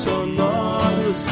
sonoros, 0.00 1.26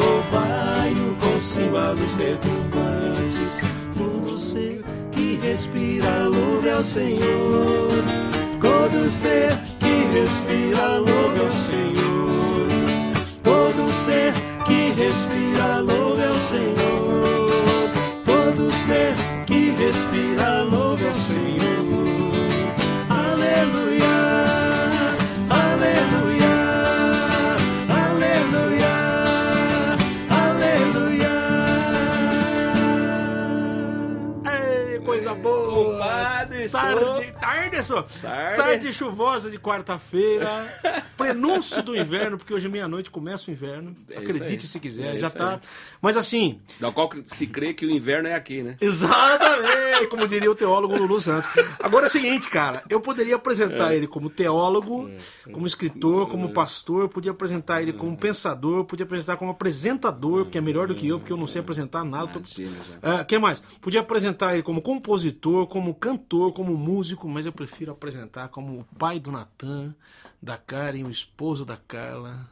louvai-o 0.00 1.14
com 1.20 1.38
símbolos 1.38 2.16
retumbantes, 2.16 3.60
todo 3.94 4.38
ser 4.38 4.82
que 5.10 5.38
respira, 5.42 6.24
louve 6.24 6.70
ao 6.70 6.82
Senhor, 6.82 7.90
todo 8.60 9.10
ser 9.10 9.50
que 9.78 10.04
respira, 10.18 10.96
louve 10.96 11.40
ao 11.44 11.50
Senhor, 11.50 12.68
todo 13.42 13.92
ser 13.92 14.32
que 14.64 14.92
respira, 14.92 15.80
louve 15.80 16.24
ao 16.24 16.36
Senhor, 16.36 17.90
todo 18.24 18.72
ser 18.72 19.14
que 19.46 19.70
respira, 19.72 20.51
Tarde, 36.68 37.34
tarde, 37.82 37.86
só. 37.86 38.02
Tarde. 38.20 38.56
Tarde 38.56 38.92
chuvosa 38.92 39.50
de 39.50 39.58
quarta-feira. 39.58 40.48
Prenúncio 41.16 41.82
do 41.82 41.96
inverno, 41.96 42.38
porque 42.38 42.52
hoje 42.54 42.68
meia-noite 42.68 43.10
começa 43.10 43.50
o 43.50 43.52
inverno. 43.52 43.96
É 44.10 44.18
Acredite 44.18 44.66
se 44.66 44.80
quiser, 44.80 45.16
É 45.16 45.18
já 45.18 45.30
tá. 45.30 45.54
aí. 45.54 45.60
Mas 46.00 46.16
assim, 46.16 46.60
Da 46.80 46.90
qual 46.90 47.10
se 47.24 47.46
crê 47.46 47.74
que 47.74 47.86
o 47.86 47.90
inverno 47.90 48.28
é 48.28 48.34
aqui, 48.34 48.62
né? 48.62 48.76
Exatamente, 48.80 50.06
como 50.08 50.26
diria 50.26 50.50
o 50.50 50.54
teólogo 50.54 50.96
Lulu 50.96 51.20
Santos. 51.20 51.48
Agora 51.78 52.06
é 52.06 52.08
o 52.08 52.12
seguinte, 52.12 52.48
cara, 52.48 52.82
eu 52.88 53.00
poderia 53.00 53.36
apresentar 53.36 53.94
ele 53.94 54.06
como 54.06 54.30
teólogo, 54.30 55.10
como 55.52 55.66
escritor, 55.66 56.28
como 56.28 56.52
pastor, 56.52 57.02
eu 57.02 57.08
podia 57.08 57.32
apresentar 57.32 57.82
ele 57.82 57.92
como 57.92 58.16
pensador, 58.16 58.78
eu 58.78 58.84
podia 58.84 59.04
apresentar 59.04 59.36
como 59.36 59.50
apresentador, 59.50 60.46
que 60.46 60.58
é 60.58 60.60
melhor 60.60 60.86
do 60.86 60.94
que 60.94 61.08
eu, 61.08 61.18
porque 61.18 61.32
eu 61.32 61.36
não 61.36 61.46
sei 61.46 61.60
apresentar 61.60 62.04
nada. 62.04 62.26
Tô... 62.28 62.40
Ah, 63.02 63.24
que 63.24 63.38
mais? 63.38 63.60
Podia 63.80 64.00
apresentar 64.00 64.54
ele 64.54 64.62
como 64.62 64.80
compositor, 64.82 65.66
como 65.66 65.94
cantor, 65.94 66.52
como 66.52 66.76
músico, 66.76 67.28
mas 67.28 67.46
eu 67.46 67.52
prefiro 67.52 67.71
apresentar 67.90 68.48
como 68.48 68.80
o 68.80 68.84
pai 68.98 69.18
do 69.18 69.32
Natan, 69.32 69.94
da 70.40 70.56
Karen, 70.56 71.04
o 71.04 71.10
esposo 71.10 71.64
da 71.64 71.76
Carla. 71.76 72.50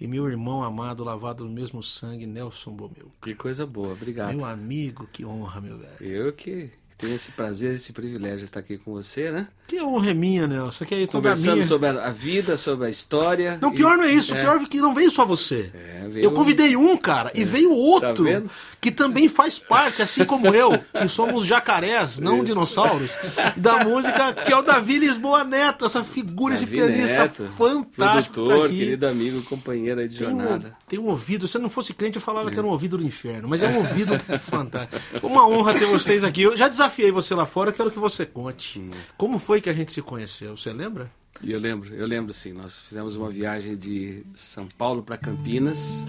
E 0.00 0.06
meu 0.06 0.28
irmão 0.28 0.64
amado, 0.64 1.04
lavado 1.04 1.44
no 1.44 1.50
mesmo 1.50 1.82
sangue, 1.82 2.26
Nelson 2.26 2.72
Bomeu. 2.72 3.12
Que 3.22 3.34
coisa 3.34 3.64
boa, 3.64 3.92
obrigado. 3.92 4.34
Meu 4.34 4.44
amigo, 4.44 5.08
que 5.12 5.24
honra, 5.24 5.60
meu 5.60 5.78
velho. 5.78 5.96
Eu 6.00 6.32
que 6.32 6.70
tenho 7.02 7.14
esse 7.14 7.30
prazer, 7.32 7.74
esse 7.74 7.92
privilégio 7.92 8.38
de 8.38 8.44
estar 8.44 8.60
aqui 8.60 8.78
com 8.78 8.92
você, 8.92 9.30
né? 9.30 9.48
Que 9.66 9.80
honra 9.82 10.10
é 10.10 10.14
minha, 10.14 10.46
Nelson. 10.46 10.84
Que 10.84 10.94
é 10.94 11.06
toda 11.06 11.30
Conversando 11.30 11.54
minha. 11.56 11.66
sobre 11.66 11.88
a 11.88 12.10
vida, 12.10 12.56
sobre 12.56 12.86
a 12.86 12.90
história. 12.90 13.58
Não, 13.60 13.72
pior 13.72 13.94
E- 13.94 13.96
não 13.98 14.04
é 14.04 14.12
isso. 14.12 14.34
O 14.34 14.36
pior 14.38 14.60
é 14.60 14.66
que 14.66 14.78
não 14.78 14.94
veio 14.94 15.10
só 15.10 15.24
você. 15.24 15.70
É, 15.74 16.08
veio- 16.08 16.24
Eu 16.24 16.32
convidei 16.32 16.76
um, 16.76 16.96
cara, 16.96 17.30
e 17.34 17.44
veio 17.44 17.72
outro, 17.72 18.24
Tá 18.24 18.42
que 18.80 18.90
também 18.90 19.28
faz 19.28 19.58
parte, 19.58 20.02
assim 20.02 20.24
como 20.24 20.48
eu, 20.54 20.72
que 20.92 21.08
somos 21.08 21.44
jacarés, 21.46 22.18
não 22.18 22.36
Isso. 22.38 22.46
dinossauros, 22.46 23.10
da 23.56 23.84
música, 23.84 24.32
que 24.34 24.52
é 24.52 24.56
o 24.56 24.62
Davi 24.62 24.98
Lisboa 24.98 25.44
Neto, 25.44 25.84
essa 25.84 26.02
figura, 26.04 26.54
esse 26.54 26.64
Davi 26.66 26.76
pianista 26.76 27.22
Neto, 27.22 27.44
fantástico. 27.56 28.34
Produtor, 28.34 28.58
tá 28.60 28.66
aqui. 28.66 28.76
querido 28.78 29.06
amigo, 29.06 29.42
companheiro 29.44 30.00
aí 30.00 30.08
de 30.08 30.18
Tem 30.18 30.26
um, 30.26 30.30
jornada. 30.40 30.76
tem 30.88 30.98
um 30.98 31.06
ouvido, 31.06 31.46
se 31.48 31.56
eu 31.56 31.60
não 31.62 31.70
fosse 31.70 31.94
crente, 31.94 32.16
eu 32.16 32.22
falava 32.22 32.50
que 32.50 32.58
era 32.58 32.66
um 32.66 32.70
ouvido 32.70 32.98
do 32.98 33.04
inferno, 33.04 33.48
mas 33.48 33.62
é 33.62 33.68
um 33.68 33.76
ouvido 33.78 34.12
fantástico. 34.42 35.00
Uma 35.26 35.46
honra 35.48 35.74
ter 35.74 35.86
vocês 35.86 36.22
aqui. 36.24 36.42
Eu 36.42 36.56
já 36.56 36.68
desafiei 36.92 37.10
você 37.10 37.34
lá 37.34 37.46
fora, 37.46 37.72
quero 37.72 37.90
que 37.90 37.98
você 37.98 38.26
conte. 38.26 38.78
Hum. 38.78 38.90
Como 39.16 39.38
foi 39.38 39.60
que 39.60 39.70
a 39.70 39.72
gente 39.72 39.92
se 39.92 40.02
conheceu? 40.02 40.56
Você 40.56 40.72
lembra? 40.72 41.10
Eu 41.44 41.58
lembro, 41.58 41.92
eu 41.94 42.06
lembro 42.06 42.32
sim. 42.32 42.52
Nós 42.52 42.80
fizemos 42.80 43.16
uma 43.16 43.30
viagem 43.30 43.76
de 43.76 44.22
São 44.34 44.66
Paulo 44.66 45.02
para 45.02 45.16
Campinas. 45.16 46.04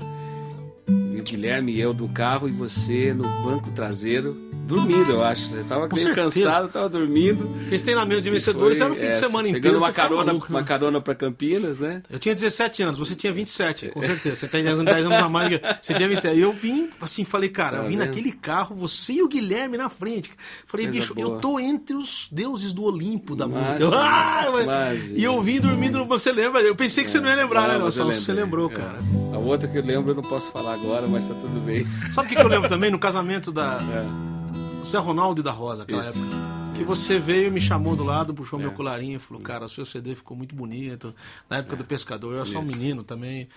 E 0.87 1.19
o 1.19 1.23
Guilherme 1.23 1.73
e 1.73 1.79
eu 1.79 1.93
do 1.93 2.09
carro 2.09 2.49
e 2.49 2.51
você 2.51 3.13
no 3.13 3.23
banco 3.43 3.71
traseiro, 3.71 4.35
dormindo, 4.65 5.11
eu 5.11 5.23
acho. 5.23 5.47
Você 5.49 5.59
estava 5.59 5.87
meio 5.87 6.01
certeza. 6.01 6.39
cansado, 6.39 6.67
estava 6.67 6.89
dormindo. 6.89 7.45
Porque 7.45 7.77
treinamento 7.79 8.21
de 8.21 8.29
vencedores 8.29 8.77
Foi, 8.77 8.85
era 8.85 8.93
o 8.93 8.97
fim 8.97 9.05
é, 9.05 9.09
de 9.09 9.15
semana 9.17 9.47
inteiro. 9.49 9.61
Pegando 9.63 9.77
uma 9.79 9.87
você 9.87 9.91
ficava 9.93 10.09
carona, 10.09 10.25
maluco, 10.25 10.51
né? 10.51 10.57
uma 10.59 10.63
carona 10.65 11.01
para 11.01 11.15
Campinas, 11.15 11.79
né? 11.79 12.01
Eu 12.09 12.17
tinha 12.19 12.33
17 12.33 12.83
anos, 12.83 12.97
você 12.97 13.15
tinha 13.15 13.33
27, 13.33 13.89
com 13.89 14.01
certeza. 14.03 14.35
Você 14.37 14.47
tem 14.47 14.63
10 14.63 14.79
anos, 14.79 14.85
10 14.93 15.05
anos 15.05 15.17
a 15.19 15.29
mais. 15.29 15.51
eu. 15.53 15.59
Você 15.81 15.93
tinha 15.93 16.07
27. 16.07 16.37
E 16.37 16.41
eu 16.41 16.53
vim, 16.53 16.89
assim, 17.01 17.23
falei, 17.25 17.49
cara, 17.49 17.77
eu 17.77 17.81
Tá 17.83 17.87
vim 17.89 17.97
vendo? 17.97 18.05
naquele 18.07 18.31
carro, 18.31 18.75
você 18.75 19.13
e 19.13 19.23
o 19.23 19.27
Guilherme 19.27 19.77
na 19.77 19.89
frente. 19.89 20.31
Falei, 20.65 20.85
Coisa 20.87 20.99
bicho, 20.99 21.13
boa. 21.15 21.27
eu 21.35 21.39
tô 21.41 21.59
entre 21.59 21.95
os 21.95 22.27
deuses 22.31 22.71
do 22.73 22.83
Olimpo 22.83 23.35
da 23.35 23.45
Imagina, 23.45 23.79
música. 23.79 23.97
Ah, 24.03 24.45
imagina. 24.61 25.17
e 25.19 25.23
eu 25.23 25.41
vim 25.41 25.59
dormindo 25.59 25.97
no 25.97 26.05
banco. 26.05 26.19
Você 26.19 26.31
lembra? 26.31 26.61
Eu 26.61 26.75
pensei 26.75 27.03
que 27.03 27.11
você 27.11 27.19
não 27.19 27.29
ia 27.29 27.35
lembrar, 27.35 27.67
né, 27.67 27.77
Não, 27.77 27.85
mas 27.85 27.95
Nelson? 27.97 28.11
eu 28.11 28.21
Você 28.21 28.33
lembrou, 28.33 28.69
é. 28.71 28.73
cara. 28.75 28.99
A 29.33 29.37
outra 29.37 29.67
que 29.67 29.77
eu 29.77 29.83
lembro 29.83 30.11
eu 30.11 30.15
não 30.15 30.23
posso 30.23 30.51
falar 30.51 30.73
agora, 30.73 31.07
mas 31.07 31.27
tá 31.27 31.33
tudo 31.33 31.59
bem. 31.59 31.85
Sabe 32.11 32.27
o 32.27 32.29
que, 32.29 32.35
que 32.35 32.41
eu 32.41 32.47
lembro 32.47 32.69
também? 32.69 32.89
No 32.91 32.99
casamento 32.99 33.51
da 33.51 33.79
É. 33.81 34.32
Zé 34.85 34.97
Ronaldo 34.97 35.41
e 35.41 35.43
da 35.43 35.51
Rosa, 35.51 35.83
aquela 35.83 36.03
Isso. 36.03 36.19
época. 36.19 36.53
Que 36.75 36.83
você 36.83 37.19
veio, 37.19 37.51
me 37.51 37.61
chamou 37.61 37.95
do 37.95 38.03
lado, 38.03 38.33
puxou 38.33 38.59
É. 38.59 38.63
meu 38.63 38.71
colarinho 38.71 39.17
e 39.17 39.19
falou, 39.19 39.41
cara, 39.41 39.65
o 39.65 39.69
seu 39.69 39.85
CD 39.85 40.15
ficou 40.15 40.35
muito 40.35 40.55
bonito. 40.55 41.13
Na 41.49 41.57
época 41.57 41.75
do 41.75 41.83
pescador, 41.85 42.31
eu 42.33 42.37
era 42.37 42.45
só 42.45 42.59
um 42.59 42.63
menino 42.65 43.03
também. 43.03 43.47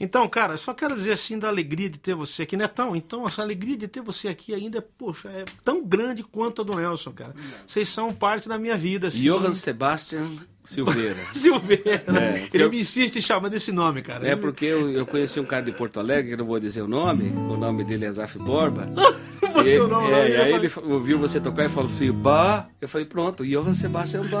Então, 0.00 0.26
cara, 0.28 0.56
só 0.56 0.72
quero 0.72 0.94
dizer 0.96 1.12
assim 1.12 1.38
da 1.38 1.48
alegria 1.48 1.88
de 1.90 1.98
ter 1.98 2.14
você 2.14 2.42
aqui, 2.42 2.56
Netão. 2.56 2.96
Então, 2.96 3.26
essa 3.26 3.42
alegria 3.42 3.76
de 3.76 3.86
ter 3.86 4.00
você 4.00 4.26
aqui 4.28 4.54
ainda 4.54 4.78
é, 4.78 4.80
poxa, 4.80 5.28
é 5.28 5.44
tão 5.62 5.84
grande 5.84 6.22
quanto 6.24 6.62
a 6.62 6.64
do 6.64 6.74
Nelson, 6.74 7.12
cara. 7.12 7.34
Vocês 7.66 7.88
são 7.88 8.12
parte 8.12 8.48
da 8.48 8.58
minha 8.58 8.76
vida, 8.76 9.08
assim. 9.08 9.20
Johann 9.22 9.52
Sebastian 9.52 10.26
Silveira. 10.64 11.16
Silveira. 11.32 12.02
É, 12.06 12.48
Ele 12.52 12.64
eu- 12.64 12.70
me 12.70 12.80
insiste 12.80 13.16
em 13.16 13.20
chamar 13.20 13.48
desse 13.48 13.72
nome, 13.72 14.00
cara. 14.02 14.26
É 14.26 14.32
Ele- 14.32 14.40
porque 14.40 14.64
eu, 14.66 14.90
eu 14.90 15.06
conheci 15.06 15.40
um 15.40 15.44
cara 15.44 15.62
de 15.62 15.72
Porto 15.72 15.98
Alegre, 16.00 16.28
que 16.28 16.34
eu 16.34 16.38
não 16.38 16.46
vou 16.46 16.60
dizer 16.60 16.82
o 16.82 16.88
nome, 16.88 17.30
o 17.30 17.56
nome 17.56 17.84
dele 17.84 18.04
é 18.04 18.12
Zaf 18.12 18.38
Borba. 18.38 18.88
Vou 19.52 19.62
dizer 19.64 19.82
o 19.82 19.88
nome, 19.88 20.10
é, 20.12 20.30
e 20.30 20.36
aí 20.36 20.50
Eu 20.52 20.56
ele 20.56 20.72
ouviu 20.84 21.18
você 21.18 21.38
tocar 21.38 21.66
e 21.66 21.68
falou 21.68 21.84
assim, 21.84 22.10
Bá. 22.10 22.68
Eu 22.80 22.88
falei, 22.88 23.06
pronto, 23.06 23.44
Johann 23.44 23.74
Sebastian 23.74 24.22
Bá. 24.22 24.40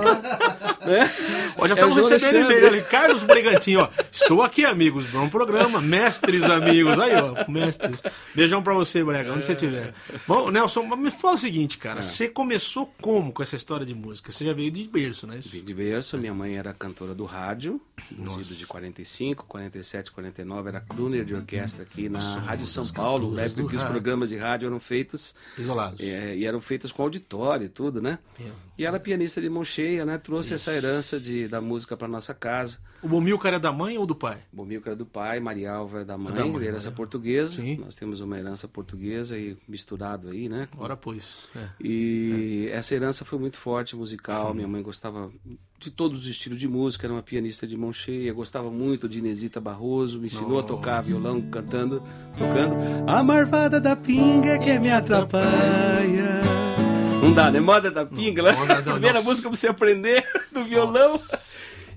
né? 0.86 1.10
Ó, 1.58 1.66
já 1.66 1.74
É 1.74 1.76
estamos 1.76 1.94
João 1.94 2.08
recebendo 2.08 2.44
e-mail 2.50 2.66
ali. 2.68 2.80
Carlos 2.82 3.22
Brigantinho, 3.22 3.80
ó. 3.80 3.88
Estou 4.10 4.40
aqui, 4.42 4.64
amigos. 4.64 5.04
Bom 5.06 5.28
programa. 5.28 5.82
Mestres, 5.82 6.42
amigos. 6.44 6.98
Aí, 6.98 7.12
ó. 7.16 7.50
Mestres. 7.50 8.00
Beijão 8.34 8.62
pra 8.62 8.72
você, 8.72 9.04
Brega, 9.04 9.32
onde 9.32 9.44
você 9.44 9.52
estiver. 9.52 9.92
Bom, 10.26 10.50
Nelson, 10.50 10.82
me 10.96 11.10
fala 11.10 11.34
o 11.34 11.38
seguinte, 11.38 11.76
cara. 11.76 11.98
É. 11.98 12.02
Você 12.02 12.28
começou 12.28 12.90
como 13.02 13.32
com 13.32 13.42
essa 13.42 13.56
história 13.56 13.84
de 13.84 13.94
música? 13.94 14.32
Você 14.32 14.46
já 14.46 14.54
veio 14.54 14.70
de 14.70 14.88
berço, 14.88 15.26
né? 15.26 15.40
Vim 15.44 15.62
de 15.62 15.74
berço, 15.74 16.11
minha 16.18 16.34
mãe 16.34 16.56
era 16.56 16.72
cantora 16.72 17.14
do 17.14 17.24
rádio, 17.24 17.80
nos 18.10 18.34
idos 18.34 18.56
de 18.58 18.66
45, 18.66 19.44
47, 19.46 20.12
49, 20.12 20.68
era 20.68 20.80
crooner 20.80 21.24
de 21.24 21.34
orquestra 21.34 21.82
aqui 21.82 22.08
na 22.08 22.18
Rádio 22.18 22.66
São 22.66 22.86
Paulo, 22.86 23.32
na 23.32 23.42
época 23.42 23.68
que 23.68 23.76
os 23.76 23.84
programas 23.84 24.28
de 24.28 24.36
rádio 24.36 24.66
eram 24.66 24.80
feitos. 24.80 25.34
Isolados. 25.58 26.00
É, 26.00 26.36
e 26.36 26.46
eram 26.46 26.60
feitas 26.60 26.92
com 26.92 27.02
auditório 27.02 27.66
e 27.66 27.68
tudo, 27.68 28.00
né? 28.00 28.18
E 28.78 28.84
ela, 28.84 28.98
pianista 28.98 29.40
de 29.40 29.48
mão 29.48 29.64
cheia, 29.64 30.04
né? 30.04 30.18
Trouxe 30.18 30.54
essa 30.54 30.72
herança 30.72 31.20
de, 31.20 31.48
da 31.48 31.60
música 31.60 31.96
para 31.96 32.08
nossa 32.08 32.34
casa. 32.34 32.78
O 33.02 33.08
Bomilcar 33.08 33.52
é 33.54 33.58
da 33.58 33.72
mãe 33.72 33.98
ou 33.98 34.06
do 34.06 34.14
pai? 34.14 34.38
Bomilcar 34.52 34.92
é 34.92 34.96
do 34.96 35.04
pai, 35.04 35.40
Marialva 35.40 36.02
é 36.02 36.04
da 36.04 36.16
mãe, 36.16 36.32
da 36.32 36.46
mãe, 36.46 36.62
herança 36.64 36.88
né? 36.90 36.94
portuguesa. 36.96 37.56
Sim. 37.60 37.78
Nós 37.84 37.96
temos 37.96 38.20
uma 38.20 38.38
herança 38.38 38.68
portuguesa 38.68 39.36
e 39.36 39.56
misturado 39.66 40.28
aí, 40.28 40.48
né? 40.48 40.68
com- 40.70 40.82
Ora, 40.84 40.96
pois. 40.96 41.48
É. 41.56 41.66
E 41.80 42.68
essa 42.72 42.94
herança 42.94 43.24
foi 43.24 43.40
muito 43.40 43.56
forte 43.56 43.96
musical. 43.96 44.54
Minha 44.54 44.68
mãe 44.68 44.80
gostava 44.82 45.30
de 45.80 45.90
todos 45.90 46.20
os 46.20 46.26
estilos 46.28 46.58
de 46.58 46.68
música, 46.68 47.04
era 47.08 47.12
uma 47.12 47.24
pianista 47.24 47.66
de 47.66 47.76
mão 47.76 47.92
cheia, 47.92 48.32
gostava 48.32 48.70
muito 48.70 49.08
de 49.08 49.18
Inesita 49.18 49.60
Barroso, 49.60 50.20
me 50.20 50.26
ensinou 50.26 50.60
a 50.60 50.62
tocar 50.62 51.00
violão 51.00 51.40
cantando, 51.42 52.00
tocando. 52.38 52.76
A 53.10 53.20
marvada 53.24 53.80
da 53.80 53.96
pinga 53.96 54.60
que 54.60 54.78
me 54.78 54.92
atrapalha. 54.92 56.40
Não 57.20 57.32
dá, 57.32 57.50
né? 57.50 57.58
Moda 57.60 57.90
da 57.90 58.04
pinga, 58.06 58.42
né? 58.42 58.52
Moda 58.52 58.80
da- 58.80 58.92
Primeira 58.92 59.14
nossa. 59.18 59.28
música 59.28 59.48
pra 59.48 59.56
você 59.56 59.66
aprender 59.68 60.24
do 60.52 60.64
violão. 60.64 61.20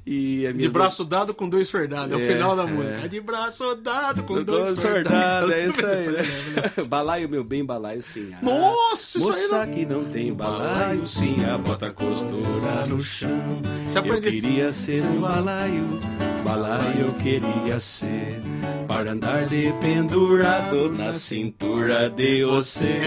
E 0.07 0.53
De 0.53 0.69
braço 0.69 1.03
dado 1.03 1.33
com 1.33 1.49
dois 1.49 1.67
soldados. 1.67 2.13
É, 2.13 2.15
o 2.15 2.19
É, 2.19 2.27
final 2.33 2.55
da 2.55 2.61
é. 2.61 2.65
música. 2.67 3.05
É 3.05 3.07
de 3.07 3.19
braço 3.19 3.75
dado 3.75 4.21
com 4.23 4.35
Dois 4.43 4.45
dois 4.45 4.79
soldados, 4.79 5.51
é 5.51 5.65
isso 5.65 5.83
aí. 5.85 6.05
Né? 6.05 6.71
balaio, 6.87 7.27
meu 7.27 7.43
bem, 7.43 7.65
balaio 7.65 8.03
sim. 8.03 8.29
Ah, 8.33 8.37
Nossa, 8.43 9.17
isso 9.17 9.31
aí 9.31 9.41
Moça 9.41 9.65
não- 9.65 9.73
que 9.73 9.85
não 9.85 10.05
tem 10.05 10.31
balaio 10.31 11.07
sim, 11.07 11.43
a 11.45 11.57
bota 11.57 11.89
costura 11.91 12.85
no 12.87 13.01
chão. 13.03 13.59
Você 13.87 13.97
Eu 13.99 14.21
queria 14.21 14.71
ser 14.73 15.03
um 15.05 15.21
balaio, 15.21 15.99
balaio 16.43 16.99
eu 17.07 17.13
queria 17.13 17.79
ser, 17.79 18.39
para 18.87 19.11
andar 19.11 19.47
de 19.47 19.73
pendurado 19.81 20.87
na 20.91 21.13
cintura 21.13 22.09
de 22.11 22.43
você. 22.45 22.99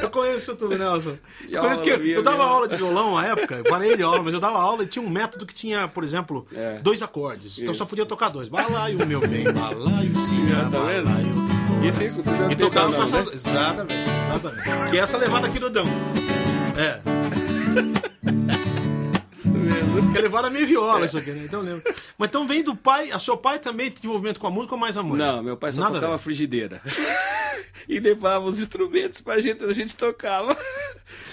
Eu 0.00 0.10
conheço 0.10 0.54
tudo, 0.56 0.76
Nelson. 0.78 1.16
E 1.48 1.54
Eu, 1.54 1.60
conheço 1.62 1.80
porque 1.82 2.08
eu 2.10 2.22
dava 2.22 2.36
minha. 2.38 2.48
aula 2.48 2.68
de 2.68 2.76
violão 2.76 3.14
na 3.16 3.26
época, 3.26 3.62
parei 3.68 3.96
de 3.96 4.02
aula, 4.02 4.22
mas 4.22 4.32
eu 4.34 4.40
dava 4.40 4.58
aula 4.58 4.82
e 4.84 4.86
tinha 4.86 5.04
um 5.04 5.08
método 5.10 5.44
que 5.46 5.54
tinha, 5.54 5.88
por 5.88 6.04
exemplo, 6.04 6.46
É. 6.54 6.78
dois 6.80 7.02
acordes. 7.02 7.58
Então 7.58 7.74
só 7.74 7.84
Isso. 7.84 7.90
podia 7.90 8.06
tocar 8.06 8.28
dois. 8.28 8.48
Balaio, 8.48 9.04
meu 9.06 9.20
bem, 9.20 9.44
balaio, 9.44 10.14
sim, 10.14 10.48
Tá 10.50 10.68
balaio. 10.68 11.48
Isso 11.86 12.00
aí, 12.02 12.52
E 12.52 12.56
tocava 12.56 12.92
com 12.92 12.98
né? 13.04 13.04
essa... 13.04 13.34
Exatamente, 13.34 13.94
exatamente. 14.30 14.90
Que 14.90 14.98
é 14.98 15.00
essa 15.00 15.16
levada 15.16 15.46
aqui 15.46 15.58
do 15.58 15.70
Dão. 15.70 15.86
É. 16.76 18.47
Isso 19.66 19.86
mesmo. 19.86 20.12
Que 20.12 20.18
é 20.18 20.20
levada 20.22 20.50
meio 20.50 20.66
viola 20.66 21.06
isso 21.06 21.18
aqui, 21.18 21.30
né? 21.30 21.42
Então 21.44 21.60
lembro. 21.62 21.82
Mas 22.16 22.28
então 22.28 22.46
vem 22.46 22.62
do 22.62 22.74
pai, 22.76 23.10
a 23.10 23.18
seu 23.18 23.36
pai 23.36 23.58
também 23.58 23.90
tem 23.90 24.00
envolvimento 24.08 24.38
com 24.40 24.46
a 24.46 24.50
música 24.50 24.74
ou 24.74 24.80
mais 24.80 24.96
a 24.96 25.02
mãe? 25.02 25.18
Não, 25.18 25.42
meu 25.42 25.56
pai 25.56 25.72
só 25.72 25.80
Nada 25.80 25.98
a 25.98 26.00
tocava 26.00 26.18
frigideira. 26.18 26.80
e 27.88 27.98
levava 28.00 28.44
os 28.44 28.58
instrumentos 28.60 29.20
pra 29.20 29.40
gente, 29.40 29.64
a 29.64 29.72
gente 29.72 29.96
tocava. 29.96 30.56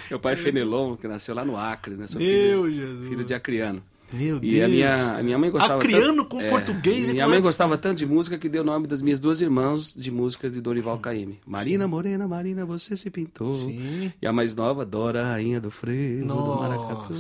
Meu 0.10 0.19
pai 0.19 0.33
é 0.33 0.36
Fenelon, 0.36 0.95
que 0.95 1.07
nasceu 1.07 1.33
lá 1.36 1.44
no 1.44 1.57
Acre, 1.57 1.95
né? 1.95 2.07
Sou 2.07 2.19
Meu 2.22 2.63
filho, 2.63 2.74
Jesus. 2.74 3.10
filho 3.10 3.24
de 3.25 3.33
acriano. 3.33 3.83
Meu 4.13 4.39
E 4.42 4.62
a 4.62 4.68
Deus. 4.68 4.72
minha, 4.72 5.18
a 5.18 5.24
minha 5.24 5.38
mãe 5.38 5.50
gostava 5.50 5.77
Acriano 5.77 6.18
tanto- 6.24 6.25
com 6.30 6.39
é, 6.39 6.48
português 6.48 7.10
e 7.10 7.13
Minha 7.13 7.27
mãe 7.27 7.42
gostava 7.42 7.75
tanto 7.75 7.98
de 7.98 8.06
música 8.06 8.38
que 8.38 8.48
deu 8.48 8.62
o 8.62 8.66
nome 8.66 8.86
das 8.86 9.01
minhas 9.01 9.19
duas 9.19 9.42
irmãs 9.42 9.94
de 9.95 10.12
música 10.12 10.48
de 10.48 10.62
Dorival 10.62 11.00
Caymmi. 11.00 11.39
Marina 11.45 11.88
Morena, 11.88 12.27
Marina, 12.27 12.66
você 12.66 12.95
se 12.95 13.10
pintou. 13.10 13.56
Sim. 13.56 14.13
E 14.22 14.27
a 14.27 14.31
mais 14.31 14.56
nova, 14.56 14.86
Dora, 14.86 15.24
rainha 15.25 15.60
do 15.60 15.72
frevo, 15.72 16.27
do 16.27 16.56
maracatu. 16.56 17.13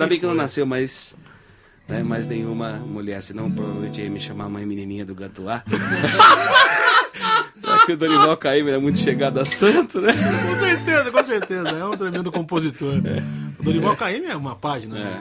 Ainda 0.00 0.08
bem 0.08 0.18
que 0.18 0.24
não 0.24 0.30
coisa. 0.32 0.42
nasceu 0.42 0.64
mais, 0.66 1.14
né, 1.86 2.02
mais 2.02 2.26
nenhuma 2.26 2.78
mulher, 2.78 3.22
senão 3.22 3.50
provavelmente 3.50 4.00
ia 4.00 4.08
me 4.08 4.18
chamar 4.18 4.48
mãe 4.48 4.64
menininha 4.64 5.04
do 5.04 5.14
Gantuá. 5.14 5.62
Já 7.62 7.78
que 7.84 7.92
o 7.92 7.96
Dorival 7.96 8.36
Caymmi 8.36 8.70
era 8.70 8.80
muito 8.80 8.98
chegado 8.98 9.38
a 9.38 9.44
santo, 9.44 10.00
né? 10.00 10.12
Com 10.48 10.56
certeza, 10.56 11.10
com 11.10 11.22
certeza. 11.24 11.68
É 11.68 11.84
um 11.84 11.96
tremendo 11.96 12.32
compositor. 12.32 12.94
O 13.58 13.62
Dorival 13.62 13.96
Caymmi 13.96 14.26
é 14.26 14.36
uma 14.36 14.56
página. 14.56 14.94
né? 14.94 15.20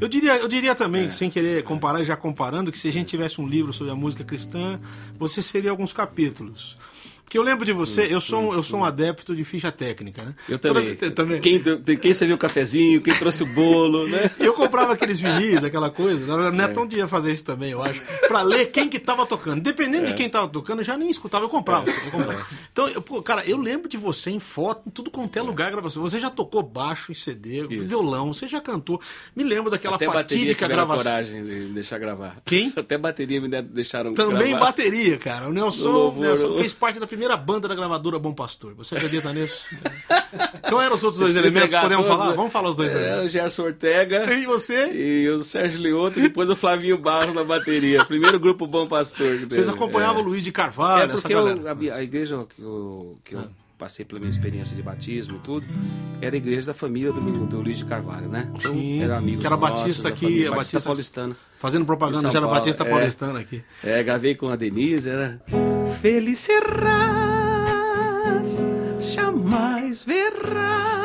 Eu 0.00 0.08
diria, 0.08 0.36
eu 0.36 0.48
diria 0.48 0.74
também, 0.74 1.08
que 1.08 1.14
sem 1.14 1.30
querer 1.30 1.62
comparar 1.62 2.00
e 2.00 2.04
já 2.04 2.16
comparando, 2.16 2.70
que 2.70 2.78
se 2.78 2.88
a 2.88 2.92
gente 2.92 3.08
tivesse 3.08 3.40
um 3.40 3.46
livro 3.46 3.72
sobre 3.72 3.92
a 3.92 3.96
música 3.96 4.24
cristã, 4.24 4.78
você 5.18 5.42
seria 5.42 5.70
alguns 5.70 5.92
capítulos. 5.92 6.76
Porque 7.26 7.36
eu 7.36 7.42
lembro 7.42 7.64
de 7.64 7.72
você, 7.72 8.06
eu 8.08 8.20
sou, 8.20 8.40
um, 8.40 8.54
eu 8.54 8.62
sou 8.62 8.78
um 8.78 8.84
adepto 8.84 9.34
de 9.34 9.42
ficha 9.42 9.72
técnica, 9.72 10.22
né? 10.22 10.34
Eu 10.48 10.60
também. 10.60 10.94
Toda- 10.94 11.10
também. 11.10 11.40
Quem, 11.40 11.60
quem 11.98 12.14
serviu 12.14 12.36
o 12.36 12.38
cafezinho, 12.38 13.02
quem 13.02 13.12
trouxe 13.14 13.42
o 13.42 13.46
bolo, 13.46 14.06
né? 14.06 14.30
Eu 14.38 14.54
comprava 14.54 14.92
aqueles 14.92 15.18
vinis, 15.18 15.64
aquela 15.64 15.90
coisa. 15.90 16.24
O 16.32 16.52
Netão 16.52 16.86
devia 16.86 17.08
fazer 17.08 17.32
isso 17.32 17.42
também, 17.44 17.72
eu 17.72 17.82
acho. 17.82 18.00
Pra 18.28 18.42
ler 18.42 18.66
quem 18.66 18.88
que 18.88 19.00
tava 19.00 19.26
tocando. 19.26 19.60
Dependendo 19.60 20.04
É. 20.04 20.06
de 20.06 20.14
quem 20.14 20.28
tava 20.30 20.46
tocando, 20.48 20.78
eu 20.80 20.84
já 20.84 20.96
nem 20.96 21.10
escutava, 21.10 21.44
eu 21.44 21.48
comprava. 21.48 21.90
eu 21.90 22.10
comprava. 22.12 22.46
Então, 22.72 22.86
eu, 22.88 23.02
pô, 23.02 23.20
cara, 23.20 23.42
eu 23.44 23.58
lembro 23.58 23.88
de 23.88 23.96
você 23.96 24.30
em 24.30 24.38
foto, 24.38 24.82
em 24.86 24.90
tudo 24.90 25.10
quanto 25.10 25.36
é 25.36 25.42
lugar 25.42 25.70
gravação. 25.72 26.00
Você 26.02 26.20
já 26.20 26.30
tocou 26.30 26.62
baixo 26.62 27.10
em 27.10 27.14
CD, 27.14 27.66
Isso. 27.68 27.86
violão, 27.88 28.32
você 28.32 28.46
já 28.46 28.60
cantou. 28.60 29.00
Me 29.34 29.42
lembro 29.42 29.68
daquela 29.68 29.96
Até 29.96 30.06
fatídica 30.06 30.68
gravação. 30.68 31.02
coragem 31.02 31.42
de 31.44 31.64
deixar 31.70 31.98
gravar. 31.98 32.36
Quem? 32.44 32.72
Até 32.76 32.96
bateria 32.96 33.40
me 33.40 33.48
de- 33.48 33.62
deixaram 33.62 34.14
Também 34.14 34.50
gravar. 34.50 34.66
bateria, 34.66 35.18
cara. 35.18 35.48
O 35.48 35.52
Nelson, 35.52 36.14
Nelson 36.18 36.56
fez 36.58 36.72
parte 36.72 37.00
da 37.00 37.06
primeira 37.16 37.36
banda 37.36 37.66
da 37.66 37.74
gravadora 37.74 38.18
Bom 38.18 38.34
Pastor. 38.34 38.74
Você 38.74 38.94
acredita 38.94 39.32
nisso? 39.32 39.64
Qual 40.68 40.80
eram 40.82 40.94
os 40.96 41.02
outros 41.02 41.18
dois 41.20 41.34
elementos? 41.36 41.74
Podemos 41.74 42.06
todos, 42.06 42.22
falar? 42.22 42.36
Vamos 42.36 42.52
falar 42.52 42.68
os 42.70 42.76
dois 42.76 42.92
Era 42.94 43.00
elementos. 43.00 43.24
o 43.24 43.28
Gerson 43.28 43.62
Ortega 43.62 44.32
E 44.34 44.44
você? 44.44 44.92
e 44.92 45.28
o 45.30 45.42
Sérgio 45.42 45.80
Leoto, 45.80 46.18
e 46.18 46.22
depois 46.22 46.50
o 46.50 46.54
Flavinho 46.56 46.98
Barros 46.98 47.34
na 47.34 47.42
bateria. 47.42 48.04
Primeiro 48.04 48.38
grupo 48.38 48.66
Bom 48.66 48.86
Pastor. 48.86 49.38
Vocês 49.48 49.68
acompanhavam 49.68 50.20
É. 50.20 50.24
o 50.24 50.28
Luiz 50.28 50.44
de 50.44 50.52
Carvalho, 50.52 51.10
É 51.12 51.14
porque 51.14 51.34
eu- 51.34 51.66
a, 51.68 51.96
a 51.96 52.02
igreja 52.02 52.46
que 52.54 52.60
eu, 52.62 53.18
que 53.24 53.34
eu 53.34 53.44
passei 53.78 54.04
pela 54.04 54.18
minha 54.18 54.30
experiência 54.30 54.76
de 54.76 54.82
batismo 54.82 55.36
e 55.36 55.40
tudo, 55.40 55.66
era 56.20 56.34
a 56.34 56.38
igreja 56.38 56.66
da 56.66 56.74
família 56.74 57.12
do, 57.12 57.20
do 57.46 57.60
Luiz 57.60 57.78
de 57.78 57.84
Carvalho, 57.84 58.28
né? 58.28 58.50
Então, 58.54 58.72
Sim, 58.72 59.02
era 59.02 59.18
amigos 59.18 59.40
que 59.40 59.46
era 59.46 59.56
nossos, 59.56 59.80
batista 59.82 60.08
aqui, 60.08 60.20
família, 60.20 60.50
batista, 60.50 60.76
batista- 60.76 60.88
paulistana. 60.88 61.36
Fazendo 61.58 61.86
propaganda, 61.86 62.30
já 62.30 62.38
era 62.38 62.46
Batista 62.46 62.84
é. 62.84 62.90
Paulistano 62.90 63.38
aqui. 63.38 63.62
É, 63.82 64.02
gravei 64.02 64.34
com 64.34 64.48
a 64.48 64.56
Denise, 64.56 65.08
era. 65.10 65.40
Felicerás, 66.00 66.86
jamais 69.00 70.02
verás. 70.04 70.95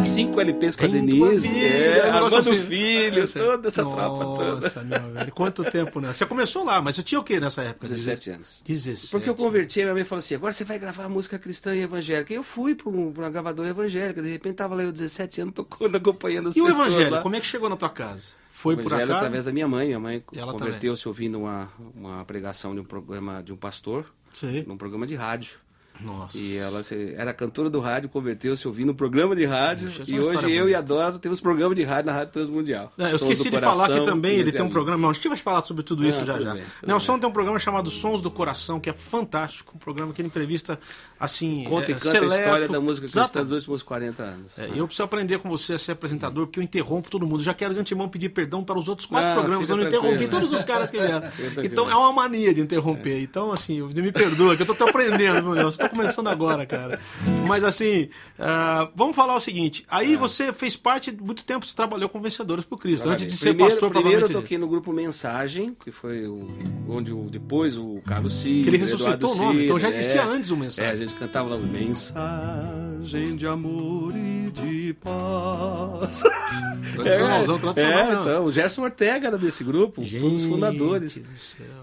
Cinco 0.00 0.40
LPs 0.40 0.76
com 0.76 0.84
a 0.84 0.88
Denise, 0.88 1.48
vida, 1.48 1.66
é, 1.66 2.10
um 2.10 2.14
Armando 2.14 2.36
assim. 2.50 2.58
Filho, 2.62 3.22
Essa- 3.22 3.38
toda 3.38 3.68
essa 3.68 3.82
tropa 3.84 4.24
toda. 4.24 4.54
Nossa, 4.60 4.82
meu 4.84 5.00
velho. 5.12 5.32
Quanto 5.32 5.64
tempo, 5.64 6.00
né? 6.00 6.12
Você 6.12 6.24
começou 6.24 6.64
lá, 6.64 6.80
mas 6.80 6.96
você 6.96 7.02
tinha 7.02 7.20
o 7.20 7.24
que 7.24 7.40
nessa 7.40 7.62
época? 7.62 7.88
17 7.88 8.30
anos. 8.30 8.62
17. 8.64 9.10
Porque 9.10 9.28
eu 9.28 9.34
converti, 9.34 9.80
minha 9.80 9.94
mãe 9.94 10.04
falou 10.04 10.20
assim: 10.20 10.34
agora 10.36 10.52
você 10.52 10.64
vai 10.64 10.78
gravar 10.78 11.08
música 11.08 11.38
cristã 11.38 11.74
e 11.74 11.80
evangélica. 11.82 12.32
E 12.32 12.36
eu 12.36 12.42
fui 12.44 12.74
para 12.74 12.88
uma 12.88 13.28
gravadora 13.30 13.68
evangélica, 13.70 14.22
de 14.22 14.30
repente 14.30 14.54
tava 14.56 14.74
lá 14.76 14.82
eu 14.84 14.92
17 14.92 15.40
anos 15.40 15.54
tocando, 15.54 15.96
acompanhando 15.96 16.48
as 16.48 16.56
E 16.56 16.60
o 16.60 16.66
pessoas. 16.66 16.86
evangelho, 16.88 17.10
lá. 17.10 17.20
como 17.22 17.34
é 17.36 17.40
que 17.40 17.46
chegou 17.46 17.68
na 17.68 17.76
tua 17.76 17.90
casa? 17.90 18.22
Foi 18.52 18.76
por 18.76 18.92
acaso? 18.92 19.12
através 19.12 19.44
da 19.44 19.52
minha 19.52 19.68
mãe. 19.68 19.86
Minha 19.88 20.00
mãe 20.00 20.22
E 20.32 20.40
converteu-se 20.40 21.06
ouvindo 21.08 21.38
uma, 21.40 21.68
uma 21.94 22.24
pregação 22.24 22.74
de 22.74 22.80
um 22.80 22.84
programa 22.84 23.42
de 23.42 23.52
um 23.52 23.56
pastor, 23.56 24.04
Sei. 24.32 24.64
num 24.66 24.76
programa 24.76 25.06
de 25.06 25.14
rádio. 25.14 25.52
Nossa. 26.00 26.36
E 26.38 26.56
ela 26.56 26.82
se- 26.82 27.14
era 27.16 27.32
cantora 27.34 27.68
do 27.68 27.80
rádio, 27.80 28.08
converteu-se 28.08 28.66
ouvindo 28.68 28.92
um 28.92 28.94
programa 28.94 29.34
de 29.34 29.44
rádio. 29.44 29.88
E 30.06 30.18
hoje 30.18 30.28
eu 30.28 30.32
bonita. 30.40 30.70
e 30.70 30.74
a 30.74 30.80
Dora 30.80 31.18
temos 31.18 31.40
programa 31.40 31.74
de 31.74 31.82
rádio 31.82 32.06
na 32.06 32.12
Rádio 32.18 32.32
Transmundial. 32.32 32.92
É, 32.98 33.10
eu 33.10 33.16
esqueci 33.16 33.50
de 33.50 33.58
falar 33.58 33.88
que 33.90 34.00
também 34.02 34.36
ele 34.38 34.52
tem 34.52 34.64
um 34.64 34.68
programa. 34.68 35.02
Não, 35.02 35.10
a 35.10 35.12
gente 35.12 35.28
vai 35.28 35.36
falar 35.36 35.64
sobre 35.64 35.82
tudo 35.82 36.06
isso 36.06 36.20
Ah, 36.22 36.24
já 36.24 36.32
tudo 36.34 36.44
já. 36.44 36.54
bem, 36.54 36.62
Nelson 36.86 37.12
bem. 37.14 37.20
tem 37.20 37.30
um 37.30 37.32
programa 37.32 37.58
chamado 37.58 37.90
Sons 37.90 38.20
do 38.22 38.30
Coração, 38.30 38.78
que 38.80 38.88
é 38.88 38.92
fantástico. 38.92 39.72
Um 39.74 39.78
programa 39.78 40.12
que 40.12 40.20
ele 40.20 40.28
entrevista, 40.28 40.78
assim. 41.18 41.64
Conta 41.64 41.90
é, 41.90 41.94
e 41.94 41.94
canta 41.94 42.10
seleto. 42.10 42.32
a 42.32 42.38
história 42.38 42.68
da 42.68 42.80
música 42.80 43.08
cristã 43.08 43.42
dos 43.42 43.52
últimos 43.52 43.82
40 43.82 44.22
anos. 44.22 44.58
É, 44.58 44.68
eu 44.74 44.86
preciso 44.86 45.02
aprender 45.04 45.38
com 45.38 45.48
você 45.48 45.74
a 45.74 45.78
ser 45.78 45.92
apresentador, 45.92 46.46
porque 46.46 46.60
eu 46.60 46.62
interrompo 46.64 47.10
todo 47.10 47.26
mundo. 47.26 47.42
Já 47.42 47.54
quero 47.54 47.74
de 47.74 47.80
antemão 47.80 48.08
pedir 48.08 48.28
perdão 48.28 48.62
para 48.62 48.78
os 48.78 48.88
outros 48.88 49.06
quatro 49.06 49.32
Ah, 49.32 49.34
programas. 49.34 49.62
fica 49.62 49.72
Eu 49.72 49.76
não 49.78 49.84
interrompi 49.88 50.18
tranquilo. 50.18 50.30
todos 50.30 50.52
os 50.52 50.64
caras 50.64 50.90
que 50.90 50.98
vieram. 51.00 51.28
Então 51.64 51.90
é 51.90 51.94
uma 51.94 52.12
mania 52.12 52.52
de 52.54 52.60
interromper. 52.60 53.20
Então, 53.20 53.52
assim, 53.52 53.82
me 53.82 54.12
perdoa, 54.12 54.56
que 54.56 54.62
eu 54.62 54.66
tô 54.74 54.84
aprendendo, 54.84 55.42
meu 55.42 55.54
Deus. 55.54 55.76
Estou 55.88 56.00
começando 56.00 56.28
agora, 56.28 56.66
cara. 56.66 57.00
Mas 57.46 57.64
assim, 57.64 58.08
ah, 58.38 58.90
vamos 58.94 59.16
falar 59.16 59.34
o 59.34 59.40
seguinte. 59.40 59.84
Aí 59.90 60.16
você 60.16 60.52
fez 60.52 60.76
parte, 60.76 61.10
muito 61.12 61.44
tempo 61.44 61.66
você 61.66 61.74
trabalhou 61.74 62.08
com 62.08 62.20
Vencedores 62.20 62.64
por 62.64 62.78
Cristo. 62.78 63.08
Antes 63.08 63.26
de 63.26 63.32
ser 63.32 63.50
primeiro, 63.50 63.72
pastor, 63.72 63.90
primeiro 63.90 64.26
eu 64.26 64.30
toquei 64.30 64.58
no 64.58 64.68
grupo 64.68 64.92
Mensagem, 64.92 65.76
que 65.84 65.90
foi 65.90 66.26
o, 66.26 66.46
onde 66.88 67.12
o, 67.12 67.28
depois 67.30 67.76
o 67.76 68.00
Carlos 68.06 68.34
Cid, 68.34 68.62
Que 68.62 68.70
ele 68.70 68.76
o 68.76 68.80
ressuscitou 68.80 69.12
Eduardo 69.14 69.28
o 69.28 69.46
nome, 69.46 69.64
então 69.64 69.78
já 69.78 69.88
existia 69.88 70.20
é. 70.20 70.24
antes 70.24 70.50
o 70.50 70.56
Mensagem. 70.56 70.90
É, 70.90 70.92
a 70.92 70.96
gente 70.96 71.14
cantava 71.14 71.48
lá 71.48 71.56
o 71.56 71.60
Mensagem 71.60 73.36
de 73.36 73.46
amor 73.46 74.14
e 74.14 74.27
de 74.50 74.94
paz. 74.94 76.22
Tradicionalzão, 76.94 77.58
tradicional, 77.58 77.98
é, 77.98 78.12
não. 78.14 78.22
então, 78.22 78.44
o 78.44 78.52
Gerson 78.52 78.82
Ortega 78.82 79.26
era 79.28 79.38
desse 79.38 79.62
grupo, 79.62 80.04
foi 80.04 80.20
um 80.20 80.30
dos 80.30 80.40
Gente 80.42 80.48
fundadores. 80.52 81.22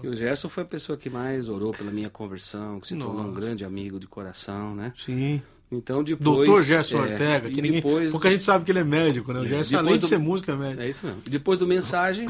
E 0.02 0.08
o 0.08 0.16
Gerson 0.16 0.48
foi 0.48 0.62
a 0.62 0.66
pessoa 0.66 0.96
que 0.98 1.08
mais 1.08 1.48
orou 1.48 1.72
pela 1.72 1.90
minha 1.90 2.10
conversão, 2.10 2.80
que 2.80 2.88
se 2.88 2.96
tornou 2.96 3.20
um 3.24 3.28
Nossa. 3.28 3.40
grande 3.40 3.64
amigo 3.64 3.98
de 4.00 4.06
coração, 4.06 4.74
né? 4.74 4.92
Sim. 4.96 5.40
Então 5.70 6.02
depois... 6.04 6.46
Doutor 6.46 6.62
Gerson 6.62 6.98
é, 6.98 7.00
Ortega, 7.00 7.50
que 7.50 7.60
ninguém. 7.62 7.72
depois, 7.80 8.12
Porque 8.12 8.28
a 8.28 8.30
gente 8.30 8.42
sabe 8.42 8.64
que 8.64 8.70
ele 8.72 8.78
é 8.80 8.84
médico, 8.84 9.32
né? 9.32 9.40
O 9.40 9.46
Gerson, 9.46 9.70
depois 9.70 9.86
além 9.86 9.94
de 9.94 10.00
do- 10.00 10.08
ser 10.08 10.18
músico, 10.18 10.50
é 10.50 10.56
médico. 10.56 10.82
É 10.82 10.88
isso 10.88 11.06
mesmo. 11.06 11.22
Depois 11.28 11.58
do 11.58 11.66
Mensagem, 11.66 12.28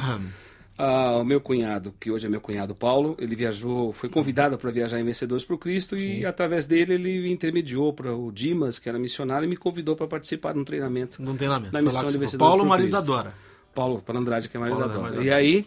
Ah, 0.79 1.17
o 1.17 1.25
meu 1.25 1.41
cunhado, 1.41 1.95
que 1.99 2.11
hoje 2.11 2.27
é 2.27 2.29
meu 2.29 2.41
cunhado 2.41 2.75
Paulo, 2.75 3.17
ele 3.19 3.35
viajou, 3.35 3.93
foi 3.93 4.11
convidado 4.11 4.59
para 4.59 4.71
viajar 4.71 5.01
em 5.01 5.05
Vencedores 5.05 5.45
para 5.45 5.55
o 5.55 5.59
Cristo 5.59 5.97
e 5.97 6.25
através 6.27 6.67
dele 6.67 6.95
ele 6.95 7.31
intermediou 7.31 7.93
para 7.93 8.15
o 8.15 8.31
Dimas, 8.31 8.79
que 8.79 8.89
era 8.89 8.99
missionário, 8.99 9.47
e 9.47 9.49
me 9.49 9.57
convidou 9.57 9.97
para 9.97 10.07
participar 10.07 10.53
de 10.53 10.59
um 10.59 10.65
treinamento. 10.65 11.17
Tem 11.17 11.37
treinamento. 11.37 11.73
Na 11.73 11.81
missão 11.81 12.07
de 12.07 12.19
Vencedores. 12.19 12.37
Paulo, 12.37 12.63
por 12.63 12.69
marido 12.69 12.91
da 12.91 12.99
Cristo. 12.99 13.07
Dora. 13.07 13.35
Paulo 13.75 14.01
Palandrade, 14.01 14.49
que 14.49 14.57
é 14.57 14.61
marido 14.61 14.79
Paulo, 14.79 14.93
da 14.93 14.99
é, 14.99 15.11
Dora. 15.13 15.23
E 15.25 15.29
da 15.29 15.37
aí, 15.37 15.67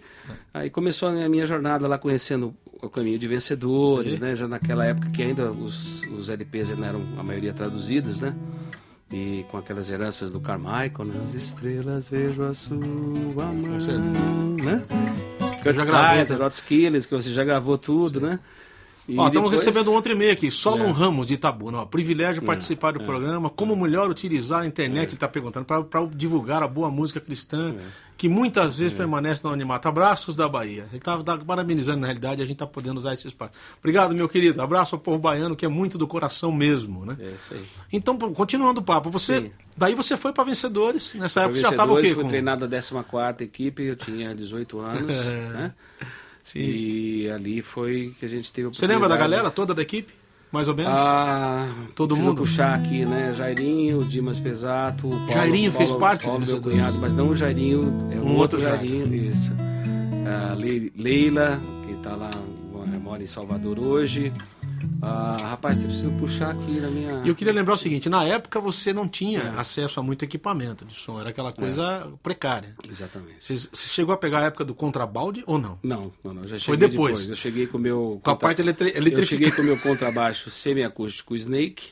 aí 0.53 0.69
começou 0.69 1.09
a 1.09 1.29
minha 1.29 1.45
jornada 1.45 1.87
lá 1.87 1.97
conhecendo 1.97 2.55
o 2.81 2.89
caminho 2.89 3.19
de 3.19 3.27
vencedores, 3.27 4.15
Sim. 4.15 4.21
né? 4.21 4.35
Já 4.35 4.47
naquela 4.47 4.85
época 4.85 5.09
que 5.09 5.21
ainda 5.21 5.51
os, 5.51 6.03
os 6.05 6.29
LPs 6.29 6.71
ainda 6.71 6.87
eram 6.87 7.01
a 7.17 7.23
maioria 7.23 7.53
traduzidos, 7.53 8.21
né? 8.21 8.35
E 9.11 9.43
com 9.49 9.57
aquelas 9.57 9.89
heranças 9.89 10.31
do 10.31 10.39
Carmichael, 10.39 11.05
né? 11.05 11.21
As 11.23 11.33
estrelas 11.33 12.09
vejo 12.09 12.43
a 12.43 12.53
sua 12.53 12.77
mão, 12.77 13.81
certeza. 13.81 14.19
né? 14.63 14.83
Eu 15.65 15.73
já 15.73 15.83
gravei 15.85 16.17
Kaiser. 16.17 16.37
Rod 16.37 16.51
Skillers, 16.51 17.05
que 17.07 17.15
você 17.15 17.33
já 17.33 17.43
gravou 17.43 17.77
tudo, 17.77 18.21
né? 18.21 18.39
E 19.07 19.17
Ó, 19.17 19.25
estamos 19.27 19.49
depois- 19.49 19.65
recebendo 19.65 19.91
um 19.91 19.95
outro 19.95 20.11
e-mail 20.11 20.31
aqui. 20.31 20.51
Solon 20.51 20.89
É. 20.89 20.91
Ramos 20.91 21.25
de 21.25 21.33
Itabuna. 21.33 21.79
Ó, 21.79 21.85
privilégio 21.85 22.43
participar 22.43 22.93
do 22.93 22.99
programa. 23.03 23.49
Como 23.49 23.75
melhor 23.75 24.07
utilizar 24.09 24.61
a 24.61 24.67
internet, 24.67 25.07
ele 25.09 25.13
está 25.15 25.27
perguntando, 25.27 25.65
para 25.65 26.05
divulgar 26.13 26.61
a 26.61 26.67
boa 26.67 26.91
música 26.91 27.19
cristã, 27.19 27.73
que 28.19 28.27
muitas 28.27 28.75
vezes 28.77 28.93
permanece 28.93 29.39
no 29.45 29.49
anonimato. 29.49 29.87
Abraços 29.87 30.35
da 30.35 30.47
Bahia. 30.49 30.85
Ele 30.89 30.97
estava 30.97 31.23
parabenizando, 31.37 32.01
na 32.01 32.07
realidade, 32.07 32.41
a 32.41 32.45
gente 32.45 32.55
está 32.55 32.67
podendo 32.67 32.97
usar 32.99 33.13
esse 33.13 33.25
espaço. 33.25 33.53
Obrigado, 33.79 34.13
meu 34.13 34.27
querido. 34.27 34.61
Abraço 34.61 34.93
ao 34.93 34.99
povo 34.99 35.17
baiano, 35.17 35.55
que 35.55 35.65
é 35.65 35.69
muito 35.69 35.97
do 35.97 36.05
coração 36.05 36.51
mesmo, 36.51 37.05
né? 37.05 37.15
É 37.17 37.29
isso 37.29 37.53
aí. 37.53 37.61
Então, 37.93 38.17
continuando 38.17 38.81
o 38.81 38.83
papo, 38.83 39.09
você. 39.09 39.43
Sim. 39.43 39.51
Daí 39.77 39.95
você 39.95 40.17
foi 40.17 40.33
para 40.33 40.43
Vencedores. 40.43 41.13
Nessa 41.13 41.39
Pra 41.39 41.43
época 41.43 41.55
você 41.55 41.61
já 41.63 41.69
estava 41.69 41.93
o 41.93 42.01
quê? 42.01 42.13
Fui 42.13 42.23
com- 42.23 42.29
treinado 42.29 42.67
da 42.67 42.77
14 42.81 43.41
equipe, 43.45 43.83
eu 43.83 43.95
tinha 43.95 44.35
18 44.35 44.79
anos, 44.79 45.15
né? 45.55 45.73
Sim. 46.43 46.59
E 46.59 47.29
ali 47.29 47.61
foi 47.61 48.13
que 48.19 48.25
a 48.25 48.29
gente 48.29 48.51
teve 48.51 48.67
a 48.67 48.71
Você 48.71 48.85
lembra 48.85 49.07
da 49.07 49.15
galera 49.15 49.49
toda 49.49 49.73
da 49.73 49.81
equipe? 49.81 50.13
Mais 50.51 50.67
ou 50.67 50.75
menos? 50.75 50.91
Ah, 50.95 51.67
Todo 51.95 52.15
mundo? 52.17 52.37
puxar 52.41 52.73
aqui, 52.73 53.05
né? 53.05 53.33
Jairinho, 53.35 54.03
Dimas 54.03 54.39
Pesato, 54.39 55.07
Paulo, 55.07 55.31
Jairinho 55.31 55.71
fez 55.71 55.89
Paulo- 55.89 55.99
parte 56.01 56.21
de 56.21 56.27
Paulo, 56.27 56.45
meu 56.47 56.61
cunhado, 56.61 56.97
mas 56.99 57.13
não 57.13 57.29
o 57.29 57.35
Jairinho, 57.35 57.83
é 58.11 58.15
um, 58.15 58.23
Um 58.23 58.35
outro 58.37 58.57
outro 58.57 58.61
Jairinho, 58.61 59.13
isso. 59.13 59.53
Ah, 60.27 60.55
Le- 60.55 60.91
Leila, 60.97 61.59
que 61.85 61.93
tá 62.01 62.15
lá, 62.15 62.31
mora 62.99 63.21
em 63.21 63.27
Salvador 63.27 63.77
hoje. 63.79 64.33
Ah, 65.01 65.37
rapaz, 65.41 65.79
eu 65.79 65.85
preciso 65.87 66.11
puxar 66.11 66.51
aqui 66.51 66.79
na 66.79 66.89
minha. 66.89 67.21
E 67.23 67.29
eu 67.29 67.35
queria 67.35 67.53
lembrar 67.53 67.73
o 67.73 67.77
seguinte: 67.77 68.09
na 68.09 68.23
época 68.25 68.59
você 68.59 68.91
não 68.91 69.07
tinha 69.07 69.39
É. 69.39 69.59
acesso 69.59 69.99
a 69.99 70.03
muito 70.03 70.23
equipamento 70.25 70.83
de 70.83 70.93
som, 70.93 71.19
era 71.19 71.29
aquela 71.29 71.53
coisa 71.53 72.11
precária. 72.21 72.75
Exatamente. 72.89 73.35
Você, 73.39 73.55
você 73.55 73.87
chegou 73.87 74.13
a 74.13 74.17
pegar 74.17 74.39
a 74.39 74.43
época 74.45 74.65
do 74.65 74.73
contrabalde 74.75 75.43
ou 75.47 75.57
não? 75.57 75.79
Não, 75.81 76.11
não, 76.23 76.33
não. 76.33 76.43
Já 76.43 76.49
Foi 76.59 76.59
cheguei 76.59 76.87
depois. 76.89 77.29
Eu 77.29 77.35
cheguei 77.35 77.67
com 77.67 77.77
o 77.77 77.81
meu. 77.81 78.19
Com 78.23 78.31
a 78.31 78.35
parte 78.35 78.61
eletri- 78.61 78.89
Eu 78.89 78.97
eletrificada. 78.97 79.25
cheguei 79.25 79.51
com 79.51 79.61
o 79.61 79.65
meu 79.65 79.79
contrabaixo 79.81 80.49
semiacústico 80.49 81.35
Snake 81.35 81.91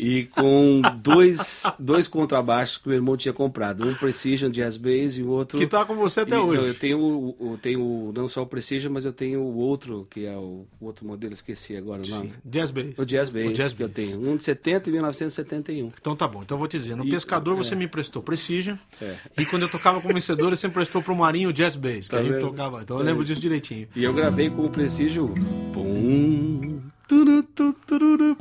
e 0.00 0.24
com 0.24 0.80
dois, 1.02 1.64
dois 1.78 2.08
contrabaixos 2.08 2.78
que 2.78 2.86
o 2.86 2.88
meu 2.88 2.98
irmão 2.98 3.16
tinha 3.16 3.32
comprado. 3.34 3.86
Um 3.86 3.94
Precision 3.94 4.50
Jazz 4.50 4.76
Bass 4.76 5.18
e 5.18 5.22
o 5.22 5.28
outro. 5.28 5.58
Que 5.58 5.66
tá 5.66 5.84
com 5.84 5.94
você 5.94 6.20
até 6.20 6.36
E, 6.36 6.38
hoje. 6.38 6.60
não, 6.60 6.66
eu 6.66 6.74
tenho, 6.74 6.98
o- 6.98 7.58
tenho 7.60 8.12
não 8.16 8.26
só 8.28 8.42
o 8.42 8.46
Precision, 8.46 8.92
mas 8.92 9.04
eu 9.04 9.12
tenho 9.12 9.40
o 9.40 9.56
outro, 9.56 10.06
que 10.10 10.24
é 10.26 10.36
o, 10.36 10.66
o 10.80 10.86
outro 10.86 11.06
modelo, 11.06 11.32
esqueci 11.34 11.76
agora 11.76 12.02
o 12.02 12.06
nome. 12.08 12.32
Jazz 12.44 12.70
Bass. 12.70 12.86
O 12.98 13.04
Jazz 13.04 13.30
Bass, 13.30 13.46
O 13.46 13.52
Jazz 13.52 13.72
que 13.72 13.82
eu 13.82 13.88
Bass. 13.88 13.94
tenho. 13.96 14.20
Um 14.30 14.36
de 14.36 14.42
70 14.44 14.88
e 14.88 14.92
1971. 14.92 15.92
Então 16.00 16.16
tá 16.16 16.26
bom, 16.26 16.40
então 16.42 16.54
eu 16.56 16.58
vou 16.58 16.68
te 16.68 16.78
dizer. 16.78 16.96
No 16.96 17.04
E- 17.06 17.10
Pescador 17.10 17.56
você 17.56 17.74
é. 17.74 17.76
me 17.76 17.84
emprestou 17.84 18.22
Precision. 18.22 18.76
É. 19.00 19.16
E 19.38 19.44
quando 19.44 19.62
eu 19.62 19.68
tocava 19.68 20.00
com 20.00 20.08
vencedores, 20.08 20.58
você 20.60 20.66
emprestou 20.66 21.02
pro 21.02 21.14
Marinho 21.14 21.50
o 21.50 21.52
Jazz 21.52 21.76
Bass, 21.76 22.06
que 22.06 22.10
Tá 22.10 22.18
a 22.18 22.22
gente 22.22 22.32
vendo? 22.32 22.46
tocava. 22.48 22.80
Então 22.82 22.96
eu 22.96 23.02
É 23.02 23.06
lembro 23.06 23.22
isso. 23.22 23.28
disso 23.32 23.40
direitinho. 23.40 23.86
E 23.94 24.02
eu 24.04 24.12
gravei 24.14 24.48
com 24.50 24.64
o 24.64 24.70
Precision. 24.70 25.28
Pum, 25.72 26.80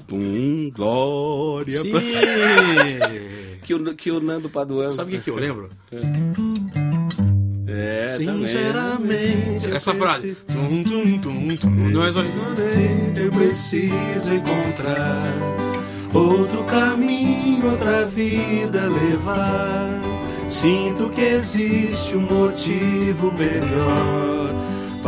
pum, 0.08 0.72
glória. 0.76 1.82
Sim! 1.82 1.92
Que 3.70 3.76
o, 3.76 3.94
que 3.94 4.10
o 4.10 4.20
Nando 4.20 4.50
Paduano. 4.50 4.92
Sabe 4.92 5.14
o 5.14 5.18
que, 5.18 5.26
que 5.26 5.30
eu 5.30 5.36
lembro? 5.36 5.70
É, 7.68 8.18
também. 8.18 8.48
Sinceramente, 8.48 9.72
essa 9.72 9.94
frase. 9.94 10.36
Tum, 10.48 10.84
tum, 10.84 11.20
tum, 11.20 11.56
tum. 11.56 11.70
Não 11.70 12.04
é 12.04 12.12
só. 12.12 12.22
eu 12.22 13.32
preciso 13.32 14.34
encontrar 14.34 15.36
outro 16.12 16.64
caminho, 16.64 17.70
outra 17.70 18.08
vida 18.08 18.88
levar. 18.88 20.02
Sinto 20.50 21.10
que 21.12 21.22
existe 21.22 22.18
um 22.18 22.22
motivo 22.22 23.32
melhor 23.32 24.52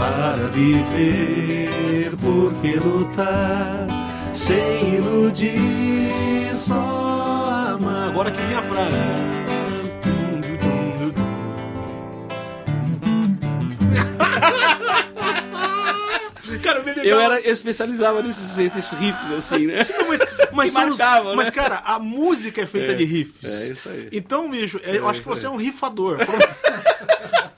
para 0.02 0.48
viver, 0.48 2.16
por 2.20 2.52
que 2.60 2.76
lutar 2.80 3.86
sem 4.34 4.96
iludir, 4.96 6.10
só 6.56 7.76
amar. 7.76 8.08
Agora 8.10 8.32
que 8.32 8.42
vem 8.42 8.58
a 8.58 8.64
frase. 8.64 8.96
Cara, 16.64 16.84
Eu 17.04 17.20
era 17.20 17.40
eu 17.42 17.54
especializava 17.54 18.22
nesses, 18.22 18.58
nesses 18.58 18.92
riffs, 18.94 19.32
assim, 19.38 19.68
né? 19.68 19.86
Mas, 20.08 20.20
mas, 20.52 20.66
Que 20.70 20.74
são 20.74 20.90
os- 20.90 20.98
marcava, 20.98 21.36
mas, 21.36 21.48
né? 21.48 21.52
cara, 21.54 21.82
a 21.86 22.00
música 22.00 22.62
é 22.62 22.66
feita 22.66 22.92
É, 22.92 22.96
de 22.96 23.04
riffs. 23.06 23.44
é 23.44 23.68
isso 23.72 23.90
aí. 23.90 24.10
Então, 24.12 24.50
bicho, 24.50 24.80
é, 24.84 24.98
eu 24.98 25.08
É 25.08 25.10
acho 25.10 25.22
que 25.22 25.30
isso 25.30 25.42
você 25.42 25.46
é 25.46 25.50
um 25.50 25.56
rifador. 25.56 26.18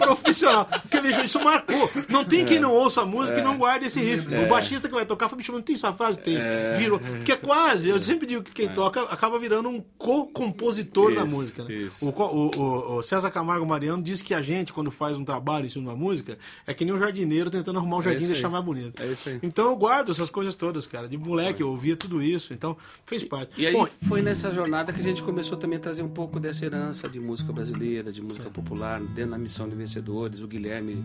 Profissional. 0.04 0.66
Porque, 0.66 1.02
bicho, 1.02 1.22
isso 1.24 1.44
marcou. 1.44 1.90
Não 2.10 2.24
tem 2.26 2.44
quem 2.46 2.60
não 2.60 2.72
ouça 2.72 3.02
a 3.02 3.06
música 3.06 3.40
e 3.40 3.44
não 3.44 3.58
guarde 3.58 3.86
esse 3.88 4.00
riff. 4.00 4.28
O 4.28 4.48
baixista 4.48 4.88
que 4.88 4.94
vai 4.94 5.06
tocar 5.06 5.28
fala, 5.30 5.38
bicho, 5.38 5.52
não 5.52 5.62
tem 5.62 5.76
essa 5.76 5.94
frase? 5.94 6.20
Tem. 6.20 6.38
Virou. 6.78 7.00
Porque 7.00 7.32
é 7.32 7.36
quase, 7.38 7.90
eu 7.90 8.02
sempre 8.02 8.26
digo 8.28 8.44
que 8.44 8.52
quem 8.52 8.68
toca 8.70 9.02
acaba 9.04 9.38
virando 9.40 9.70
um 9.70 9.82
co-compositor 9.98 11.14
da 11.14 11.26
música. 11.26 11.64
Né? 11.64 11.88
O, 12.02 12.08
o- 12.08 12.52
o- 12.58 12.98
o 12.98 13.02
César 13.04 13.30
Camargo 13.32 13.66
Mariano 13.66 14.02
diz 14.02 14.22
que 14.22 14.34
a 14.34 14.42
gente, 14.42 14.74
quando 14.74 14.92
faz 14.92 15.18
um 15.18 15.24
trabalho 15.26 15.66
em 15.66 15.70
cima 15.70 15.84
de 15.86 15.90
uma 15.90 15.96
música, 15.96 16.38
é 16.66 16.74
que 16.74 16.84
nem 16.86 16.94
um 16.94 17.00
jardineiro 17.00 17.50
tentando 17.50 17.78
arrumar 17.80 17.98
um 17.98 18.02
jardim 18.02 18.26
e 18.26 18.28
deixar 18.28 18.50
mais 18.50 18.64
bonito. 18.64 19.02
É 19.02 19.08
isso 19.08 19.30
aí. 19.30 19.40
Então 19.44 19.66
eu 19.66 19.76
guardo 19.76 20.12
essas 20.12 20.30
coisas 20.30 20.56
todas, 20.56 20.88
cara. 20.88 21.08
De 21.08 21.18
moleque, 21.18 21.62
eu 21.62 21.70
ouvia 21.70 21.96
tudo 21.96 22.22
isso. 22.22 22.54
Então, 22.54 22.76
fez 23.06 23.24
parte. 23.24 23.60
E 23.62 23.68
aí 23.68 23.74
Bom, 23.74 23.88
foi 24.08 24.22
nessa 24.22 24.52
jornada 24.52 24.92
que 24.94 25.00
a 25.00 25.04
gente 25.04 25.22
começou 25.24 25.58
também 25.58 25.78
a 25.78 25.82
trazer 25.82 26.04
um 26.04 26.10
pouco 26.10 26.40
dessa 26.40 26.66
herança 26.66 27.08
de 27.10 27.20
música 27.20 27.52
brasileira, 27.52 28.12
de 28.12 28.22
música 28.22 28.50
popular, 28.50 29.00
dentro 29.02 29.32
da 29.32 29.38
missão 29.38 29.68
de 29.68 29.76
vencedores. 29.94 30.42
O 30.42 30.48
Guilherme, 30.48 31.04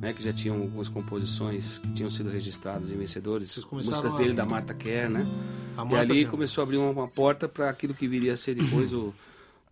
né, 0.00 0.12
que 0.12 0.22
já 0.22 0.32
tinha 0.32 0.54
algumas 0.54 0.88
composições 0.88 1.78
que 1.78 1.92
tinham 1.92 2.10
sido 2.10 2.30
registradas 2.30 2.90
em 2.90 2.96
vencedores, 2.96 3.58
músicas 3.70 4.14
a- 4.14 4.16
dele 4.16 4.32
da 4.32 4.44
Marta 4.46 4.72
Kerr, 4.74 5.10
né? 5.10 5.26
A 5.76 5.82
E 5.82 5.84
Marta 5.84 5.98
ali 6.00 6.20
Kerr. 6.22 6.30
começou 6.30 6.62
a 6.62 6.64
abrir 6.64 6.78
uma, 6.78 6.90
uma 6.90 7.08
porta 7.08 7.48
para 7.48 7.68
aquilo 7.68 7.94
que 7.94 8.08
viria 8.08 8.32
a 8.32 8.36
ser 8.36 8.54
depois 8.54 8.92
o 8.94 9.12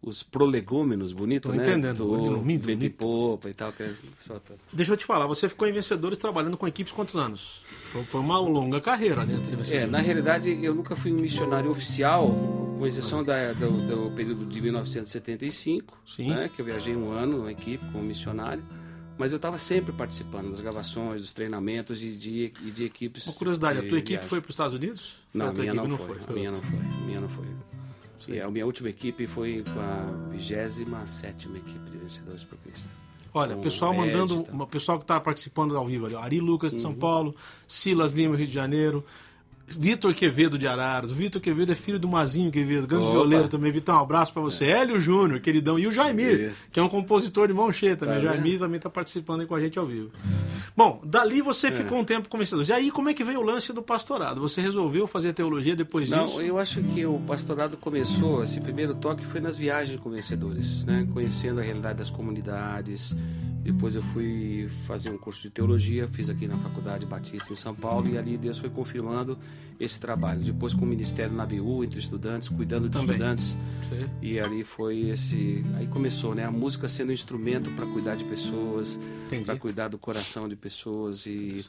os 0.01 0.23
prolegômenos, 0.23 1.13
bonito, 1.13 1.49
Tô 1.51 1.55
né? 1.55 1.63
entendendo, 1.63 1.99
Do 1.99 2.39
bonito, 2.39 2.97
popa 2.97 3.51
e 3.51 3.55
tal. 3.55 3.73
Que 3.73 3.83
é 3.83 3.93
só 4.21 4.39
tá- 4.39 4.55
deixa 4.73 4.93
eu 4.93 4.97
te 4.97 5.05
falar, 5.05 5.27
você 5.27 5.49
ficou 5.49 5.67
em 5.67 5.73
Vencedores 5.73 6.19
trabalhando 6.19 6.57
com 6.57 6.69
equipes 6.69 6.93
quantos 6.93 7.17
anos? 7.17 7.65
Foi, 7.85 8.05
foi 8.05 8.21
uma 8.21 8.39
longa 8.39 8.81
carreira 8.81 9.27
dentro 9.27 9.43
de 9.45 9.53
É, 9.53 9.57
Vencedores. 9.57 9.91
na 9.91 9.99
realidade, 9.99 10.51
eu 10.65 10.75
nunca 10.75 10.95
fui 10.95 11.13
um 11.13 11.17
missionário 11.17 11.71
oficial, 11.71 12.29
com 12.79 12.87
exceção 12.87 13.25
da- 13.25 13.53
do, 13.55 13.71
do 14.07 14.11
período 14.15 14.47
de 14.47 14.61
1975, 14.61 15.99
Sim. 16.07 16.29
né, 16.31 16.49
que 16.55 16.61
eu 16.63 16.65
viajei 16.67 16.95
um 16.95 17.11
ano 17.11 17.43
na 17.45 17.51
equipe 17.51 17.85
como 17.91 18.05
missionário, 18.05 18.63
mas 19.19 19.33
eu 19.33 19.37
estava 19.37 19.59
sempre 19.59 19.93
participando 19.93 20.51
das 20.51 20.61
gravações, 20.61 21.21
dos 21.21 21.33
treinamentos 21.33 22.01
e 22.05 22.11
de, 22.13 22.53
e 22.65 22.71
de 22.71 22.85
equipes. 22.85 23.27
Uma 23.27 23.35
curiosidade, 23.35 23.79
a 23.79 23.83
de 23.83 23.89
tua 23.89 23.99
equipe 23.99 24.13
viagem. 24.13 24.29
foi 24.29 24.41
para 24.41 24.49
os 24.51 24.55
Estados 24.55 24.75
Unidos? 24.75 25.15
Não, 25.35 25.49
a 25.49 25.53
minha 25.53 25.73
equipe 25.73 25.89
não, 25.89 25.99
foi. 25.99 26.19
A 26.29 26.33
minha 26.33 26.51
não 26.53 26.63
foi. 26.63 26.79
A 26.79 27.05
minha 27.07 27.21
não 27.21 27.29
foi. 27.29 27.47
E 28.29 28.41
a 28.41 28.51
minha 28.51 28.67
última 28.67 28.89
equipe 28.89 29.27
foi 29.27 29.63
com 29.73 29.79
a 29.81 30.31
27 30.31 31.49
equipe 31.57 31.91
de 31.91 31.99
Vencedores 31.99 32.45
por 32.45 32.59
Cristo. 32.59 32.89
Olha, 33.35 33.55
Com 33.55 33.61
pessoal 33.63 33.93
o 33.93 33.97
mandando, 33.97 34.35
Ed, 34.41 34.45
tá. 34.45 34.57
o 34.57 34.67
pessoal 34.67 34.99
que 34.99 35.05
está 35.05 35.21
participando 35.21 35.77
ao 35.77 35.87
vivo 35.87 36.07
ali, 36.07 36.17
Ari 36.17 36.41
Lucas 36.41 36.73
de 36.73 36.81
São 36.81 36.93
Uhum. 36.93 36.99
Paulo, 36.99 37.37
Silas 37.69 38.13
Lima, 38.13 38.35
Rio 38.37 38.47
de 38.47 38.53
Janeiro, 38.55 39.05
Vitor 39.71 40.15
Quevedo 40.15 40.59
de 40.59 40.67
Araras. 40.67 41.11
O 41.11 41.15
Vitor 41.15 41.41
Quevedo 41.41 41.73
é 41.73 41.75
filho 41.75 41.99
do 41.99 42.09
Mazinho 42.09 42.51
Quevedo, 42.51 42.87
grande 42.87 43.05
Opa. 43.05 43.13
violeiro 43.13 43.49
também. 43.49 43.71
Vitor, 43.71 43.95
um 43.95 43.99
abraço 43.99 44.33
para 44.33 44.43
você. 44.43 44.65
Hélio 44.67 45.01
Júnior, 45.01 45.41
queridão. 45.41 45.79
E 45.79 45.87
o 45.87 45.93
Jaimir, 45.93 46.53
que 46.73 46.81
é 46.81 46.83
um 46.83 46.89
compositor 46.89 47.47
de 47.49 47.55
mão 47.55 47.71
cheia 47.73 47.97
também. 47.97 48.17
Tá 48.17 48.21
o 48.21 48.25
Jaimir 48.25 48.59
também 48.59 48.77
está 48.77 48.89
participando 48.91 49.41
aí 49.41 49.47
com 49.47 49.55
a 49.55 49.61
gente 49.61 49.79
ao 49.79 49.87
vivo. 49.87 50.11
Bom, 50.77 51.01
dali 51.05 51.41
É. 51.41 51.43
você 51.43 51.71
ficou 51.73 51.99
um 51.99 52.05
tempo 52.05 52.29
com 52.29 52.39
vencedores. 52.39 52.69
E 52.69 52.73
aí, 52.73 52.91
como 52.91 53.09
é 53.09 53.15
que 53.15 53.25
veio 53.25 53.41
o 53.41 53.43
lance 53.43 53.73
do 53.73 53.83
pastorado? 53.83 54.41
Você 54.41 54.61
resolveu 54.61 55.07
fazer 55.07 55.33
teologia 55.33 55.75
depois 55.75 56.09
Não, 56.09 56.25
disso? 56.27 56.41
eu 56.41 56.59
acho 56.59 56.83
que 56.83 57.05
o 57.05 57.19
pastorado 57.27 57.77
começou, 57.77 58.43
esse 58.43 58.61
primeiro 58.61 58.95
toque 58.95 59.25
foi 59.25 59.41
nas 59.41 59.57
viagens 59.57 59.99
com 60.01 60.11
vencedores, 60.11 60.85
né? 60.85 61.07
Conhecendo 61.13 61.61
a 61.61 61.63
realidade 61.63 61.99
das 61.99 62.11
comunidades, 62.11 63.15
Depois 63.63 63.97
eu 63.97 64.03
fui 64.03 64.69
fazer 64.87 65.11
um 65.11 65.19
curso 65.19 65.43
de 65.43 65.51
teologia, 65.51 66.09
fiz 66.09 66.31
aqui 66.31 66.47
na 66.47 66.57
Faculdade 66.57 67.05
Batista 67.05 67.53
em 67.53 67.57
São 67.57 67.75
Paulo 67.75 68.09
e 68.09 68.17
ali 68.17 68.37
Deus 68.37 68.59
foi 68.59 68.71
confirmando 68.71 69.39
esse 69.79 70.01
trabalho. 70.01 70.43
Depois 70.43 70.75
com 70.75 70.85
o 70.85 70.89
ministério 70.89 71.35
na 71.35 71.47
BU, 71.47 71.85
entre 71.85 71.99
estudantes, 71.99 72.49
cuidando 72.49 72.89
de 72.89 72.99
Também. 72.99 73.17
estudantes. 73.17 73.57
Sim. 73.89 74.09
E 74.23 74.41
ali 74.41 74.65
foi 74.65 75.09
esse. 75.09 75.65
Aí 75.77 75.87
começou, 75.87 76.35
né? 76.35 76.45
A 76.45 76.51
música 76.51 76.89
sendo 76.89 77.11
um 77.11 77.13
instrumento 77.13 77.71
para 77.73 77.87
cuidar 77.87 78.17
de 78.17 78.25
pessoas, 78.25 78.99
para 79.45 79.57
cuidar 79.57 79.89
do 79.89 79.99
coração 79.99 80.49
de 80.49 80.57
pessoas. 80.57 81.27
E 81.27 81.65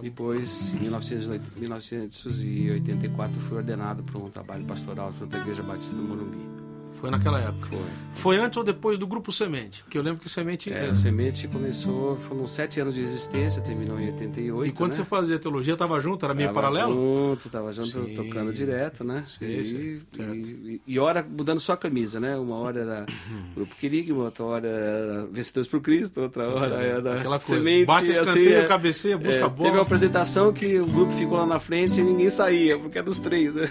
depois, 0.00 0.74
em 0.74 0.80
1908 0.80 1.52
1984, 1.56 3.40
fui 3.40 3.56
ordenado 3.56 4.02
para 4.02 4.18
um 4.18 4.28
trabalho 4.28 4.64
pastoral 4.64 5.12
junto 5.12 5.36
à 5.36 5.40
Igreja 5.40 5.62
Batista 5.62 5.96
do 5.96 6.02
Morumbi. 6.02 6.67
Foi 6.94 7.10
naquela 7.10 7.40
época. 7.40 7.68
Foi. 7.68 8.08
Foi 8.18 8.36
antes 8.36 8.56
ou 8.56 8.64
depois 8.64 8.98
do 8.98 9.06
Grupo 9.06 9.30
Semente? 9.30 9.84
Porque 9.84 9.96
eu 9.96 10.02
lembro 10.02 10.18
que 10.18 10.26
o 10.26 10.30
Semente... 10.30 10.72
É, 10.72 10.90
a 10.90 10.94
Semente 10.94 11.46
começou, 11.46 12.16
foram 12.16 12.46
sete 12.48 12.80
anos 12.80 12.94
de 12.94 13.00
existência, 13.00 13.62
terminou 13.62 13.98
em 14.00 14.06
88. 14.06 14.68
E 14.68 14.72
quando 14.72 14.90
né? 14.90 14.96
você 14.96 15.04
fazia 15.04 15.38
teologia, 15.38 15.76
tava 15.76 16.00
junto? 16.00 16.24
Era 16.24 16.34
meio 16.34 16.52
paralelo? 16.52 16.92
Junto, 16.92 17.48
tava 17.48 17.70
junto, 17.70 17.88
Sim. 17.88 18.14
tocando 18.14 18.52
direto, 18.52 19.04
né? 19.04 19.24
Sim, 19.28 19.46
e, 19.46 19.64
sim, 19.64 20.00
e, 20.16 20.82
e 20.84 20.98
hora 20.98 21.22
mudando 21.22 21.60
só 21.60 21.74
a 21.74 21.76
camisa, 21.76 22.18
né? 22.18 22.36
Uma 22.36 22.56
hora 22.56 22.80
era 22.80 23.06
Grupo 23.54 23.76
Querigma, 23.76 24.24
outra 24.24 24.44
hora 24.44 24.66
era 24.66 25.26
Vencedores 25.30 25.68
por 25.68 25.80
Cristo, 25.80 26.20
outra 26.20 26.48
hora 26.48 26.74
era 26.82 27.18
Aquela 27.18 27.38
coisa. 27.38 27.54
Semente. 27.54 27.86
Bate 27.86 28.10
assim, 28.10 28.20
escanteio, 28.20 28.56
é. 28.56 28.66
cabeceia, 28.66 29.16
busca 29.16 29.40
É, 29.40 29.42
a 29.44 29.48
bola. 29.48 29.68
Teve 29.68 29.76
uma 29.76 29.82
apresentação 29.82 30.52
que 30.52 30.80
o 30.80 30.86
grupo 30.86 31.12
ficou 31.12 31.38
lá 31.38 31.46
na 31.46 31.60
frente 31.60 32.00
e 32.00 32.02
ninguém 32.02 32.28
saía, 32.28 32.76
porque 32.76 32.98
é 32.98 33.02
dos 33.02 33.20
três, 33.20 33.54
né? 33.54 33.70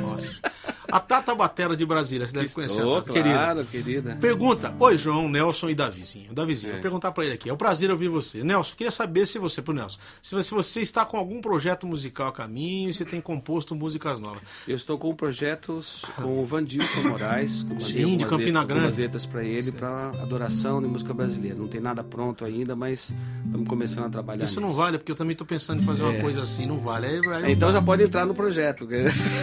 Nossa. 0.00 0.40
A 0.92 1.00
Tata 1.00 1.34
Batera 1.34 1.76
de 1.76 1.84
Brasília, 1.86 2.26
você 2.26 2.34
deve 2.34 2.48
conhecer 2.50 2.80
a 2.82 2.84
Tata, 2.86 3.12
querida. 3.12 3.34
claro, 3.34 3.64
querida. 3.64 4.18
Pergunta, 4.20 4.74
oi 4.78 4.98
João, 4.98 5.28
Nelson 5.28 5.70
e 5.70 5.74
Davizinho. 5.74 6.32
Davizinho, 6.34 6.70
É. 6.70 6.72
vou 6.74 6.82
perguntar 6.82 7.12
pra 7.12 7.24
ele 7.24 7.34
aqui. 7.34 7.48
É 7.48 7.52
um 7.52 7.56
prazer 7.56 7.90
ouvir 7.90 8.08
você. 8.08 8.42
Nelson, 8.42 8.74
queria 8.76 8.90
saber 8.90 9.26
se 9.26 9.38
você, 9.38 9.62
pro 9.62 9.72
Nelson, 9.72 9.98
se 10.22 10.34
você- 10.34 10.48
se 10.50 10.54
você 10.54 10.80
está 10.80 11.04
com 11.04 11.16
algum 11.16 11.40
projeto 11.40 11.86
musical 11.86 12.28
a 12.28 12.32
caminho, 12.32 12.92
se 12.92 13.04
tem 13.04 13.20
composto 13.20 13.74
músicas 13.74 14.18
novas. 14.18 14.42
Eu 14.66 14.74
estou 14.76 14.98
com 14.98 15.14
projetos 15.14 16.04
com 16.16 16.42
o 16.42 16.44
Vandilson 16.44 17.08
Moraes, 17.08 17.62
mandei 17.62 17.80
Sim, 17.84 18.16
de 18.16 18.24
Campina 18.24 18.38
letras- 18.38 18.56
algumas 18.56 18.82
Grande. 18.82 19.00
letras 19.00 19.26
para 19.26 19.44
ele, 19.44 19.70
para 19.72 20.08
adoração 20.20 20.82
de 20.82 20.88
música 20.88 21.14
brasileira. 21.14 21.56
Não 21.56 21.68
tem 21.68 21.80
nada 21.80 22.02
pronto 22.02 22.44
ainda, 22.44 22.74
mas 22.74 23.14
estamos 23.46 23.68
começando 23.68 24.06
a 24.06 24.10
trabalhar 24.10 24.44
Isso 24.44 24.60
não 24.60 24.68
nisso. 24.68 24.78
vale, 24.80 24.98
porque 24.98 25.12
eu 25.12 25.16
também 25.16 25.36
tô 25.36 25.44
pensando 25.44 25.82
em 25.82 25.86
fazer 25.86 26.02
uma 26.02 26.14
coisa 26.20 26.42
assim, 26.42 26.66
não 26.66 26.78
vale. 26.78 27.06
Aí, 27.06 27.16
aí 27.16 27.42
não 27.42 27.48
Então 27.50 27.72
já 27.72 27.80
pode 27.80 28.02
entrar 28.02 28.26
no 28.26 28.34
projeto. 28.34 28.88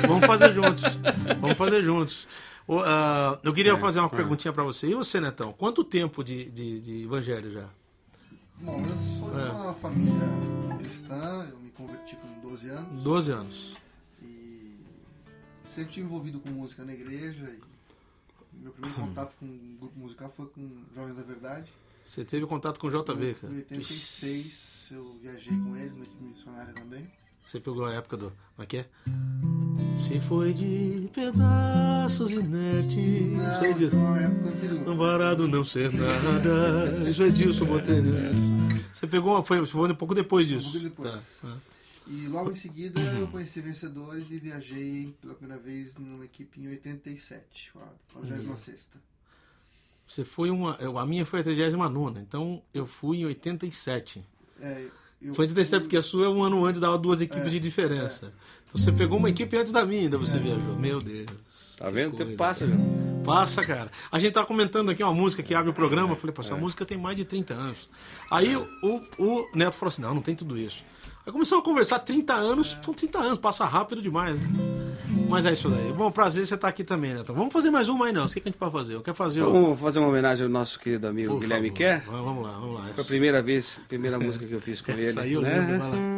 Vamos 0.07 0.25
fazer 0.25 0.53
juntos. 0.53 0.83
Vamos 1.39 1.57
fazer 1.57 1.83
juntos. 1.83 2.27
Ah, 2.69 3.39
eu 3.43 3.51
É, 3.51 3.55
queria 3.55 3.77
fazer 3.77 3.99
uma 3.99 4.09
perguntinha 4.09 4.51
pra 4.53 4.63
você. 4.63 4.87
E 4.87 4.93
você, 4.95 5.19
Netão? 5.21 5.53
Quanto 5.53 5.83
tempo 5.83 6.23
de, 6.23 6.45
de, 6.49 6.79
de 6.81 7.03
evangelho 7.03 7.51
já? 7.51 7.69
Bom, 8.59 8.81
eu 8.81 8.97
sou 9.19 9.29
de 9.31 9.39
É. 9.39 9.51
uma 9.51 9.73
família 9.73 10.13
cristã, 10.79 11.47
eu 11.51 11.57
me 11.59 11.69
converti 11.71 12.15
com 12.15 12.27
12 12.49 12.69
anos 12.69 13.03
12 13.03 13.31
anos. 13.31 13.73
e 14.21 14.81
sempre 15.67 15.93
tive 15.93 16.05
envolvido 16.07 16.39
com 16.39 16.49
música 16.49 16.83
na 16.83 16.93
igreja. 16.93 17.55
E 18.53 18.57
meu 18.59 18.71
primeiro 18.71 18.95
contato 18.99 19.33
com 19.39 19.45
um 19.45 19.77
grupo 19.79 19.99
musical 19.99 20.29
foi 20.29 20.47
com 20.47 20.67
Jovens 20.95 21.15
da 21.15 21.21
Verdade. 21.23 21.71
Você 22.03 22.25
teve 22.25 22.45
contato 22.47 22.79
com 22.79 22.87
o 22.87 22.89
JV, 22.89 23.35
cara. 23.35 23.53
Em 23.53 23.57
86 23.57 24.87
eu 24.91 25.03
viajei 25.21 25.55
com 25.57 25.75
eles, 25.77 25.93
uma 25.93 26.03
equipe 26.03 26.23
missionária 26.23 26.73
também. 26.73 27.05
Você 27.47 27.61
pegou 27.61 27.85
a 27.85 27.93
época 27.93 28.17
do. 28.17 28.25
Como 28.29 28.63
é 28.63 28.65
que 28.65 28.77
é? 28.79 28.85
Se 29.97 30.19
foi 30.19 30.51
de 30.51 31.09
pedaços 31.13 32.31
inertes. 32.31 33.31
Não, 33.31 33.59
Sei 33.59 33.73
disso. 33.73 33.95
Um 34.85 34.97
varado 34.97 35.47
não 35.47 35.63
ser 35.63 35.93
nada. 35.93 37.09
Isso 37.09 37.23
é 37.23 37.29
Dilson 37.29 37.63
Botelho. 37.63 38.11
Você 38.91 39.07
pegou 39.07 39.31
uma. 39.31 39.41
Foi, 39.41 39.65
foi 39.65 39.89
um 39.89 39.95
pouco 39.95 40.13
depois 40.13 40.45
disso. 40.45 40.67
Um 40.67 40.71
pouco 40.73 40.89
depois. 40.89 41.39
Tá. 41.41 41.57
E 42.07 42.27
logo 42.27 42.51
em 42.51 42.55
seguida 42.55 42.99
eu 42.99 43.27
conheci 43.29 43.61
Vencedores 43.61 44.29
e 44.29 44.39
viajei 44.39 45.15
pela 45.21 45.33
primeira 45.33 45.61
vez 45.61 45.95
numa 45.95 46.25
equipe 46.25 46.59
em 46.59 46.67
87, 46.67 47.71
a 47.77 48.13
46 48.13 48.89
Você 50.05 50.25
foi 50.25 50.49
uma. 50.49 50.77
A 50.99 51.05
minha 51.05 51.25
foi 51.25 51.39
a 51.39 51.43
39, 51.43 52.19
então 52.19 52.61
eu 52.73 52.85
fui 52.85 53.19
em 53.19 53.25
87. 53.25 54.21
é, 54.59 54.87
eu 55.21 55.33
Foi 55.33 55.45
em 55.45 55.49
87, 55.49 55.81
porque 55.83 55.97
a 55.97 56.01
sua 56.01 56.25
é 56.25 56.29
um 56.29 56.43
ano 56.43 56.65
antes, 56.65 56.79
dava 56.79 56.97
duas 56.97 57.21
equipes 57.21 57.47
É, 57.47 57.49
de 57.51 57.59
diferença. 57.59 58.33
Então 58.67 58.79
você 58.79 58.91
pegou 58.91 59.17
uma 59.17 59.29
equipe 59.29 59.55
antes 59.57 59.71
da 59.71 59.85
minha, 59.85 60.01
ainda 60.03 60.17
você 60.17 60.37
viajou. 60.37 60.75
Meu 60.77 61.01
Deus. 61.01 61.27
Tá 61.77 61.89
vendo? 61.89 62.13
O 62.13 62.17
tempo 62.17 62.35
passa 62.35 62.67
já. 62.67 62.75
Passa, 63.23 63.65
cara. 63.65 63.91
A 64.11 64.17
gente 64.19 64.33
tá 64.33 64.45
comentando 64.45 64.89
aqui 64.89 65.03
uma 65.03 65.13
música 65.13 65.43
que 65.43 65.53
abre 65.53 65.69
o 65.69 65.73
programa. 65.73 66.11
Eu 66.11 66.15
falei, 66.15 66.33
pô, 66.33 66.41
essa 66.41 66.53
É. 66.55 66.57
música 66.57 66.85
tem 66.85 66.97
mais 66.97 67.15
de 67.15 67.25
30 67.25 67.53
anos. 67.53 67.89
Aí 68.31 68.55
o, 68.55 69.01
o 69.19 69.49
Neto 69.53 69.75
falou 69.75 69.89
assim: 69.89 70.01
não, 70.01 70.13
não 70.15 70.21
tem 70.21 70.33
tudo 70.35 70.57
isso. 70.57 70.83
Aí 71.27 71.33
começamos 71.33 71.61
a 71.61 71.65
conversar, 71.65 71.99
30 71.99 72.33
anos, 72.33 72.77
são 72.81 72.93
30 72.93 73.19
anos, 73.19 73.37
passa 73.37 73.65
rápido 73.65 74.01
demais, 74.01 74.39
né? 74.39 74.47
Mas 75.27 75.45
é 75.45 75.51
isso 75.51 75.67
daí. 75.67 75.91
Bom, 75.91 76.09
prazer 76.09 76.47
você 76.47 76.55
estar 76.55 76.69
aqui 76.69 76.85
também, 76.85 77.13
Neto. 77.13 77.33
Vamos 77.33 77.51
fazer 77.51 77.69
mais 77.69 77.89
uma 77.89 78.05
aí, 78.05 78.13
não. 78.13 78.27
O 78.27 78.29
que 78.29 78.39
que 78.39 78.47
a 78.47 78.49
gente 78.49 78.57
pode 78.57 78.71
fazer? 78.71 78.93
Eu 78.93 79.01
quero 79.01 79.13
fazer 79.13 79.41
o. 79.41 79.51
Vamos 79.51 79.79
fazer 79.81 79.99
uma 79.99 80.07
homenagem 80.07 80.45
ao 80.45 80.49
nosso 80.49 80.79
querido 80.79 81.05
amigo 81.05 81.33
Por 81.33 81.41
Guilherme 81.41 81.67
favor. 81.67 81.77
Kerr. 81.77 82.03
Vamos 82.09 82.45
lá, 82.45 82.51
vamos 82.53 82.75
lá. 82.75 82.85
Foi 82.95 83.03
a 83.03 83.07
primeira 83.07 83.41
vez, 83.41 83.81
primeira 83.89 84.17
música 84.17 84.45
que 84.45 84.53
eu 84.53 84.61
fiz 84.61 84.79
com 84.79 84.93
ele. 84.93 85.09
Eu 85.29 85.41
né? 85.41 85.59
lembro, 85.59 85.79
vai 85.79 85.89
lá. 85.89 86.16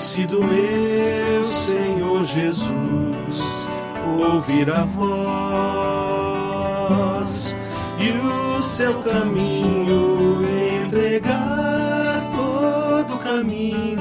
Mas 0.00 0.06
se 0.06 0.24
do 0.24 0.42
meu 0.42 1.44
Senhor 1.44 2.24
Jesus 2.24 3.68
ouvir 4.18 4.70
a 4.70 4.86
voz 4.86 5.04
e 7.98 8.08
o 8.10 8.62
seu 8.62 8.94
caminho 9.02 10.38
entregar 10.86 12.30
todo 12.34 13.12
o 13.14 13.18
caminho, 13.18 13.98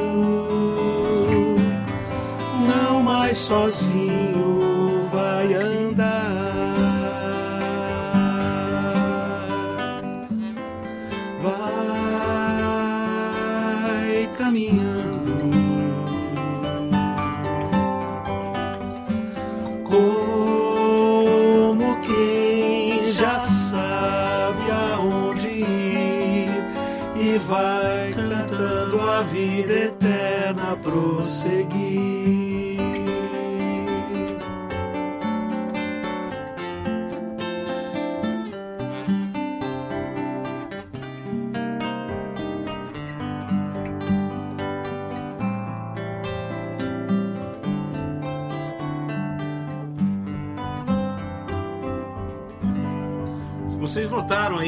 não 2.65 3.03
mais 3.03 3.37
sozinho 3.37 4.68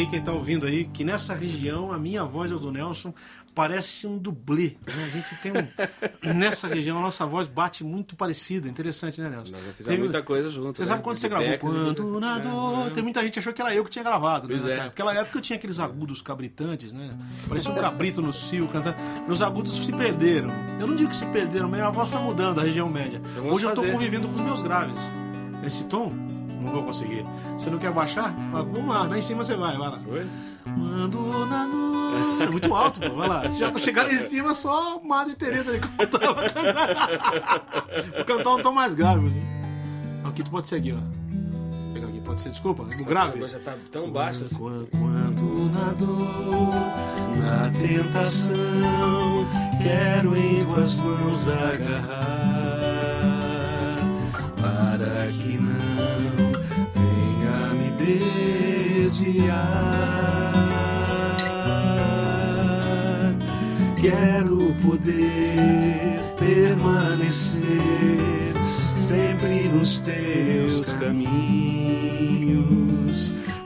aí, 0.01 0.07
quem 0.09 0.21
tá 0.21 0.31
ouvindo 0.31 0.65
aí, 0.65 0.85
que 0.85 1.03
nessa 1.03 1.33
região 1.33 1.91
a 1.91 1.97
minha 1.97 2.23
voz 2.25 2.51
a 2.51 2.55
do 2.55 2.71
Nelson 2.71 3.13
parece 3.53 4.07
um 4.07 4.17
dublê. 4.17 4.77
né? 4.87 5.03
A 5.05 5.09
gente 5.09 5.35
tem 5.41 5.51
um. 5.51 5.67
nessa 6.33 6.67
região 6.69 6.97
a 6.97 7.01
nossa 7.01 7.25
voz 7.25 7.47
bate 7.47 7.83
muito 7.83 8.15
parecida. 8.15 8.67
Interessante, 8.69 9.19
né, 9.19 9.29
Nelson? 9.29 9.51
Nós 9.51 9.65
já 9.65 9.73
fizemos 9.73 9.85
Teve- 9.97 10.03
muita 10.03 10.23
coisa 10.23 10.49
junto. 10.49 10.77
Você 10.77 10.83
né? 10.83 10.87
sabe 10.87 11.03
quando 11.03 11.15
você 11.17 11.27
gravou? 11.29 11.57
Quando 11.57 12.19
na 12.19 12.39
dor. 12.39 12.91
Tem 12.91 13.03
muita 13.03 13.21
gente 13.23 13.39
achou 13.39 13.51
que 13.53 13.61
era 13.61 13.75
eu 13.75 13.83
que 13.83 13.89
tinha 13.89 14.03
gravado. 14.03 14.47
Né, 14.47 14.53
Pois 14.55 14.65
é. 14.67 14.77
naquela- 14.77 15.13
época 15.13 15.37
eu 15.37 15.41
tinha 15.41 15.57
aqueles 15.57 15.79
agudos 15.79 16.21
cabritantes, 16.21 16.93
né? 16.93 17.15
Parecia 17.47 17.69
um 17.71 17.75
cabrito 17.75 18.21
no 18.21 18.31
cio 18.31 18.67
cantando. 18.69 18.95
Meus 19.27 19.41
agudos 19.41 19.75
se 19.85 19.91
perderam. 19.91 20.49
Eu 20.79 20.87
não 20.87 20.95
digo 20.95 21.09
que 21.09 21.15
se 21.17 21.25
perderam, 21.27 21.67
mas 21.69 21.81
a 21.81 21.89
voz 21.89 22.09
foi 22.09 22.21
mudando, 22.21 22.59
a 22.59 22.63
região 22.63 22.89
média. 22.89 23.21
Então 23.33 23.49
Hoje 23.49 23.65
eu 23.65 23.69
tô 23.71 23.81
fazer. 23.81 23.91
convivendo 23.91 24.27
com 24.29 24.35
os 24.35 24.41
meus 24.41 24.61
graves. 24.63 24.97
Nesse 25.61 25.85
tom, 25.85 26.11
não 26.61 26.71
vou 26.71 26.83
conseguir. 26.83 27.25
Você 27.57 27.69
não 27.69 27.77
quer 27.77 27.91
baixar? 27.91 28.33
Ah, 28.53 28.61
Vamos 28.61 28.87
lá, 28.87 29.03
lá 29.03 29.17
em 29.17 29.21
cima 29.21 29.43
você 29.43 29.55
vai, 29.55 29.77
vai 29.77 29.89
lá. 29.89 29.99
Oi? 30.07 30.27
Quando 30.63 31.45
na. 31.47 31.67
É 32.43 32.49
muito 32.49 32.73
alto, 32.73 32.99
pô. 32.99 33.09
Vai 33.15 33.27
lá. 33.27 33.41
Você 33.43 33.59
já 33.59 33.71
tá 33.71 33.79
chegando 33.79 34.11
em 34.11 34.17
cima, 34.17 34.53
só 34.53 34.99
Madre 35.03 35.33
Teresa 35.35 35.71
ali 35.71 35.79
cantando. 35.79 36.35
Vou 38.15 38.25
cantar 38.25 38.49
um 38.51 38.61
tom 38.61 38.71
mais 38.71 38.93
grave, 38.93 39.27
assim. 39.27 39.43
Aqui 40.23 40.43
tu 40.43 40.51
pode 40.51 40.67
ser 40.67 40.75
aqui, 40.75 40.93
ó. 40.93 40.99
Pegar 41.93 42.07
aqui, 42.07 42.21
pode 42.21 42.41
ser, 42.41 42.49
desculpa, 42.49 42.83
no 42.83 43.03
grave. 43.05 43.33
Agora 43.35 43.47
já 43.47 43.59
tá 43.59 43.73
tão 43.91 44.11
baixo 44.11 44.43
assim. 44.43 44.55
Quando, 44.57 44.87
quando 44.91 45.71
na 45.71 45.91
dor, 45.93 46.75
na 47.37 47.71
tentação, 47.71 49.45
quero 49.81 50.37
em 50.37 50.63
tuas 50.65 50.99
mãos 50.99 51.45
agarrar, 51.47 53.41
para 54.57 55.27
que 55.31 55.57
não 55.57 55.70
desviar. 59.11 60.53
Quero 63.99 64.73
poder 64.81 66.19
permanecer 66.39 67.67
sempre 68.63 69.67
nos 69.69 69.99
teus 69.99 70.93
caminhos 70.93 71.91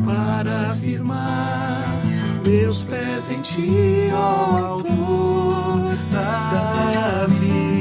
para 0.04 0.72
afirmar 0.72 2.02
meus 2.44 2.84
pés 2.84 3.30
em 3.30 3.42
ti, 3.42 4.10
ó 4.12 4.58
autor 4.74 5.96
da 6.12 7.28
vida, 7.28 7.76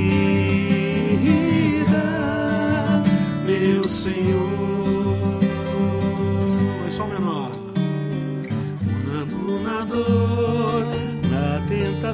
meu 3.47 3.89
Senhor. 3.89 4.64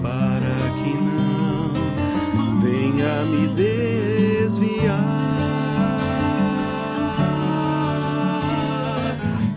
para 0.00 0.70
que 0.82 0.94
não 0.94 2.60
venha 2.60 3.22
me 3.26 3.48
desviar. 3.48 4.94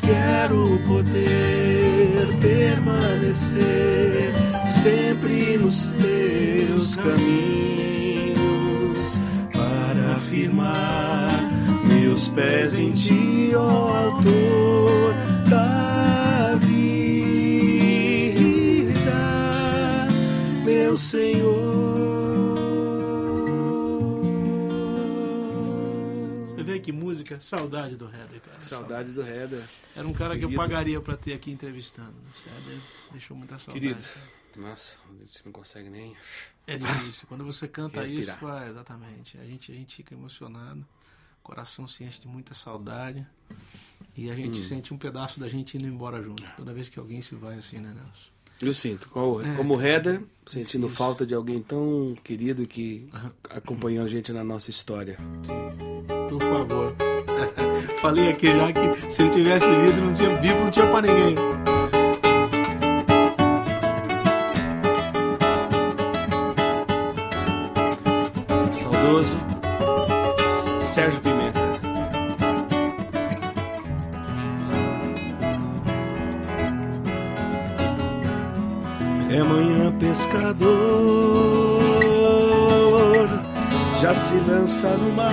Quero 0.01 0.79
poder 0.85 2.27
permanecer 2.41 4.33
sempre 4.65 5.57
nos 5.57 5.93
teus 5.93 6.97
caminhos 6.97 7.21
para 9.53 10.15
afirmar 10.17 11.28
meus 12.19 12.27
pés 12.27 12.77
em 12.77 12.91
ti, 12.91 13.55
ó 13.55 13.95
autor 14.07 15.13
da 15.49 16.55
vida, 16.55 16.81
meu 20.65 20.97
Senhor. 20.97 21.79
Você 26.43 26.61
vê 26.61 26.79
que 26.81 26.91
música, 26.91 27.39
saudade 27.39 27.95
do 27.95 28.05
Heather, 28.05 28.41
cara. 28.41 28.59
Saudades 28.59 29.13
do 29.13 29.21
Heather. 29.21 29.63
Era 29.95 30.05
um 30.05 30.11
cara 30.11 30.37
que 30.37 30.43
eu 30.43 30.49
Querido. 30.49 30.61
pagaria 30.61 30.99
pra 30.99 31.15
ter 31.15 31.31
aqui 31.31 31.51
entrevistando. 31.51 32.11
O 32.11 32.49
Heather 32.49 32.81
deixou 33.11 33.37
muita 33.37 33.57
saudade. 33.57 33.79
Querido. 33.79 34.03
Nossa, 34.57 34.97
a 35.07 35.25
gente 35.25 35.45
não 35.45 35.53
consegue 35.53 35.89
nem. 35.89 36.17
É 36.67 36.77
difícil. 36.77 37.25
Quando 37.29 37.45
você 37.45 37.65
canta 37.65 38.03
isso, 38.03 38.29
é, 38.29 38.69
exatamente. 38.69 39.37
A 39.37 39.45
gente, 39.45 39.71
a 39.71 39.75
gente 39.75 39.95
fica 39.95 40.13
emocionado, 40.13 40.85
coração 41.49 41.87
se 41.87 42.03
enche 42.03 42.21
de 42.21 42.27
muita 42.27 42.53
saudade. 42.53 43.25
E 44.15 44.29
a 44.29 44.33
Hum. 44.33 44.37
gente 44.37 44.59
sente 44.59 44.93
um 44.93 44.97
pedaço 44.97 45.39
da 45.39 45.49
gente 45.49 45.77
indo 45.77 45.87
embora 45.87 46.21
junto. 46.21 46.43
Toda 46.55 46.73
vez 46.73 46.89
que 46.89 46.99
alguém 46.99 47.21
se 47.21 47.33
vai 47.35 47.57
assim, 47.57 47.77
né, 47.79 47.87
Nelson? 47.93 48.29
Eu 48.61 48.73
sinto, 48.73 49.09
como, 49.09 49.41
É, 49.41 49.55
como 49.55 49.75
cara, 49.77 49.87
Heather, 49.89 50.23
sentindo 50.45 50.87
isso. 50.87 50.95
falta 50.95 51.25
de 51.25 51.33
alguém 51.33 51.59
tão 51.61 52.15
querido 52.23 52.67
que 52.67 53.09
acompanhou 53.49 54.05
a 54.05 54.07
gente 54.07 54.31
na 54.33 54.43
nossa 54.43 54.69
história. 54.69 55.17
Por 56.29 56.39
favor. 56.41 56.95
Falei 58.01 58.29
aqui 58.29 58.47
já 58.47 58.71
que 58.73 59.11
se 59.11 59.21
ele 59.23 59.31
tivesse 59.31 59.65
vivo, 59.65 60.01
não 60.05 60.13
tinha 60.13 60.37
vivo, 60.41 60.59
não 60.59 60.71
tinha 60.71 60.87
pra 60.87 61.01
ninguém. 61.01 61.35
Saudoso 68.73 69.37
se 84.29 84.37
lança 84.47 84.89
no 84.89 85.11
mar 85.13 85.25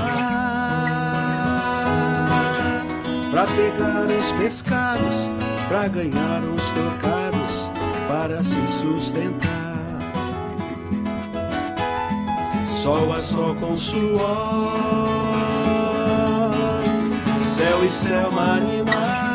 pra 3.31 3.45
pegar 3.45 4.07
os 4.07 4.33
pescados, 4.33 5.31
pra 5.69 5.87
ganhar 5.87 6.43
uns 6.43 6.63
trocados, 6.71 7.71
para 8.09 8.43
se 8.43 8.67
sustentar. 8.69 9.77
Sol 12.71 13.13
a 13.13 13.19
sol 13.19 13.55
com 13.57 13.77
suor, 13.77 14.73
céu 17.39 17.85
e 17.85 17.91
céu, 17.91 18.33
mar 18.33 18.63
e 18.63 18.83
mar. 18.83 19.27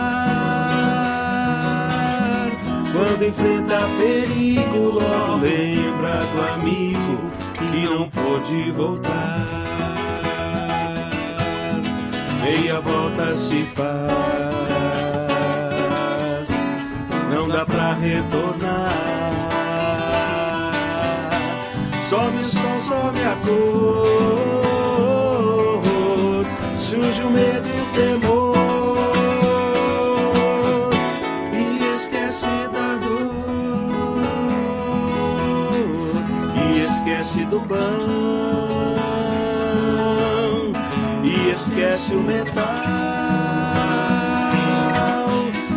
Quando 2.91 3.23
enfrenta 3.27 3.77
perigo, 3.99 4.89
logo 4.89 5.35
lembra 5.35 6.19
do 6.33 6.41
amigo 6.55 7.29
que 7.53 7.85
não 7.85 8.09
pôde 8.09 8.71
voltar. 8.71 9.20
Meia 12.41 12.79
volta 12.81 13.33
se 13.35 13.63
faz, 13.63 13.85
não 17.29 17.47
dá 17.47 17.63
pra 17.63 17.93
retornar. 17.93 18.91
Sobe 22.01 22.37
o 22.37 22.43
sol, 22.43 22.79
sobe 22.79 23.21
a 23.21 23.35
cor, 23.45 24.63
surge 26.77 27.21
o 27.21 27.29
medo 27.29 27.69
e 27.69 27.79
o 27.79 27.85
temor. 27.93 28.55
E 31.53 31.93
esquece 31.93 32.47
da 32.73 32.95
dor. 32.95 33.29
E 36.57 36.79
esquece 36.81 37.45
do 37.45 37.61
pão 37.61 38.50
esquece 41.61 42.15
o 42.15 42.21
metal. 42.21 42.65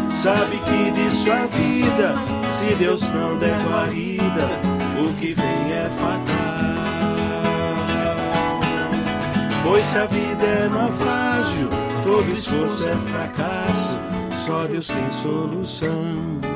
Sabe 0.09 0.57
que 0.59 0.90
de 0.92 1.11
sua 1.11 1.47
vida, 1.47 2.14
se 2.49 2.75
Deus 2.77 3.11
não 3.11 3.37
der 3.38 3.61
guarida, 3.62 4.49
o 4.99 5.12
que 5.14 5.35
vem 5.35 5.73
é 5.73 5.90
fatal. 5.90 6.25
Pois 9.62 9.85
se 9.85 9.99
a 9.99 10.07
vida 10.07 10.44
é 10.44 10.68
naufrágio, 10.68 11.68
todo 12.05 12.31
esforço 12.31 12.88
é 12.88 12.97
fracasso, 12.97 14.01
só 14.47 14.66
Deus 14.66 14.87
tem 14.87 15.12
solução. 15.12 16.54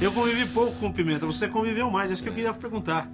Eu 0.00 0.12
convivi 0.12 0.46
pouco 0.46 0.74
com 0.76 0.90
Pimenta, 0.90 1.26
você 1.26 1.46
conviveu 1.48 1.90
mais, 1.90 2.10
é 2.10 2.14
isso 2.14 2.22
que 2.22 2.28
eu 2.28 2.34
queria 2.34 2.54
perguntar. 2.54 3.10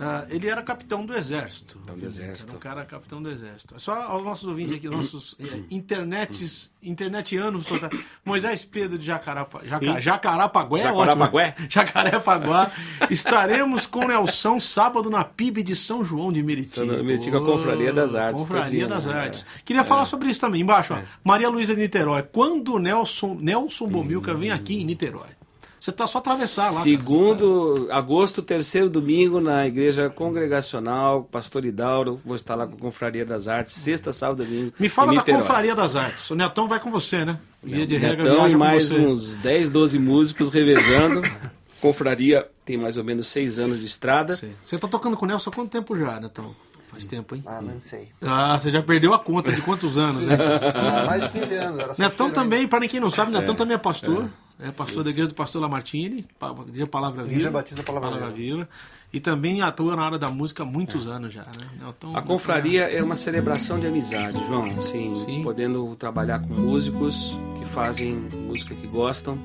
Ah, 0.00 0.24
ele 0.30 0.48
era 0.48 0.62
capitão 0.62 1.04
do 1.04 1.12
exército. 1.12 1.74
Capitão 1.80 1.96
do 1.96 2.06
exército. 2.06 2.48
Era 2.50 2.56
um 2.56 2.60
cara 2.60 2.84
capitão 2.84 3.20
do 3.20 3.28
exército. 3.28 3.74
Só 3.80 4.00
aos 4.00 4.24
nossos 4.24 4.46
ouvintes 4.46 4.72
aqui, 4.74 4.88
nossos 4.88 5.34
eh, 5.40 5.62
internets, 5.72 6.72
internetianos 6.80 7.66
total. 7.66 7.90
Moisés 8.24 8.64
Pedro 8.64 8.96
de 8.96 9.04
Jacarapa, 9.04 9.58
Jaca, 9.64 9.94
Sim. 9.94 10.00
Jacarapagué, 10.00 10.80
é 10.80 10.82
Jacarapagué. 10.84 11.48
ótimo. 11.48 11.66
Jacarepaguá. 11.68 12.70
Estaremos 13.10 13.86
com 13.88 14.06
Nelson 14.06 14.60
sábado 14.60 15.10
na 15.10 15.24
PIB 15.24 15.64
de 15.64 15.74
São 15.74 16.04
João 16.04 16.32
de 16.32 16.44
Meriti. 16.44 16.70
São 16.70 16.86
João 16.86 16.98
de 16.98 17.04
Meriti, 17.04 17.30
com 17.32 17.38
a 17.38 17.44
Confraria 17.44 17.92
das 17.92 18.14
Artes, 18.14 18.42
Confraria 18.42 18.86
das 18.86 19.06
né? 19.06 19.14
Artes. 19.14 19.44
Queria 19.64 19.82
falar 19.82 20.04
sobre 20.04 20.30
isso 20.30 20.40
também. 20.40 20.60
Embaixo, 20.62 20.94
ó, 20.94 20.96
Sim. 20.98 21.02
Maria 21.24 21.48
Luísa 21.48 21.74
de 21.74 21.80
Niterói. 21.80 22.22
Quando 22.22 22.74
o 22.74 22.78
Nelson, 22.78 23.36
Nelson 23.40 23.88
Bomilca 23.88 24.32
vem 24.32 24.52
aqui 24.52 24.80
em 24.80 24.84
Niterói? 24.84 25.37
Você 25.88 25.92
tá 25.92 26.06
só 26.06 26.18
atravessar 26.18 26.66
lá. 26.66 26.72
cara. 26.72 26.82
Segundo 26.82 27.88
agosto, 27.90 28.42
terceiro 28.42 28.90
domingo, 28.90 29.40
na 29.40 29.66
Igreja 29.66 30.10
Congregacional, 30.10 31.24
Pastor 31.24 31.64
Hidauro, 31.64 32.20
vou 32.22 32.36
estar 32.36 32.54
lá 32.54 32.66
com 32.66 32.74
a 32.74 32.78
Confraria 32.78 33.24
das 33.24 33.48
Artes, 33.48 33.74
sexta, 33.74 34.12
sábado 34.12 34.44
domingo. 34.44 34.74
Me 34.78 34.90
fala 34.90 35.14
da. 35.14 35.22
Confraria 35.22 35.74
das 35.74 35.96
Artes. 35.96 36.28
O 36.30 36.34
Netão 36.34 36.68
vai 36.68 36.78
com 36.78 36.90
você, 36.90 37.24
né? 37.24 37.38
Via 37.62 37.86
de 37.86 37.96
regra, 37.96 38.22
Netão 38.24 38.48
e 38.48 38.52
com 38.52 38.58
mais 38.58 38.90
você. 38.90 38.98
uns 38.98 39.36
10, 39.36 39.70
12 39.70 39.98
músicos 39.98 40.50
revezando. 40.50 41.22
Confraria 41.80 42.46
tem 42.66 42.76
mais 42.76 42.98
ou 42.98 43.04
menos 43.04 43.26
seis 43.28 43.58
anos 43.58 43.78
de 43.78 43.86
estrada. 43.86 44.36
Sim. 44.36 44.52
Você 44.62 44.76
tá 44.76 44.88
tocando 44.88 45.16
com 45.16 45.24
o 45.24 45.28
Nelson 45.28 45.48
há 45.48 45.52
quanto 45.54 45.70
tempo 45.70 45.96
já, 45.96 46.20
Netão? 46.20 46.54
Faz 46.88 47.06
tempo, 47.06 47.34
hein? 47.34 47.42
Ah, 47.46 47.62
não 47.62 47.80
sei. 47.80 48.08
Ah, 48.20 48.58
você 48.58 48.70
já 48.70 48.82
perdeu 48.82 49.14
a 49.14 49.18
conta 49.18 49.52
de 49.52 49.62
quantos 49.62 49.96
anos, 49.96 50.24
né? 50.26 50.36
Ah, 50.74 51.04
mais 51.06 51.22
de 51.22 51.28
15 51.30 51.54
anos. 51.54 51.78
Era 51.80 51.94
Netão 51.96 52.30
também, 52.30 52.68
para 52.68 52.86
quem 52.86 53.00
não 53.00 53.10
sabe, 53.10 53.32
Netão 53.32 53.54
também 53.54 53.74
é 53.74 53.78
pastor. 53.78 54.24
É, 54.24 54.47
pastor 54.76 55.04
da 55.04 55.10
igreja 55.10 55.28
do 55.28 55.34
pastor 55.34 55.62
Lamartine, 55.62 56.26
igreja 56.66 56.86
Palavra 56.86 57.22
Viva. 57.22 57.32
Igreja 57.32 57.50
Batista 57.50 57.82
Palavra 57.82 58.30
Viva. 58.30 58.68
E 59.12 59.20
também 59.20 59.62
atua 59.62 59.96
na 59.96 60.02
área 60.02 60.18
da 60.18 60.28
música 60.28 60.62
há 60.64 60.66
muitos 60.66 61.06
anos 61.06 61.32
já, 61.32 61.42
né? 61.42 61.66
Netão- 61.86 62.14
A 62.16 62.20
confraria 62.20 62.82
é 62.84 63.02
uma 63.02 63.14
celebração 63.14 63.78
de 63.80 63.86
amizade, 63.86 64.38
João. 64.46 64.64
Assim, 64.76 65.14
Sim. 65.24 65.42
podendo 65.42 65.94
trabalhar 65.96 66.40
com 66.40 66.52
músicos 66.52 67.36
que 67.58 67.64
fazem 67.66 68.14
música 68.46 68.74
que 68.74 68.86
gostam, 68.86 69.38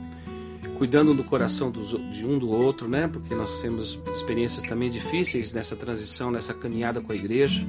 cuidando 0.78 1.14
do 1.14 1.24
coração 1.24 1.72
dos, 1.72 1.90
de 2.12 2.26
um 2.26 2.38
do 2.38 2.50
outro, 2.50 2.90
né? 2.90 3.08
Porque 3.08 3.34
nós 3.36 3.62
temos 3.62 3.98
experiências 4.14 4.66
também 4.66 4.90
difíceis 4.90 5.54
nessa 5.54 5.76
transição, 5.78 6.30
nessa 6.32 6.54
caminhada 6.54 7.00
com 7.00 7.12
a 7.12 7.16
igreja. 7.16 7.66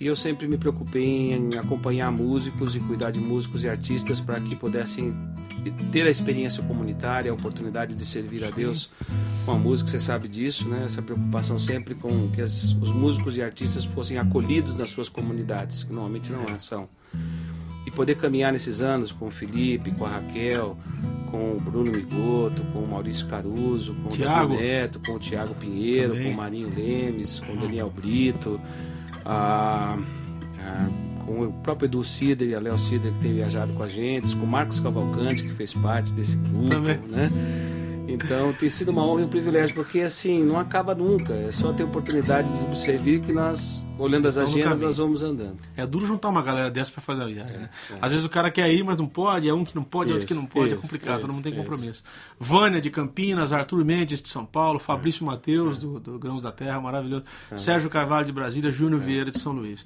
E 0.00 0.06
eu 0.06 0.14
sempre 0.14 0.46
me 0.46 0.56
preocupei 0.56 1.32
em 1.32 1.56
acompanhar 1.58 2.10
músicos 2.12 2.76
e 2.76 2.80
cuidar 2.80 3.10
de 3.10 3.18
músicos 3.20 3.64
e 3.64 3.68
artistas 3.68 4.20
para 4.20 4.40
que 4.40 4.54
pudessem 4.54 5.12
ter 5.90 6.06
a 6.06 6.10
experiência 6.10 6.62
comunitária, 6.62 7.30
a 7.32 7.34
oportunidade 7.34 7.94
de 7.96 8.06
servir 8.06 8.44
a 8.44 8.50
Deus 8.50 8.90
com 9.44 9.50
a 9.52 9.58
música, 9.58 9.90
você 9.90 9.98
sabe 9.98 10.28
disso, 10.28 10.68
né? 10.68 10.82
Essa 10.86 11.02
preocupação 11.02 11.58
sempre 11.58 11.96
com 11.96 12.28
que 12.30 12.40
as- 12.40 12.76
os 12.80 12.92
músicos 12.92 13.36
e 13.36 13.42
artistas 13.42 13.84
fossem 13.84 14.18
acolhidos 14.18 14.76
nas 14.76 14.90
suas 14.90 15.08
comunidades, 15.08 15.82
que 15.82 15.92
normalmente 15.92 16.30
não 16.30 16.58
são. 16.60 16.88
E 17.84 17.90
poder 17.90 18.14
caminhar 18.16 18.52
nesses 18.52 18.80
anos 18.82 19.10
com 19.10 19.26
o 19.26 19.30
Felipe, 19.32 19.90
com 19.90 20.04
a 20.04 20.10
Raquel, 20.10 20.76
com 21.30 21.56
o 21.56 21.60
Bruno 21.60 21.90
Migoto, 21.90 22.62
com 22.72 22.80
o 22.84 22.88
Maurício 22.88 23.26
Caruso, 23.26 23.94
com 23.94 24.14
o 24.14 24.16
Davi 24.16 24.56
Neto, 24.62 25.00
com 25.00 25.12
o 25.14 25.18
Tiago 25.18 25.54
Pinheiro, 25.54 26.10
Também. 26.10 26.26
com 26.28 26.34
o 26.34 26.36
Marinho 26.36 26.68
Lemes, 26.74 27.40
com 27.40 27.54
o 27.54 27.56
Daniel 27.56 27.90
Brito, 27.90 28.60
a- 29.28 29.98
a- 30.60 30.88
com 31.24 31.42
o 31.46 31.52
próprio 31.62 31.86
Edu 31.86 32.02
Cider 32.02 32.48
e 32.48 32.54
a 32.54 32.60
Léo 32.60 32.78
Cider 32.78 33.12
que 33.12 33.20
tem 33.20 33.34
viajado 33.34 33.72
com 33.74 33.82
a 33.82 33.88
gente, 33.88 34.34
com 34.34 34.44
o 34.44 34.48
Marcos 34.48 34.80
Cavalcante 34.80 35.42
que 35.42 35.50
fez 35.50 35.74
parte 35.74 36.12
desse 36.14 36.36
grupo, 36.36 36.70
Também. 36.70 36.98
né? 37.08 37.30
Então 38.08 38.52
tem 38.54 38.70
sido 38.70 38.88
uma 38.90 39.04
honra 39.04 39.20
e 39.20 39.24
um 39.24 39.28
privilégio, 39.28 39.74
porque 39.74 40.00
assim, 40.00 40.42
não 40.42 40.58
acaba 40.58 40.94
nunca, 40.94 41.34
é 41.34 41.52
só 41.52 41.72
ter 41.74 41.84
oportunidade 41.84 42.48
de 42.66 42.78
servir 42.78 43.20
que 43.20 43.32
nós, 43.32 43.86
olhando 43.98 44.26
as 44.26 44.38
agendas, 44.38 44.80
nós 44.80 44.96
vamos 44.96 45.22
andando. 45.22 45.58
É 45.76 45.86
duro 45.86 46.06
juntar 46.06 46.30
uma 46.30 46.40
galera 46.40 46.70
dessa 46.70 46.90
pra 46.90 47.02
fazer 47.02 47.22
a 47.22 47.26
viagem. 47.26 47.58
né? 47.58 47.70
Às 48.00 48.12
vezes 48.12 48.24
o 48.24 48.30
cara 48.30 48.50
quer 48.50 48.72
ir, 48.72 48.82
mas 48.82 48.96
não 48.96 49.06
pode, 49.06 49.46
é 49.46 49.52
um 49.52 49.62
que 49.62 49.74
não 49.76 49.82
pode, 49.82 50.10
outro 50.12 50.26
que 50.26 50.32
não 50.32 50.44
Isso, 50.44 50.50
pode, 50.52 50.70
é 50.70 50.72
isso, 50.72 50.80
complicado, 50.80 51.20
todo 51.20 51.32
mundo 51.32 51.42
tem 51.42 51.52
isso, 51.52 51.60
compromisso. 51.62 52.02
Vânia 52.40 52.80
de 52.80 52.88
Campinas, 52.90 53.52
Arthur 53.52 53.84
Mendes 53.84 54.22
de 54.22 54.28
São 54.30 54.46
Paulo, 54.46 54.78
Fabrício 54.78 55.24
Mateus 55.26 55.76
do, 55.76 56.00
do 56.00 56.18
Grãos 56.18 56.42
da 56.42 56.50
Terra, 56.50 56.80
maravilhoso. 56.80 57.24
Sérgio 57.56 57.90
Carvalho 57.90 58.24
de 58.24 58.32
Brasília, 58.32 58.72
Júnior 58.72 59.00
Vieira 59.00 59.30
de 59.30 59.38
São 59.38 59.52
Luís. 59.52 59.84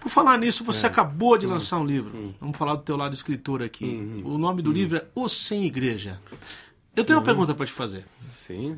Por 0.00 0.10
falar 0.10 0.38
nisso, 0.38 0.62
você 0.62 0.86
acabou 0.86 1.36
de 1.36 1.46
lançar 1.46 1.78
um 1.78 1.84
livro. 1.84 2.34
Vamos 2.40 2.56
falar 2.56 2.76
do 2.76 2.82
teu 2.82 2.96
lado 2.96 3.14
escritor 3.14 3.62
aqui. 3.62 4.22
O 4.24 4.38
nome 4.38 4.62
do 4.62 4.70
livro 4.70 4.98
é 4.98 5.04
Os 5.14 5.32
Sem 5.32 5.64
Igreja. 5.64 6.20
Eu 6.98 7.04
tenho 7.04 7.18
uma 7.18 7.24
pergunta 7.24 7.54
para 7.54 7.64
te 7.64 7.72
fazer. 7.72 8.04
Sim. 8.10 8.76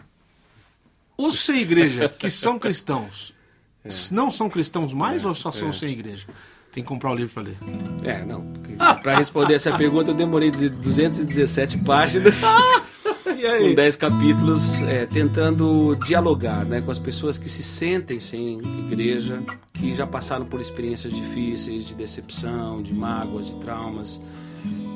Os 1.17 1.39
sem 1.39 1.61
igreja, 1.61 2.07
que 2.07 2.29
são 2.31 2.59
cristãos, 2.59 3.33
não 4.11 4.31
são 4.31 4.51
cristãos 4.51 4.93
mais 4.93 5.25
ou 5.25 5.35
só 5.35 5.51
são 5.51 5.73
sem 5.73 5.93
igreja? 5.93 6.27
Tem 6.71 6.85
que 6.85 6.89
comprar 6.89 7.13
o 7.13 7.15
livro 7.15 7.33
para 7.33 7.43
ler. 7.45 7.59
É, 8.05 8.25
não. 8.25 8.47
Para 9.03 9.17
responder 9.17 9.55
essa 9.55 9.77
pergunta, 9.77 10.11
eu 10.11 10.15
demorei 10.15 10.51
217 10.51 11.79
páginas, 11.79 12.45
com 13.25 13.75
10 13.75 13.97
capítulos, 13.97 14.83
é, 14.83 15.07
tentando 15.07 15.97
dialogar 16.05 16.65
né, 16.67 16.83
com 16.83 16.91
as 16.91 16.99
pessoas 16.99 17.39
que 17.39 17.49
se 17.49 17.63
sentem 17.63 18.21
sem 18.21 18.59
igreja, 18.87 19.43
que 19.73 19.95
já 19.95 20.07
passaram 20.07 20.45
por 20.45 20.61
experiências 20.61 21.13
difíceis, 21.13 21.87
de 21.87 21.95
decepção, 21.95 22.83
de 22.83 22.93
mágoas, 22.93 23.47
de 23.47 23.57
traumas, 23.57 24.21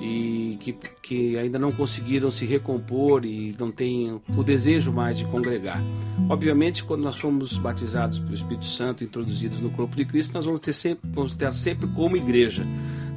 e 0.01 0.59
que, 0.61 0.73
que 1.03 1.39
ainda 1.39 1.59
não 1.59 1.73
conseguiram 1.73 2.31
se 2.31 2.45
recompor 2.45 3.25
e 3.25 3.55
não 3.59 3.71
têm 3.71 4.21
o 4.37 4.43
desejo 4.43 4.93
mais 4.93 5.19
de 5.19 5.25
congregar. 5.27 5.83
Obviamente, 6.29 6.85
quando 6.85 7.03
nós 7.03 7.17
fomos 7.17 7.57
batizados 7.57 8.19
pelo 8.19 8.35
Espírito 8.35 8.67
Santo, 8.67 9.05
introduzidos 9.05 9.61
no 9.61 9.71
corpo 9.71 9.97
de 9.97 10.05
Cristo, 10.05 10.35
nós 10.35 10.45
vamos 10.45 10.61
ter 10.61 10.73
sempre, 10.73 11.09
vamos 11.13 11.33
estar 11.33 11.53
sempre 11.53 11.87
como 11.89 12.17
igreja. 12.17 12.67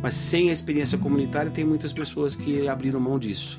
Mas 0.02 0.16
sem 0.16 0.50
a 0.50 0.54
experiência 0.54 0.98
comunitária, 0.98 1.52
tem 1.52 1.66
muitas 1.66 1.92
pessoas 1.92 2.36
que 2.36 2.68
abriram 2.68 3.00
mão 3.00 3.18
disso. 3.18 3.58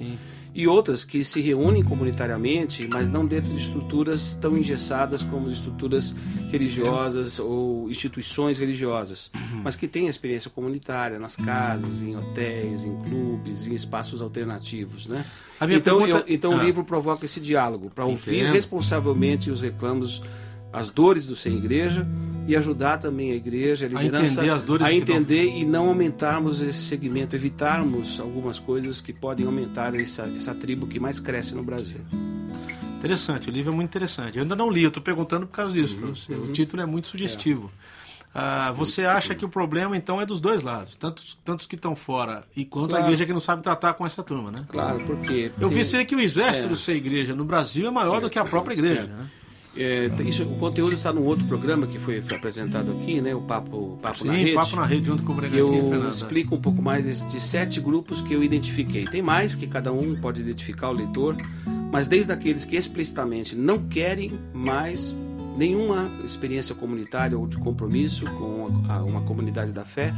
E 0.55 0.67
outras 0.67 1.05
que 1.05 1.23
se 1.23 1.41
reúnem 1.41 1.85
comunitariamente, 1.85 2.89
mas 2.91 3.09
não 3.09 3.25
dentro 3.25 3.51
de 3.53 3.59
estruturas 3.59 4.35
tão 4.35 4.57
engessadas 4.57 5.23
como 5.23 5.47
as 5.47 5.53
estruturas 5.53 6.15
religiosas 6.51 7.39
ou 7.39 7.89
instituições 7.89 8.59
religiosas, 8.59 9.31
mas 9.63 9.77
que 9.77 9.87
têm 9.87 10.07
a 10.07 10.11
experiência 10.11 10.51
comunitária 10.51 11.19
nas 11.19 11.37
casas, 11.37 12.03
em 12.03 12.17
hotéis, 12.17 12.85
em 12.85 12.95
clubes, 13.05 13.67
em 13.67 13.75
espaços 13.75 14.21
alternativos, 14.21 15.09
né? 15.09 15.25
Então, 15.71 15.99
pergunta- 15.99 16.25
eu- 16.29 16.35
então 16.35 16.53
Ah. 16.53 16.57
o 16.57 16.65
livro 16.65 16.85
provoca 16.85 17.25
esse 17.25 17.41
diálogo 17.41 17.91
para 17.91 18.05
ouvir 18.05 18.45
responsavelmente 18.53 19.51
os 19.51 19.61
reclamos, 19.63 20.23
as 20.73 20.91
dores 20.91 21.27
do 21.27 21.35
sem 21.35 21.57
igreja 21.57 22.07
e 22.47 22.57
ajudar 22.57 22.99
também 22.99 23.31
a 23.33 23.35
igreja, 23.35 23.87
a 23.87 23.99
A 23.99 24.03
liderança 24.03 24.35
entender 24.41 24.51
as 24.51 24.63
dores 24.63 24.87
a 24.87 24.93
entender 24.93 25.47
e 25.57 25.65
não 25.65 25.89
aumentarmos 25.89 26.61
esse 26.61 26.83
segmento, 26.83 27.35
evitarmos 27.37 28.19
algumas 28.21 28.59
coisas 28.59 29.01
que 29.01 29.13
podem 29.13 29.45
aumentar 29.47 29.95
essa, 29.99 30.23
essa 30.37 30.55
tribo 30.55 30.87
que 30.87 30.99
mais 30.99 31.19
cresce 31.19 31.55
no 31.55 31.63
Brasil. 31.63 32.01
Interessante, 32.99 33.49
o 33.49 33.53
livro 33.53 33.73
é 33.73 33.77
muito 33.77 33.89
interessante. 33.91 34.37
Eu 34.37 34.43
ainda 34.43 34.57
não 34.57 34.71
li, 34.71 34.83
eu 34.83 34.89
estou 34.89 35.03
perguntando 35.03 35.47
por 35.47 35.55
causa 35.55 35.73
disso. 35.73 35.97
pra 35.97 36.09
você. 36.09 36.33
O 36.35 36.53
título 36.53 36.83
é 36.83 36.87
muito 36.87 37.07
sugestivo. 37.09 37.71
Ah, 38.35 38.73
você 38.73 39.05
acha 39.05 39.35
que 39.35 39.45
o 39.45 39.49
problema 39.49 39.97
então 39.97 40.21
é 40.21 40.27
dos 40.27 40.41
dois 40.41 40.63
lados, 40.63 40.97
tanto, 40.97 41.23
tanto 41.45 41.61
os 41.61 41.67
que 41.67 41.77
estão 41.77 41.97
fora 41.97 42.45
e 42.55 42.65
quanto 42.65 42.95
a 42.95 42.99
Claro. 42.99 43.05
igreja 43.07 43.25
que 43.27 43.33
não 43.33 43.41
sabe 43.41 43.63
tratar 43.63 43.95
com 43.95 44.05
essa 44.05 44.23
turma, 44.23 44.51
né? 44.51 44.65
Claro, 44.69 45.03
porque 45.05 45.51
Eu 45.59 45.69
vi 45.69 45.83
ser 45.85 46.05
que 46.05 46.15
o 46.15 46.21
exército 46.21 46.67
É. 46.67 46.69
do 46.69 46.77
ser 46.77 46.95
igreja 46.95 47.35
no 47.35 47.45
Brasil 47.45 47.87
é 47.87 47.91
maior 47.91 48.21
do 48.21 48.29
que 48.29 48.39
a 48.39 48.45
própria 48.45 48.75
igreja. 48.75 49.05
né? 49.07 49.27
É, 49.81 50.11
isso, 50.25 50.43
o 50.43 50.57
conteúdo 50.59 50.95
está 50.97 51.13
num 51.13 51.23
outro 51.25 51.47
programa 51.47 51.87
que 51.87 51.99
foi, 52.01 52.19
apresentado 52.19 52.91
aqui, 52.91 53.21
né? 53.21 53.33
O 53.35 53.41
Papo, 53.43 53.97
Papo 54.03 54.25
na 54.25 54.33
Sim, 54.35 54.39
Rede. 54.41 54.55
papo 54.55 54.75
na 54.77 54.85
rede 54.85 55.07
junto 55.07 55.23
com 55.23 55.33
o 55.33 55.37
Bregantinho 55.37 55.77
eu 55.85 55.89
Fernanda. 55.89 56.09
explico 56.09 56.55
um 56.57 56.61
pouco 56.61 56.83
mais 56.83 57.05
de 57.31 57.39
sete 57.41 57.81
grupos 57.81 58.21
que 58.21 58.35
eu 58.35 58.43
identifiquei. 58.43 59.05
Tem 59.05 59.23
mais 59.23 59.55
que 59.55 59.67
cada 59.69 59.93
um 59.93 60.17
pode 60.21 60.43
identificar 60.43 60.89
o 60.91 60.93
leitor, 60.93 61.37
mas 61.93 62.09
desde 62.09 62.33
aqueles 62.33 62.65
que 62.65 62.75
explicitamente 62.77 63.55
não 63.55 63.79
querem 63.79 64.33
mais 64.53 65.15
nenhuma 65.57 66.11
experiência 66.25 66.75
comunitária 66.75 67.39
ou 67.39 67.47
de 67.47 67.57
compromisso 67.59 68.25
com 68.33 68.67
a- 68.89 69.03
uma 69.03 69.21
comunidade 69.23 69.73
da 69.73 69.85
fé, 69.85 70.13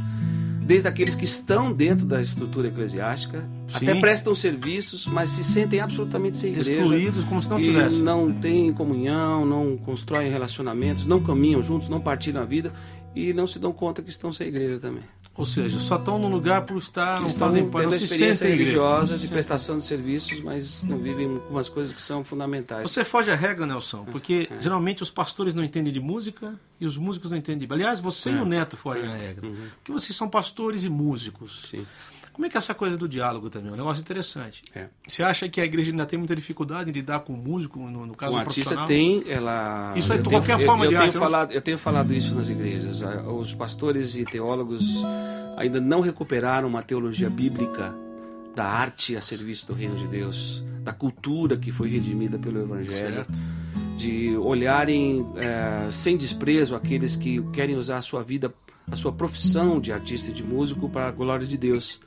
desde 0.71 0.87
aqueles 0.87 1.15
que 1.15 1.25
estão 1.25 1.73
dentro 1.73 2.05
da 2.05 2.21
estrutura 2.21 2.69
eclesiástica, 2.69 3.41
Sim. 3.67 3.75
até 3.75 3.99
prestam 3.99 4.33
serviços, 4.33 5.05
mas 5.05 5.29
se 5.29 5.43
sentem 5.43 5.81
absolutamente 5.81 6.37
sem 6.37 6.51
igreja. 6.51 6.71
Excluídos 6.71 7.25
como 7.25 7.41
se 7.41 7.49
não 7.49 7.59
e 7.59 7.63
tivesse. 7.63 8.01
não 8.01 8.31
têm 8.31 8.71
comunhão, 8.71 9.45
não 9.45 9.75
constroem 9.75 10.31
relacionamentos, 10.31 11.05
não 11.05 11.21
caminham 11.21 11.61
juntos, 11.61 11.89
não 11.89 11.99
partilham 11.99 12.41
a 12.41 12.45
vida 12.45 12.71
e 13.13 13.33
não 13.33 13.45
se 13.45 13.59
dão 13.59 13.73
conta 13.73 14.01
que 14.01 14.09
estão 14.09 14.31
sem 14.31 14.47
igreja 14.47 14.79
também. 14.79 15.03
Ou 15.33 15.45
seja, 15.45 15.79
só 15.79 15.95
estão 15.95 16.19
no 16.19 16.27
lugar 16.27 16.63
por 16.65 16.77
estar, 16.77 17.15
não 17.15 17.21
Eles 17.21 17.33
estão 17.33 17.47
fazem 17.47 17.69
parte, 17.69 17.85
não 17.87 17.97
se 17.97 18.05
sentem 18.05 18.49
religiosa 18.55 19.17
de 19.17 19.27
Sim. 19.27 19.33
prestação 19.33 19.79
de 19.79 19.85
serviços, 19.85 20.41
mas 20.41 20.83
não 20.83 20.97
vivem 20.97 21.25
algumas 21.27 21.69
coisas 21.69 21.95
que 21.95 22.01
são 22.01 22.21
fundamentais. 22.23 22.89
Você 22.91 23.03
foge 23.05 23.31
à 23.31 23.35
regra, 23.35 23.65
Nelson, 23.65 24.03
porque 24.11 24.49
É. 24.51 24.61
geralmente 24.61 25.01
os 25.01 25.09
pastores 25.09 25.55
não 25.55 25.63
entendem 25.63 25.91
de 25.91 26.01
música 26.01 26.53
e 26.79 26.85
os 26.85 26.97
músicos 26.97 27.31
não 27.31 27.37
entendem 27.37 27.65
de... 27.65 27.73
Aliás, 27.73 27.99
você 28.01 28.29
e 28.29 28.35
o 28.35 28.45
Neto 28.45 28.75
fogem 28.75 29.07
à 29.07 29.15
regra, 29.15 29.47
porque 29.77 29.91
vocês 29.93 30.15
são 30.15 30.27
pastores 30.29 30.83
e 30.83 30.89
músicos. 30.89 31.63
Uhum. 31.73 31.79
Sim. 31.79 31.87
Como 32.33 32.45
é 32.45 32.49
que 32.49 32.57
é 32.57 32.59
essa 32.59 32.73
coisa 32.73 32.97
do 32.97 33.07
diálogo 33.07 33.49
também? 33.49 33.69
É 33.69 33.73
um 33.73 33.77
negócio 33.77 34.01
interessante. 34.01 34.61
É. 34.73 34.87
Você 35.07 35.21
acha 35.21 35.47
que 35.49 35.59
a 35.59 35.65
igreja 35.65 35.91
ainda 35.91 36.05
tem 36.05 36.17
muita 36.17 36.35
dificuldade 36.35 36.89
em 36.89 36.93
lidar 36.93 37.19
com 37.21 37.33
o 37.33 37.37
músico, 37.37 37.77
no, 37.79 38.05
no 38.05 38.15
caso 38.15 38.35
O 38.35 38.39
artista 38.39 38.85
tem, 38.85 39.23
ela. 39.27 39.93
Isso 39.95 40.11
é 40.11 40.15
eu 40.15 40.21
de 40.23 40.29
tenho- 40.29 40.41
qualquer 40.41 40.59
eu- 40.61 40.65
forma 40.65 40.85
eu 40.85 40.89
de 40.91 40.95
tenho 40.95 41.05
arte, 41.07 41.13
não- 41.15 41.21
falado, 41.21 41.51
Eu 41.51 41.61
tenho 41.61 41.77
falado 41.77 42.13
isso 42.13 42.33
nas 42.33 42.49
igrejas. 42.49 43.03
Os 43.27 43.53
pastores 43.53 44.15
e 44.15 44.23
teólogos 44.23 45.03
ainda 45.57 45.79
não 45.81 45.99
recuperaram 45.99 46.67
uma 46.67 46.81
teologia 46.81 47.29
bíblica 47.29 47.93
da 48.55 48.65
arte 48.65 49.15
a 49.15 49.21
serviço 49.21 49.67
do 49.67 49.73
reino 49.73 49.95
de 49.95 50.07
Deus, 50.07 50.63
da 50.83 50.91
cultura 50.93 51.57
que 51.57 51.71
foi 51.71 51.89
redimida 51.89 52.37
pelo 52.39 52.59
Evangelho, 52.61 53.15
Certo. 53.15 53.39
de 53.97 54.35
olharem 54.37 55.25
eh, 55.37 55.87
sem 55.91 56.17
desprezo 56.17 56.75
aqueles 56.75 57.15
que 57.15 57.41
querem 57.51 57.75
usar 57.75 57.97
a 57.97 58.01
sua 58.01 58.23
vida, 58.23 58.53
a 58.91 58.95
sua 58.95 59.11
profissão 59.11 59.79
de 59.79 59.91
artista 59.93 60.31
e 60.31 60.33
de 60.33 60.43
músico 60.43 60.89
para 60.89 61.07
a 61.07 61.11
glória 61.11 61.45
de 61.45 61.57
Deus. 61.57 61.99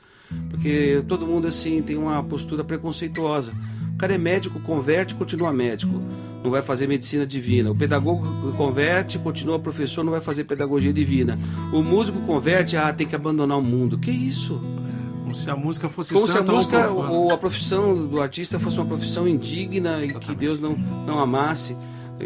Porque 0.49 1.03
todo 1.07 1.25
mundo 1.25 1.47
assim 1.47 1.81
tem 1.81 1.97
uma 1.97 2.23
postura 2.23 2.63
preconceituosa. 2.63 3.53
O 3.93 3.97
cara 3.97 4.13
é 4.15 4.17
médico, 4.17 4.59
converte, 4.59 5.15
continua 5.15 5.53
médico. 5.53 6.01
Não 6.43 6.51
vai 6.51 6.61
fazer 6.61 6.87
medicina 6.87 7.25
divina. 7.25 7.71
O 7.71 7.75
pedagogo 7.75 8.51
converte, 8.55 9.17
continua 9.17 9.57
professor, 9.57 10.03
não 10.03 10.11
vai 10.11 10.21
fazer 10.21 10.43
pedagogia 10.43 10.93
divina. 10.93 11.39
O 11.73 11.81
músico 11.81 12.19
converte, 12.21 12.77
ah, 12.77 12.93
tem 12.93 13.07
que 13.07 13.15
abandonar 13.15 13.57
o 13.57 13.61
mundo. 13.63 13.97
Que 13.97 14.11
isso? 14.11 14.61
Como 15.23 15.33
se 15.33 15.49
a 15.49 15.55
música 15.55 15.89
fosse 15.89 16.13
Como 16.13 16.27
se 16.27 16.37
a 16.37 16.43
música 16.43 16.89
ou 16.89 17.31
a 17.33 17.37
profissão 17.37 18.05
do 18.07 18.21
artista 18.21 18.59
fosse 18.59 18.77
uma 18.77 18.85
profissão 18.85 19.27
indigna 19.27 20.03
e 20.03 20.13
que 20.13 20.35
Deus 20.35 20.59
não, 20.59 20.77
não 21.07 21.17
amasse. 21.19 21.75
E- 22.19 22.23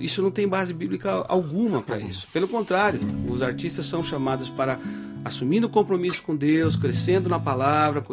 e 0.00 0.04
isso 0.04 0.22
não 0.22 0.30
tem 0.30 0.46
base 0.46 0.74
bíblica 0.74 1.24
alguma 1.28 1.80
para 1.80 1.98
isso. 1.98 2.28
Pelo 2.32 2.46
contrário, 2.46 3.00
os 3.28 3.42
artistas 3.42 3.86
são 3.86 4.02
chamados 4.04 4.50
para 4.50 4.78
assumindo 5.24 5.68
compromisso 5.68 6.22
com 6.22 6.34
Deus, 6.34 6.76
crescendo 6.76 7.28
na 7.28 7.38
palavra, 7.38 8.04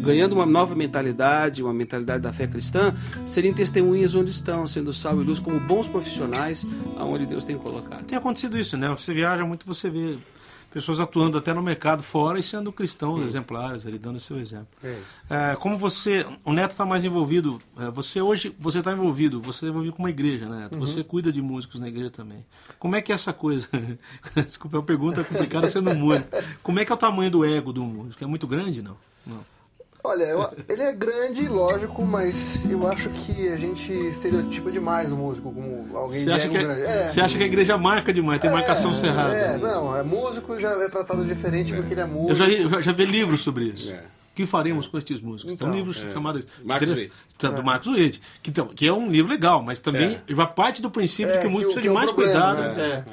ganhando 0.00 0.32
uma 0.34 0.46
nova 0.46 0.74
mentalidade, 0.74 1.62
uma 1.62 1.72
mentalidade 1.72 2.22
da 2.22 2.32
fé 2.32 2.46
cristã, 2.46 2.94
serem 3.24 3.52
testemunhas 3.52 4.14
onde 4.14 4.30
estão, 4.30 4.66
sendo 4.66 4.92
sal 4.92 5.20
e 5.20 5.24
luz 5.24 5.38
como 5.38 5.58
bons 5.60 5.88
profissionais 5.88 6.66
aonde 6.96 7.26
Deus 7.26 7.44
tem 7.44 7.56
colocado. 7.56 8.04
Tem 8.04 8.18
acontecido 8.18 8.58
isso, 8.58 8.76
né? 8.76 8.88
Você 8.90 9.12
viaja 9.12 9.44
muito, 9.44 9.66
você 9.66 9.90
vê 9.90 10.16
pessoas 10.74 10.98
atuando 10.98 11.38
até 11.38 11.54
no 11.54 11.62
mercado 11.62 12.02
fora 12.02 12.36
e 12.36 12.42
sendo 12.42 12.72
cristãos 12.72 13.24
exemplares, 13.24 13.86
ali 13.86 13.96
dando 13.96 14.16
o 14.16 14.20
seu 14.20 14.40
exemplo. 14.40 14.66
É, 15.30 15.54
como 15.54 15.78
você, 15.78 16.26
o 16.44 16.52
Neto 16.52 16.72
está 16.72 16.84
mais 16.84 17.04
envolvido, 17.04 17.60
é, 17.78 17.88
você 17.92 18.20
hoje, 18.20 18.52
você 18.58 18.80
está 18.80 18.92
envolvido, 18.92 19.40
você 19.40 19.66
é 19.66 19.68
envolvido 19.68 19.92
com 19.94 20.02
uma 20.02 20.10
igreja, 20.10 20.48
né, 20.48 20.62
Neto? 20.62 20.76
Você 20.80 21.04
cuida 21.04 21.32
de 21.32 21.40
músicos 21.40 21.78
na 21.78 21.86
igreja 21.86 22.10
também. 22.10 22.44
Como 22.76 22.96
é 22.96 23.00
que 23.00 23.12
é 23.12 23.14
essa 23.14 23.32
coisa? 23.32 23.68
Desculpa, 24.44 24.76
é 24.76 24.80
uma 24.80 24.84
pergunta 24.84 25.22
complicada 25.22 25.68
sendo 25.68 25.90
um 25.90 25.94
músico. 25.94 26.28
Como 26.60 26.80
é 26.80 26.84
que 26.84 26.90
é 26.90 26.94
o 26.94 26.98
tamanho 26.98 27.30
do 27.30 27.44
ego 27.44 27.72
do 27.72 27.84
músico? 27.84 28.24
É 28.24 28.26
muito 28.26 28.48
grande, 28.48 28.82
não? 28.82 28.96
Não. 29.24 29.53
Olha, 30.06 30.24
eu- 30.24 30.50
ele 30.68 30.82
é 30.82 30.92
grande, 30.92 31.48
lógico, 31.48 32.04
mas 32.04 32.62
eu 32.70 32.86
acho 32.86 33.08
que 33.08 33.48
a 33.48 33.56
gente 33.56 33.90
estereotipa 33.90 34.70
demais 34.70 35.10
o 35.10 35.16
músico 35.16 35.50
como 35.50 35.96
alguém 35.96 36.18
Você 36.20 36.24
de 36.26 36.32
acha, 36.32 36.44
ego 36.44 36.52
que, 36.52 36.62
grande. 36.62 36.82
a- 36.82 36.90
É. 36.90 37.08
você 37.08 37.20
acha 37.22 37.38
que 37.38 37.42
a 37.42 37.46
igreja 37.46 37.78
marca 37.78 38.12
demais, 38.12 38.38
tem 38.38 38.50
marcação 38.50 38.90
É, 38.90 38.94
cerrada? 38.94 39.34
É, 39.34 39.56
não, 39.56 39.96
é 39.96 40.02
músico 40.02 40.60
já 40.60 40.70
é 40.72 40.88
tratado 40.90 41.24
diferente 41.24 41.72
porque 41.72 41.94
ele 41.94 42.02
é 42.02 42.04
músico. 42.04 42.32
Eu 42.32 42.36
já, 42.36 42.48
eu 42.48 42.68
já, 42.68 42.80
já 42.82 42.92
vi 42.92 43.06
livros 43.06 43.40
sobre 43.42 43.64
isso. 43.64 43.90
É. 43.92 43.94
O 43.94 44.34
que 44.36 44.44
faremos 44.46 44.86
com 44.88 44.98
estes 44.98 45.20
músicos? 45.22 45.52
Então, 45.54 45.70
Tem 45.70 45.80
um 45.80 45.84
livro 45.86 45.92
chamado 46.10 46.44
Marcos 46.64 46.90
Witt. 46.90 47.16
Tá, 47.38 47.50
do 47.50 47.62
Marcos 47.62 47.86
Witt, 47.88 48.20
que, 48.42 48.50
então- 48.50 48.66
que 48.66 48.86
é 48.86 48.92
um 48.92 49.08
livro 49.10 49.30
legal, 49.30 49.62
mas 49.62 49.78
também 49.80 50.18
vai 50.30 50.46
parte 50.52 50.82
do 50.82 50.90
princípio 50.90 51.32
de 51.32 51.38
que 51.40 51.46
o 51.46 51.50
músico 51.50 51.70
que 51.72 51.80
precisa 51.80 51.80
de 51.82 51.88
é 51.88 51.92
mais 51.92 52.10
problema, 52.12 52.54
cuidado. 52.64 53.04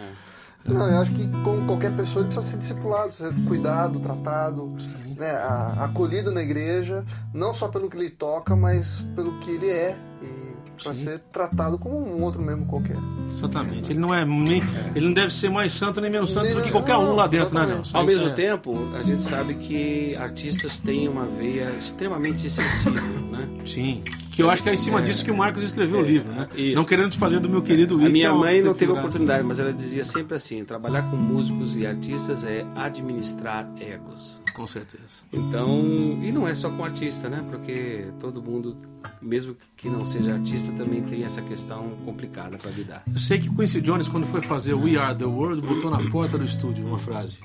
Né? 0.65 0.76
É. 0.76 0.78
Não, 0.78 0.88
eu 0.88 1.02
acho 1.02 1.12
que 1.12 1.28
como 1.43 1.65
qualquer 1.65 1.91
pessoa 1.95 2.24
ele 2.24 2.34
precisa 2.34 2.52
ser 2.52 2.58
discipulado, 2.58 3.08
precisa 3.08 3.32
ser 3.32 3.45
cuidado, 3.45 4.00
tratado, 4.00 4.76
né, 5.17 5.32
acolhido 5.80 6.32
na 6.32 6.41
igreja, 6.41 7.06
não 7.34 7.54
só 7.54 7.67
pelo 7.67 7.89
que 7.89 7.97
ele 7.97 8.10
toca, 8.10 8.56
mas 8.56 9.06
pelo 9.15 9.32
que 9.39 9.52
ele 9.52 9.69
é 9.69 9.95
e 10.21 10.52
para 10.84 10.93
ser 10.95 11.19
tratado 11.32 11.78
como 11.78 11.97
um 11.97 12.24
outro 12.24 12.41
mesmo 12.41 12.65
qualquer. 12.65 12.97
Exatamente. 13.32 13.91
Ele 13.91 14.00
não 14.00 14.13
é 14.13 14.26
nem, 14.26 14.63
ele 14.95 15.06
não 15.06 15.13
deve 15.13 15.32
ser 15.32 15.50
mais 15.50 15.71
santo 15.71 16.02
nem 16.02 16.10
menos 16.10 16.32
santo 16.34 16.45
Nem 16.47 16.56
do 16.56 16.62
que 16.62 16.71
qualquer 16.71 16.97
um 16.97 17.06
não, 17.06 17.15
lá 17.15 17.28
dentro, 17.28 17.54
né, 17.56 17.62
exatamente. 17.62 17.76
Nelson? 17.76 17.97
Ao 17.97 18.04
mesmo 18.04 18.28
é- 18.28 18.34
tempo, 18.34 18.78
a 18.95 19.04
gente 19.04 19.21
sabe 19.21 19.56
que 19.56 20.15
artistas 20.15 20.80
têm 20.80 21.08
uma 21.08 21.26
veia 21.26 21.71
extremamente 21.78 22.50
sensível, 22.50 23.02
né? 23.32 23.47
Sim. 23.63 24.02
Que 24.32 24.41
eu 24.41 24.50
acho 24.50 24.63
que 24.63 24.70
é 24.70 24.74
em 24.74 24.78
cima 24.78 25.02
disso 25.02 25.26
que 25.26 25.30
o 25.30 25.36
Marcos 25.36 25.62
escreveu 25.62 26.00
o 26.00 26.02
livro, 26.02 26.32
né? 26.32 26.48
isso. 26.56 26.76
Não 26.76 26.86
querendo 26.86 27.10
desfazer 27.10 27.39
do 27.39 27.50
meu 27.50 27.62
querido 27.62 27.96
Witt. 27.96 28.08
A 28.08 28.10
minha 28.10 28.30
que 28.30 28.36
é 28.36 28.38
mãe 28.38 28.62
não 28.62 28.74
teve 28.74 28.91
oportunidade, 28.94 29.44
mas 29.44 29.60
ela 29.60 29.74
dizia 29.74 30.04
sempre 30.06 30.36
assim: 30.36 30.63
trabalhar 30.63 31.04
com 31.10 31.17
músicos 31.17 31.76
e 31.76 31.86
artistas 31.86 32.46
é 32.46 32.65
administrar 32.76 33.70
egos. 33.80 34.41
Com 34.56 34.65
certeza. 34.65 35.04
Então, 35.34 35.80
e 36.22 36.32
não 36.32 36.48
é 36.48 36.56
só 36.56 36.70
com 36.70 36.84
artista, 36.84 37.30
né? 37.30 37.44
Porque 37.50 38.06
todo 38.20 38.41
mundo, 38.41 38.78
mesmo 39.22 39.56
que 39.76 39.89
não 39.89 40.06
seja 40.06 40.34
artista, 40.34 40.72
também 40.72 41.02
tem 41.02 41.24
essa 41.24 41.41
questão 41.41 41.91
complicada 42.06 42.58
para 42.58 42.72
lidar. 42.72 43.04
Eu 43.12 43.20
sei 43.20 43.38
que 43.38 43.50
Quincy 43.50 43.82
Jones, 43.82 44.08
quando 44.08 44.26
foi 44.28 44.41
fazer 44.41 44.74
We 44.74 44.98
Are 44.98 45.17
the 45.17 45.26
World, 45.26 45.62
botou 45.62 45.91
na 45.91 46.00
porta 46.10 46.38
do 46.38 46.46
estúdio 46.46 46.86
uma 46.86 46.98
frase: 46.98 47.39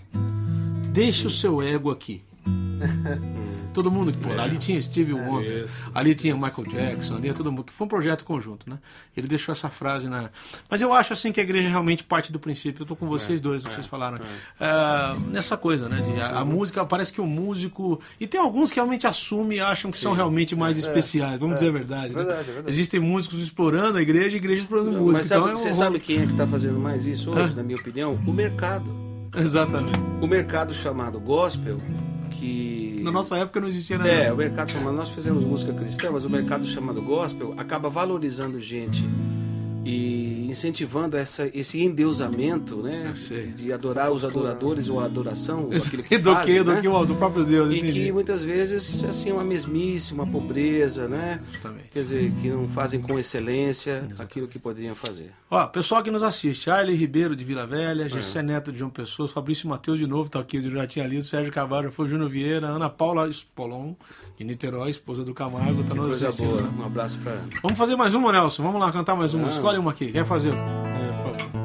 Deixe 0.93 1.27
o 1.27 1.31
seu 1.31 1.61
ego 1.61 1.91
aqui. 1.91 2.23
todo 3.77 3.91
mundo 3.91 4.11
que 4.11 4.19
pô, 4.19 4.31
ali 4.33 4.57
tinha 4.57 4.81
Steve 4.81 5.13
Wonder, 5.13 5.65
isso, 5.65 5.85
ali 5.95 6.15
tinha 6.15 6.35
Michael 6.35 6.67
Jackson, 6.69 7.17
ali 7.17 7.29
é 7.29 7.33
todo 7.33 7.53
mundo, 7.53 7.65
que 7.65 7.73
foi 7.73 7.85
um 7.85 7.89
projeto 7.89 8.25
conjunto, 8.25 8.69
né? 8.69 8.79
Ele 9.17 9.29
deixou 9.29 9.53
essa 9.53 9.69
frase 9.69 10.09
na. 10.09 10.31
Mas 10.71 10.81
eu 10.81 10.93
acho 10.95 11.13
assim 11.13 11.31
que 11.31 11.39
a 11.41 11.43
igreja 11.43 11.69
realmente 11.69 12.03
parte 12.03 12.33
do 12.33 12.39
princípio. 12.41 12.83
Eu 12.83 12.87
tô 12.87 12.97
com 12.97 13.07
vocês 13.07 13.41
dois, 13.41 13.65
o 13.65 13.69
que 13.69 13.75
vocês 13.75 13.87
falaram. 13.87 14.19
Ah, 14.59 15.15
nessa 15.31 15.57
coisa, 15.57 15.89
né? 15.89 16.01
De, 16.01 16.21
a, 16.21 16.39
a 16.41 16.45
música, 16.45 16.85
parece 16.85 17.13
que 17.13 17.21
o 17.21 17.27
músico. 17.27 18.01
E 18.19 18.27
tem 18.27 18.41
alguns 18.41 18.71
que 18.71 18.77
realmente 18.77 19.07
assumem 19.07 19.59
e 19.59 19.61
acham 19.61 19.91
que 19.93 19.99
são 19.99 20.13
realmente 20.15 20.57
mais 20.57 20.79
especiais, 20.79 21.39
vamos 21.39 21.57
dizer 21.57 21.69
a 21.69 21.73
verdade. 21.73 22.15
né? 22.15 22.25
Verdade, 22.25 22.45
verdade. 22.51 22.69
Existem 22.69 22.99
músicos 22.99 23.41
explorando 23.41 23.99
a 23.99 24.03
igreja 24.03 24.35
e 24.37 24.39
igreja 24.39 24.63
explorando 24.63 24.93
Não, 24.93 25.01
música. 25.01 25.19
mas 25.19 25.27
sabe, 25.27 25.41
então 25.41 25.51
é 25.51 25.55
um 25.55 25.57
você 25.59 25.69
rolo- 25.71 25.77
sabe 25.77 26.01
quem 26.01 26.19
é 26.23 26.27
que 26.27 26.33
está 26.33 26.47
fazendo 26.47 26.79
mais 26.79 27.07
isso 27.07 27.31
hoje, 27.31 27.55
na 27.55 27.63
minha 27.63 27.79
opinião? 27.79 28.19
O 28.27 28.33
mercado. 28.33 28.91
Exatamente. 29.37 29.99
O 30.23 30.27
mercado 30.27 30.73
chamado 30.73 31.21
gospel, 31.21 31.79
que. 32.31 32.86
Na 33.07 33.13
nossa 33.13 33.37
época 33.37 33.61
não 33.61 33.69
existia 33.69 33.97
nada. 33.99 34.11
É, 34.11 34.33
o 34.33 34.37
mercado 34.37 34.69
chamado. 34.69 34.97
Nós 34.97 35.09
fizemos 35.11 35.45
música 35.45 35.73
cristã, 35.73 36.11
mas 36.11 36.25
o 36.25 36.29
mercado 36.29 36.67
chamado 36.67 37.01
gospel 37.01 37.55
acaba 37.57 37.89
valorizando 37.89 38.61
gente 38.61 39.09
e 39.87 40.47
incentivando 40.51 41.17
essa, 41.17 41.49
esse 41.55 41.81
endeusamento, 41.83 42.83
né? 42.83 43.13
De 43.55 43.73
adorar 43.73 44.11
os 44.11 44.25
adoradores 44.25 44.89
ou 44.89 45.01
a 45.01 45.05
adoração, 45.05 45.69
aquilo 45.71 46.03
que 46.03 46.19
do 46.19 46.33
fazem, 46.33 46.55
que, 46.57 46.63
do 46.63 46.73
né? 46.73 46.81
que 46.81 46.89
o 46.89 47.05
do 47.05 47.15
próprio 47.15 47.45
Deus, 47.45 47.73
E 47.73 47.79
entendi. 47.79 48.05
que 48.05 48.13
muitas 48.13 48.43
vezes 48.43 49.05
assim 49.05 49.31
é 49.31 49.33
uma 49.33 49.45
mesmice, 49.45 50.13
uma 50.13 50.27
pobreza, 50.27 51.07
né? 51.07 51.41
Justamente. 51.53 51.89
Quer 51.93 52.01
dizer, 52.01 52.33
que 52.41 52.49
não 52.49 52.69
fazem 52.69 53.01
com 53.01 53.19
excelência 53.19 54.09
aquilo 54.19 54.49
que 54.49 54.59
poderiam 54.59 54.95
fazer. 54.95 55.31
Ó, 55.51 55.65
pessoal 55.67 56.03
que 56.03 56.11
nos 56.11 56.23
assiste, 56.23 56.69
Arley 56.69 56.97
Ribeiro 56.97 57.37
de 57.37 57.45
Vila 57.45 57.63
É. 57.63 57.67
Velha, 57.67 58.09
Gessé 58.09 58.43
Neto 58.43 58.73
de 58.73 58.79
João 58.79 58.91
Pessoa, 58.91 59.29
Fabrício 59.29 59.69
Matheus 59.69 59.99
de 59.99 60.07
novo, 60.07 60.29
tá 60.29 60.41
aqui, 60.41 60.57
eu 60.57 60.71
já 60.71 60.87
tinha 60.87 61.07
lido, 61.07 61.23
Sérgio 61.23 61.53
Carvalho, 61.53 61.93
foi 61.93 62.09
Júnior 62.09 62.29
Vieira, 62.29 62.67
Ana 62.67 62.91
Paula 62.91 63.29
Spolon, 63.29 63.95
de 64.39 64.45
Niterói, 64.45 64.91
esposa 64.91 65.25
do 65.25 65.33
Camargo, 65.33 65.83
tá 65.85 65.95
nos 65.95 66.07
Coisa 66.09 66.29
assistindo. 66.29 66.51
boa. 66.57 66.71
Um 66.83 66.87
abraço 66.87 67.19
para 67.21 67.37
Vamos 67.63 67.79
fazer 67.79 67.97
mais 67.97 68.15
uma, 68.15 68.31
Nelson? 68.33 68.63
Vamos 68.63 68.81
lá 68.81 68.93
cantar 68.93 69.15
mais 69.17 69.33
uma. 69.35 69.47
Ah. 69.49 69.51
Escolhe 69.51 69.79
uma 69.79 69.91
aqui. 69.93 70.13
Quer 70.13 70.27
fazer? 70.27 70.53
É, 70.53 71.13
por 71.23 71.37
favor. 71.37 71.57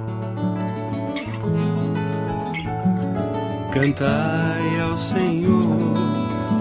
Cantai 3.74 4.80
ao 4.82 4.97
Senhor 4.97 5.51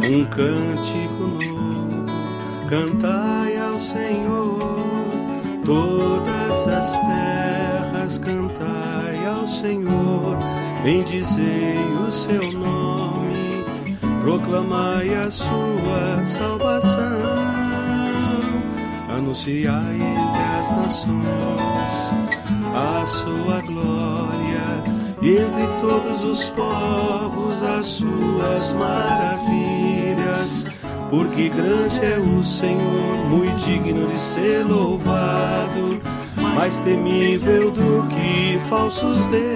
um 0.02 0.24
cântico 0.26 1.24
novo, 1.44 2.06
cantai 2.68 3.56
ao 3.58 3.78
Senhor 3.78 4.58
todas 5.64 6.66
as 6.68 6.98
terras, 6.98 8.18
cantai 8.18 9.26
ao 9.26 9.46
Senhor, 9.46 10.38
bendizei 10.84 11.78
o 12.08 12.10
seu 12.12 12.52
nome, 12.52 13.19
proclamai 14.20 15.14
a 15.14 15.30
sua 15.30 16.24
salvação, 16.26 17.00
anunciai 19.08 19.96
entre 19.96 20.58
as 20.58 20.70
nações 20.72 22.14
a 22.74 23.04
sua 23.06 23.60
glória 23.62 24.84
e 25.20 25.36
entre 25.36 25.66
todos 25.80 26.24
os 26.24 26.50
povos 26.50 27.62
as 27.62 27.86
suas 27.86 28.72
maravilhas. 28.74 30.66
Porque 31.10 31.48
grande 31.48 32.04
é 32.04 32.18
o 32.18 32.42
Senhor, 32.44 33.16
muito 33.28 33.56
digno 33.64 34.06
de 34.06 34.20
ser 34.20 34.64
louvado, 34.64 36.00
mais 36.36 36.78
temível 36.78 37.70
do 37.72 38.06
que 38.08 38.58
falsos 38.68 39.26
deuses. 39.26 39.50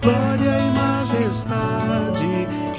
Glória 0.00 0.58
e 0.58 0.70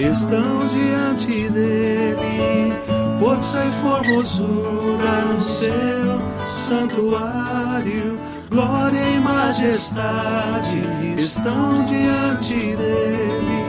estão 0.10 0.68
diante 0.68 1.50
dele. 1.50 2.74
Força 3.20 3.64
e 3.66 3.72
formosura 3.72 5.26
no 5.34 5.40
seu 5.40 6.20
santuário, 6.48 8.20
glória 8.50 9.00
e 9.00 9.20
majestade 9.20 10.82
estão 11.18 11.86
diante 11.86 12.76
dele. 12.76 13.64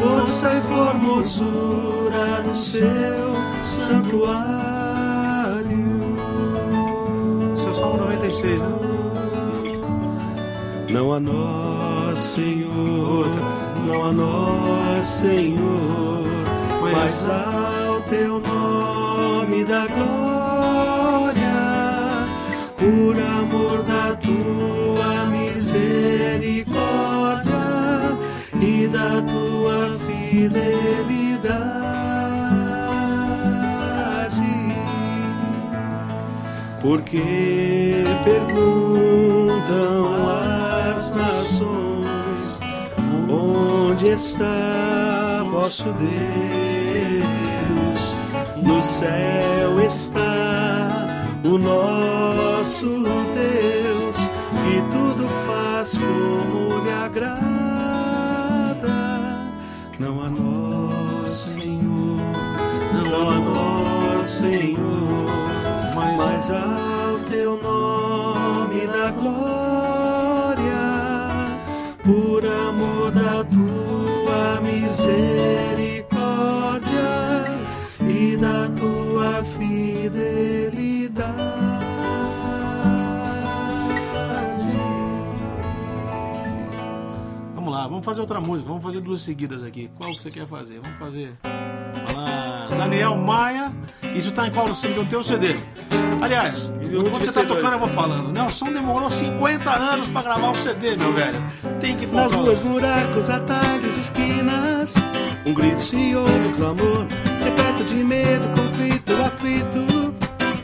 Força 0.00 0.52
e 0.54 0.60
formosura 0.62 2.42
no 2.44 2.54
seu 2.54 3.32
santuário. 3.62 4.48
Seu 7.56 7.72
Salmo 7.72 7.98
96, 7.98 8.62
né? 8.62 8.68
Não 10.90 11.12
a 11.12 11.20
nós, 11.20 12.18
Senhor, 12.18 13.26
não 13.88 14.04
a 14.04 14.12
nós, 14.12 15.06
Senhor, 15.06 16.22
mas 16.92 17.26
ao 17.26 18.02
teu 18.02 18.38
nome 18.38 19.64
da 19.64 19.86
glória, 19.86 21.38
por 22.76 23.18
amor 23.18 23.82
da 23.84 24.14
tua 24.16 25.24
misericórdia 25.30 26.68
e 28.60 28.86
da 28.88 29.22
tua 29.22 29.94
fidelidade. 30.06 31.48
Porque 36.82 38.04
perguntam 38.22 38.58
as 40.94 41.10
nações 41.12 41.77
onde 43.98 44.10
está 44.10 45.44
vosso 45.50 45.92
Deus? 45.94 47.26
No 48.62 48.80
céu 48.80 49.80
está 49.80 51.26
o 51.44 51.58
nosso 51.58 52.86
Deus 53.34 54.30
e 54.70 54.80
tudo 54.92 55.28
faz 55.46 55.98
como 55.98 56.78
lhe 56.84 56.92
agrada. 56.92 57.38
Não 59.98 60.22
a 60.22 60.28
nós, 60.30 61.32
Senhor, 61.32 62.18
não 62.94 63.30
a 63.30 63.38
nós, 63.40 64.26
Senhor, 64.26 65.26
mas 65.96 66.52
ao 66.52 67.18
teu 67.28 67.60
nome 67.60 67.97
Vamos 87.98 88.06
fazer 88.06 88.20
outra 88.20 88.40
música. 88.40 88.68
Vamos 88.68 88.84
fazer 88.84 89.00
duas 89.00 89.20
seguidas 89.22 89.64
aqui. 89.64 89.90
Qual 89.96 90.12
que 90.12 90.22
você 90.22 90.30
quer 90.30 90.46
fazer? 90.46 90.78
Vamos 90.80 90.96
fazer. 91.00 91.36
Lá. 92.14 92.68
Daniel 92.70 93.16
Maia. 93.16 93.72
Isso 94.14 94.30
tá 94.30 94.46
em 94.46 94.52
qual? 94.52 94.68
No 94.68 95.04
teu 95.06 95.20
CD. 95.20 95.56
Aliás, 96.22 96.72
quando 96.78 97.10
você 97.10 97.32
tá 97.32 97.42
C2. 97.42 97.48
tocando, 97.48 97.72
eu 97.72 97.78
vou 97.80 97.88
falando. 97.88 98.32
Nelson 98.32 98.72
demorou 98.72 99.10
50 99.10 99.68
anos 99.68 100.08
pra 100.10 100.22
gravar 100.22 100.50
o 100.50 100.54
CD, 100.54 100.94
meu 100.94 101.12
velho. 101.12 101.42
Tem 101.80 101.96
que 101.96 102.06
Nas 102.06 102.32
ruas, 102.32 102.60
buracos, 102.60 103.28
atalhos, 103.28 103.96
esquinas 103.96 104.94
Um 105.44 105.52
grito 105.52 105.80
se 105.80 106.14
ouve, 106.14 106.52
clamor 106.56 107.04
Repleto 107.42 107.84
de 107.84 107.96
medo, 107.96 108.48
conflito, 108.50 109.12
aflito 109.22 110.14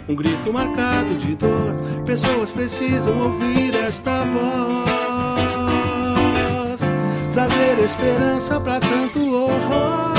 Um 0.08 0.14
grito 0.14 0.52
marcado 0.52 1.14
de 1.16 1.34
dor 1.34 1.74
Pessoas 2.04 2.52
precisam 2.52 3.20
ouvir 3.20 3.74
esta 3.74 4.24
voz 4.24 4.93
Trazer 7.34 7.80
esperança 7.80 8.60
pra 8.60 8.78
tanto 8.78 9.18
horror 9.18 10.14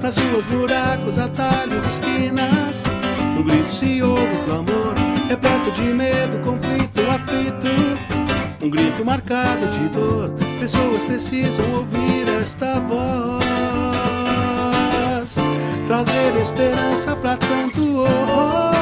Nas 0.00 0.16
ruas, 0.16 0.46
buracos, 0.46 1.18
atalhos, 1.18 1.84
esquinas 1.86 2.84
Um 3.36 3.42
grito 3.42 3.72
se 3.72 4.00
ouve, 4.00 4.44
clamor 4.44 4.94
Repleto 5.28 5.72
de 5.72 5.82
medo, 5.82 6.38
conflito, 6.38 7.00
aflito 7.10 7.70
um 8.62 8.68
grito 8.68 9.02
marcado 9.06 9.66
de 9.68 9.88
dor. 9.88 10.30
Pessoas 10.58 11.02
precisam 11.04 11.64
ouvir 11.76 12.28
esta 12.42 12.78
voz. 12.80 13.40
Trazer 15.86 16.36
esperança 16.36 17.16
pra 17.16 17.38
tanto 17.38 18.02
horror. 18.02 18.74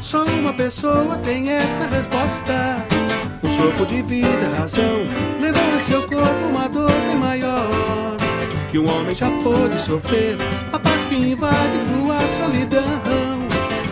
Só 0.00 0.24
uma 0.24 0.54
pessoa 0.54 1.18
tem 1.18 1.50
esta 1.50 1.86
resposta. 1.86 2.93
Um 3.44 3.48
sopro 3.50 3.84
de 3.84 4.00
vida, 4.00 4.56
razão. 4.56 5.04
Levou 5.38 5.76
em 5.76 5.80
seu 5.80 6.00
corpo 6.08 6.46
uma 6.50 6.66
dor 6.66 6.90
bem 6.90 7.16
maior. 7.16 8.16
Que 8.70 8.78
um 8.78 8.90
homem 8.90 9.14
já 9.14 9.30
pôde 9.30 9.78
sofrer. 9.78 10.38
A 10.72 10.78
paz 10.78 11.04
que 11.04 11.14
invade 11.14 11.76
tua 11.92 12.18
solidão. 12.26 13.44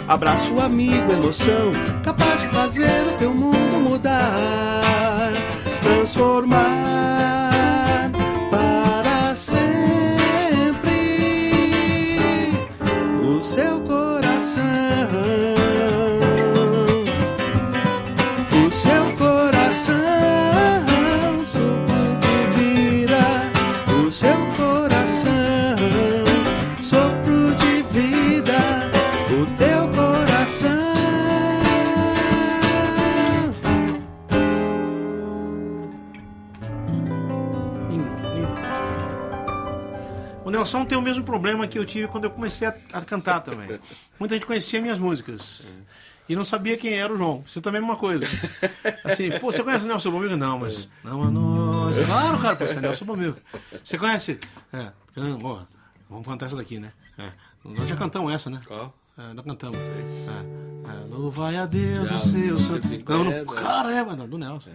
Abraço 0.09 0.59
amigo, 0.59 1.13
emoção, 1.13 1.71
capaz 2.03 2.41
de 2.41 2.49
fazer 2.49 3.07
o 3.09 3.19
teu 3.19 3.33
mundo 3.33 3.81
mudar, 3.81 5.33
transformar 5.81 7.42
O 40.63 40.65
Nelson 40.65 40.85
tem 40.85 40.97
o 40.97 41.03
mesmo 41.03 41.25
problema 41.25 41.67
que 41.67 41.77
eu 41.77 41.85
tive 41.85 42.07
quando 42.07 42.25
eu 42.25 42.31
comecei 42.31 42.69
a, 42.69 42.75
a 42.93 43.01
cantar 43.01 43.41
também. 43.41 43.81
Muita 44.19 44.37
gente 44.37 44.47
conhecia 44.47 44.81
minhas 44.81 44.97
músicas. 44.97 45.67
E 46.29 46.37
não 46.37 46.45
sabia 46.45 46.77
quem 46.77 46.95
era 46.95 47.13
o 47.13 47.17
João. 47.17 47.43
Você 47.45 47.61
também 47.61 47.81
é 47.81 47.85
uma 47.85 47.97
coisa. 47.97 48.25
Assim, 49.03 49.29
pô, 49.41 49.51
você 49.51 49.61
conhece 49.65 49.85
o 49.85 49.89
Nelson 49.89 50.13
Bomilca? 50.13 50.37
Não, 50.37 50.61
mas. 50.61 50.89
Não 51.03 51.21
a 51.25 51.31
nós. 51.33 51.99
Claro, 51.99 52.39
cara, 52.39 52.55
pô, 52.55 52.65
você 52.65 52.79
é 52.79 52.81
Nelson 52.81 53.05
Bomilca. 53.05 53.43
Você 53.83 53.99
conhece. 53.99 54.39
É, 54.73 54.93
ó, 55.43 55.63
vamos 56.09 56.27
cantar 56.27 56.47
essa 56.47 56.55
daqui, 56.55 56.79
né? 56.79 56.93
É, 57.19 57.33
nós 57.65 57.89
já 57.89 57.97
cantamos 57.97 58.33
essa, 58.33 58.49
né? 58.49 58.61
Qual? 58.65 58.95
É, 59.19 59.35
nós 59.35 59.45
cantamos. 59.45 59.79
É, 59.81 59.91
é, 59.91 61.07
Louvai 61.11 61.57
a 61.57 61.67
Deus 61.67 62.07
Já, 62.07 62.15
no 62.15 62.19
seu 62.21 62.59
santo. 62.59 62.87
150, 62.87 63.13
Não, 63.13 63.25
no, 63.25 63.31
né? 63.31 63.45
cara, 63.61 63.93
é, 63.93 64.05
mano, 64.05 64.29
do 64.29 64.39
Nelson. 64.39 64.71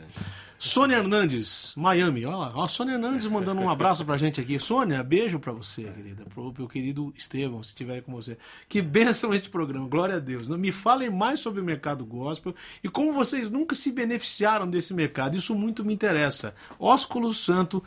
Sônia 0.60 0.98
Hernandes, 0.98 1.74
Miami. 1.76 2.26
Olha 2.26 2.36
lá, 2.52 2.66
a 2.66 2.68
Sônia 2.68 2.94
Hernandes 2.94 3.28
mandando 3.28 3.62
um 3.62 3.70
abraço 3.70 4.04
pra 4.04 4.18
gente 4.18 4.42
aqui. 4.42 4.60
Sônia, 4.60 5.04
beijo 5.04 5.40
pra 5.40 5.52
você, 5.52 5.84
querida. 5.84 6.26
Pro 6.34 6.52
meu 6.58 6.68
querido 6.68 7.14
Estevão, 7.16 7.62
se 7.62 7.70
estiver 7.70 8.02
com 8.02 8.12
você. 8.12 8.38
Que 8.68 8.82
bênção 8.82 9.34
esse 9.34 9.48
programa, 9.50 9.88
glória 9.88 10.16
a 10.16 10.20
Deus. 10.20 10.48
Não 10.48 10.58
Me 10.58 10.72
falem 10.72 11.10
mais 11.12 11.40
sobre 11.40 11.62
o 11.62 11.64
mercado 11.64 12.04
gospel 12.04 12.56
e 12.84 12.90
como 12.90 13.14
vocês 13.14 13.50
nunca 13.52 13.76
se 13.76 13.92
beneficiaram 13.92 14.68
desse 14.68 14.94
mercado. 14.96 15.38
Isso 15.38 15.54
muito 15.54 15.86
me 15.86 15.94
interessa. 15.94 16.56
Ósculo 16.80 17.34
Santo, 17.36 17.84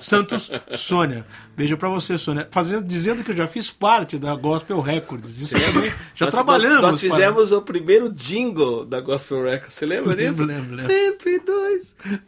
Santos 0.00 0.50
Sônia. 0.70 1.24
Beijo 1.56 1.76
pra 1.76 1.88
você, 1.88 2.18
Sônia. 2.18 2.48
Fazendo, 2.50 2.84
dizendo 2.86 3.22
que 3.22 3.30
eu 3.30 3.36
já 3.36 3.46
fiz 3.46 3.70
parte 3.70 4.18
da 4.18 4.34
Gospel 4.34 4.80
Records. 4.80 5.40
Isso 5.40 5.54
também. 5.58 5.92
Já 6.16 6.26
Nós- 6.26 6.34
trabalhamos. 6.34 6.82
Nós, 6.82 6.82
nós 6.82 7.00
para- 7.00 7.10
fizemos 7.10 7.52
o 7.52 7.62
primeiro 7.62 8.12
jingle 8.12 8.84
da 8.84 9.00
Gospel 9.00 9.44
Records. 9.44 9.74
Você 9.74 9.86
lembra 9.86 10.16
disso? 10.16 10.44
Lembro, 10.44 10.74
lembro, 10.74 10.76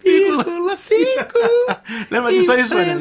lembro. 0.05 0.45
102,5 0.45 2.07
Lembra 2.11 2.33
disso 2.33 2.53
aí, 2.53 2.67
Sônia? 2.67 2.99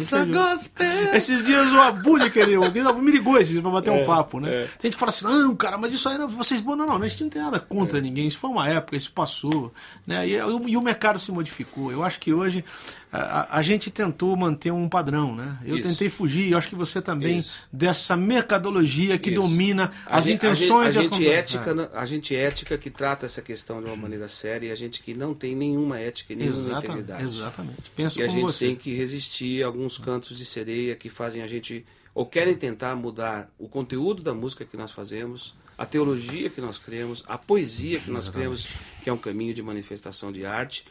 Esses 1.14 1.44
dias 1.44 1.72
o 1.72 1.80
Abud, 1.80 2.26
o 2.26 2.30
Guilherme 2.72 3.02
me 3.02 3.12
ligou 3.12 3.38
esses 3.38 3.50
dias 3.50 3.62
pra 3.62 3.72
bater 3.72 3.92
um 3.92 4.06
papo, 4.06 4.40
né? 4.40 4.50
é. 4.50 4.60
Tem 4.62 4.90
gente 4.90 4.94
que 4.94 5.00
fala 5.00 5.10
assim, 5.10 5.26
não, 5.26 5.56
cara, 5.56 5.78
mas 5.78 5.94
isso 5.94 6.08
aí 6.08 6.18
não, 6.18 6.28
vocês. 6.28 6.64
Não, 6.64 6.76
não, 6.76 6.96
a 6.96 7.08
gente 7.08 7.24
não 7.24 7.30
tem 7.30 7.42
nada 7.42 7.60
contra 7.60 8.00
ninguém. 8.00 8.28
Isso 8.28 8.40
foi 8.40 8.50
uma 8.50 8.68
época, 8.68 8.96
isso 8.96 9.12
passou. 9.12 9.74
Né? 10.06 10.28
E, 10.28 10.34
e 10.34 10.78
o 10.78 10.82
mercado 10.82 11.20
se 11.20 11.32
modificou. 11.32 11.92
Eu 11.92 12.04
acho 12.04 12.20
que 12.20 12.34
hoje 12.34 12.64
a, 13.12 13.58
a 13.58 13.62
gente 13.62 13.92
tentou 13.92 14.36
manter 14.38 14.72
um 14.72 14.88
padrão, 14.88 15.36
né? 15.36 15.58
Eu 15.66 15.78
Isso. 15.78 15.90
tentei 15.90 16.10
fugir, 16.10 16.52
eu 16.52 16.58
acho 16.58 16.70
que 16.70 16.76
você 16.76 17.02
também, 17.02 17.40
Isso. 17.40 17.54
dessa 17.72 18.16
mercadologia 18.16 19.18
que 19.18 19.30
Isso. 19.32 19.42
domina 19.42 19.92
A 20.06 20.18
as 20.18 20.28
intenções 20.28 20.96
a 20.96 21.00
e 21.00 21.04
gente, 21.04 21.14
a 21.14 21.18
gente 21.18 21.30
ética, 21.30 21.74
né? 21.74 21.90
a 21.94 22.06
gente 22.06 22.36
ética 22.36 22.78
que 22.78 22.90
trata 22.90 23.26
essa 23.26 23.42
questão 23.42 23.82
de 23.82 23.88
uma 23.88 23.96
maneira 23.98 24.28
séria 24.28 24.68
e 24.68 24.72
a 24.72 24.76
gente 24.76 25.02
que 25.02 25.14
não 25.14 25.34
tem 25.34 25.56
nenhuma 25.56 26.00
ética 26.00 26.32
e 26.32 26.36
nenhuma 26.38 26.58
Exatamente, 26.58 26.86
integridade. 26.86 27.24
exatamente. 27.24 27.92
Penso 27.96 28.20
E 28.20 28.24
a 28.24 28.28
gente 28.28 28.42
você. 28.42 28.68
tem 28.68 28.76
que 28.76 28.94
resistir 28.94 29.62
a 29.64 29.68
alguns 29.68 29.98
cantos 29.98 30.38
de 30.38 30.46
sereia 30.46 30.96
que 30.96 31.10
fazem 31.10 31.42
a 31.42 31.48
gente 31.48 31.86
ou 32.14 32.26
querem 32.26 32.56
tentar 32.56 32.96
mudar 32.96 33.50
o 33.58 33.68
conteúdo 33.68 34.22
da 34.22 34.34
música 34.34 34.66
que 34.66 34.76
nós 34.78 34.92
fazemos, 34.92 35.54
a 35.82 35.86
teologia 35.86 36.48
que 36.48 36.62
nós 36.62 36.78
cremos, 36.78 37.24
a 37.28 37.40
poesia 37.40 38.00
que 38.00 38.12
nós 38.12 38.30
cremos, 38.30 38.68
que 39.04 39.10
é 39.10 39.14
um 39.14 39.18
caminho 39.18 39.52
de 39.52 39.64
manifestação 39.64 40.32
de 40.32 40.46
arte, 40.46 40.86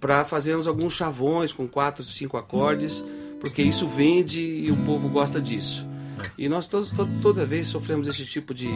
para 0.00 0.24
fazermos 0.24 0.66
alguns 0.66 0.92
chavões 0.92 1.52
com 1.52 1.68
quatro, 1.68 2.02
cinco 2.02 2.36
acordes, 2.36 3.04
porque 3.38 3.62
isso 3.62 3.86
vende 3.86 4.40
e 4.40 4.72
o 4.72 4.76
povo 4.78 5.08
gosta 5.08 5.40
disso. 5.40 5.86
É. 6.20 6.30
E 6.36 6.48
nós 6.48 6.66
todos, 6.66 6.90
toda 7.22 7.46
vez 7.46 7.68
sofremos 7.68 8.08
esse 8.08 8.26
tipo 8.26 8.52
de, 8.52 8.66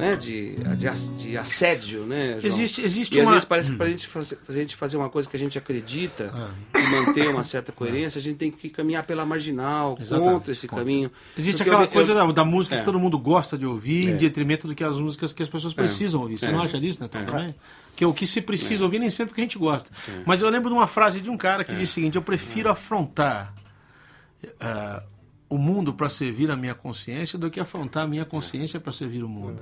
né, 0.00 0.16
de, 0.16 0.56
de, 0.76 0.88
ass- 0.88 1.10
de 1.16 1.36
assédio, 1.36 2.00
né, 2.06 2.40
João? 2.40 2.52
Existe- 2.54 2.82
existe 2.82 3.14
e 3.16 3.20
às 3.20 3.26
uma- 3.26 3.32
vezes 3.32 3.44
parece 3.44 3.70
que 3.70 3.76
para 3.76 3.86
a 3.86 3.90
gente 3.90 4.06
fazer, 4.08 4.36
pra 4.36 4.54
gente 4.54 4.76
fazer 4.76 4.96
uma 4.96 5.08
coisa 5.10 5.28
que 5.28 5.36
a 5.36 5.38
gente 5.38 5.56
acredita 5.58 6.32
Ah. 6.34 6.50
e 6.78 6.86
manter 7.06 7.28
uma 7.28 7.44
certa 7.44 7.70
coerência, 7.72 8.18
a 8.18 8.22
gente 8.22 8.36
tem 8.36 8.50
que 8.50 8.68
caminhar 8.70 9.04
pela 9.04 9.24
marginal, 9.24 9.96
Exatamente. 10.00 10.32
contra 10.34 10.52
esse 10.52 10.66
caminho. 10.66 11.10
Existe 11.38 11.58
Porque 11.58 11.70
aquela 11.70 11.84
eu- 11.84 11.88
coisa 11.88 12.12
eu- 12.12 12.26
da, 12.26 12.32
da 12.32 12.44
música 12.44 12.76
É. 12.76 12.78
que 12.78 12.84
todo 12.84 12.98
mundo 12.98 13.18
gosta 13.18 13.56
de 13.56 13.66
ouvir, 13.66 14.08
em 14.08 14.12
É. 14.12 14.16
detrimento 14.16 14.66
do 14.66 14.74
que 14.74 14.82
as 14.82 14.98
músicas 14.98 15.32
que 15.32 15.42
as 15.42 15.48
pessoas 15.48 15.74
precisam 15.74 16.20
ouvir. 16.22 16.38
Você 16.38 16.46
É. 16.46 16.52
não 16.52 16.62
acha 16.62 16.80
disso, 16.80 17.00
né, 17.00 17.08
Tom? 17.08 17.18
É. 17.18 17.24
Também? 17.24 17.54
Que 17.96 18.04
o 18.06 18.14
que 18.14 18.26
se 18.26 18.40
precisa 18.40 18.82
ouvir 18.84 18.98
nem 18.98 19.10
sempre 19.10 19.34
que 19.34 19.40
a 19.40 19.44
gente 19.44 19.58
gosta. 19.58 19.90
Mas 20.24 20.40
eu 20.40 20.48
lembro 20.48 20.70
de 20.70 20.74
uma 20.74 20.86
frase 20.86 21.20
de 21.20 21.28
um 21.28 21.36
cara 21.36 21.62
É. 21.62 21.64
que 21.64 21.74
diz 21.74 21.90
o 21.90 21.92
seguinte: 21.92 22.16
Eu 22.16 22.22
prefiro 22.22 22.70
afrontar 22.70 23.52
ah, 24.58 25.02
o 25.50 25.58
mundo 25.58 25.92
para 25.92 26.08
servir 26.08 26.50
a 26.50 26.56
minha 26.56 26.74
consciência 26.74 27.36
do 27.36 27.50
que 27.50 27.58
afrontar 27.58 28.04
a 28.04 28.06
minha 28.06 28.24
consciência 28.24 28.78
para 28.80 28.92
servir 28.92 29.24
o 29.24 29.28
mundo. 29.28 29.60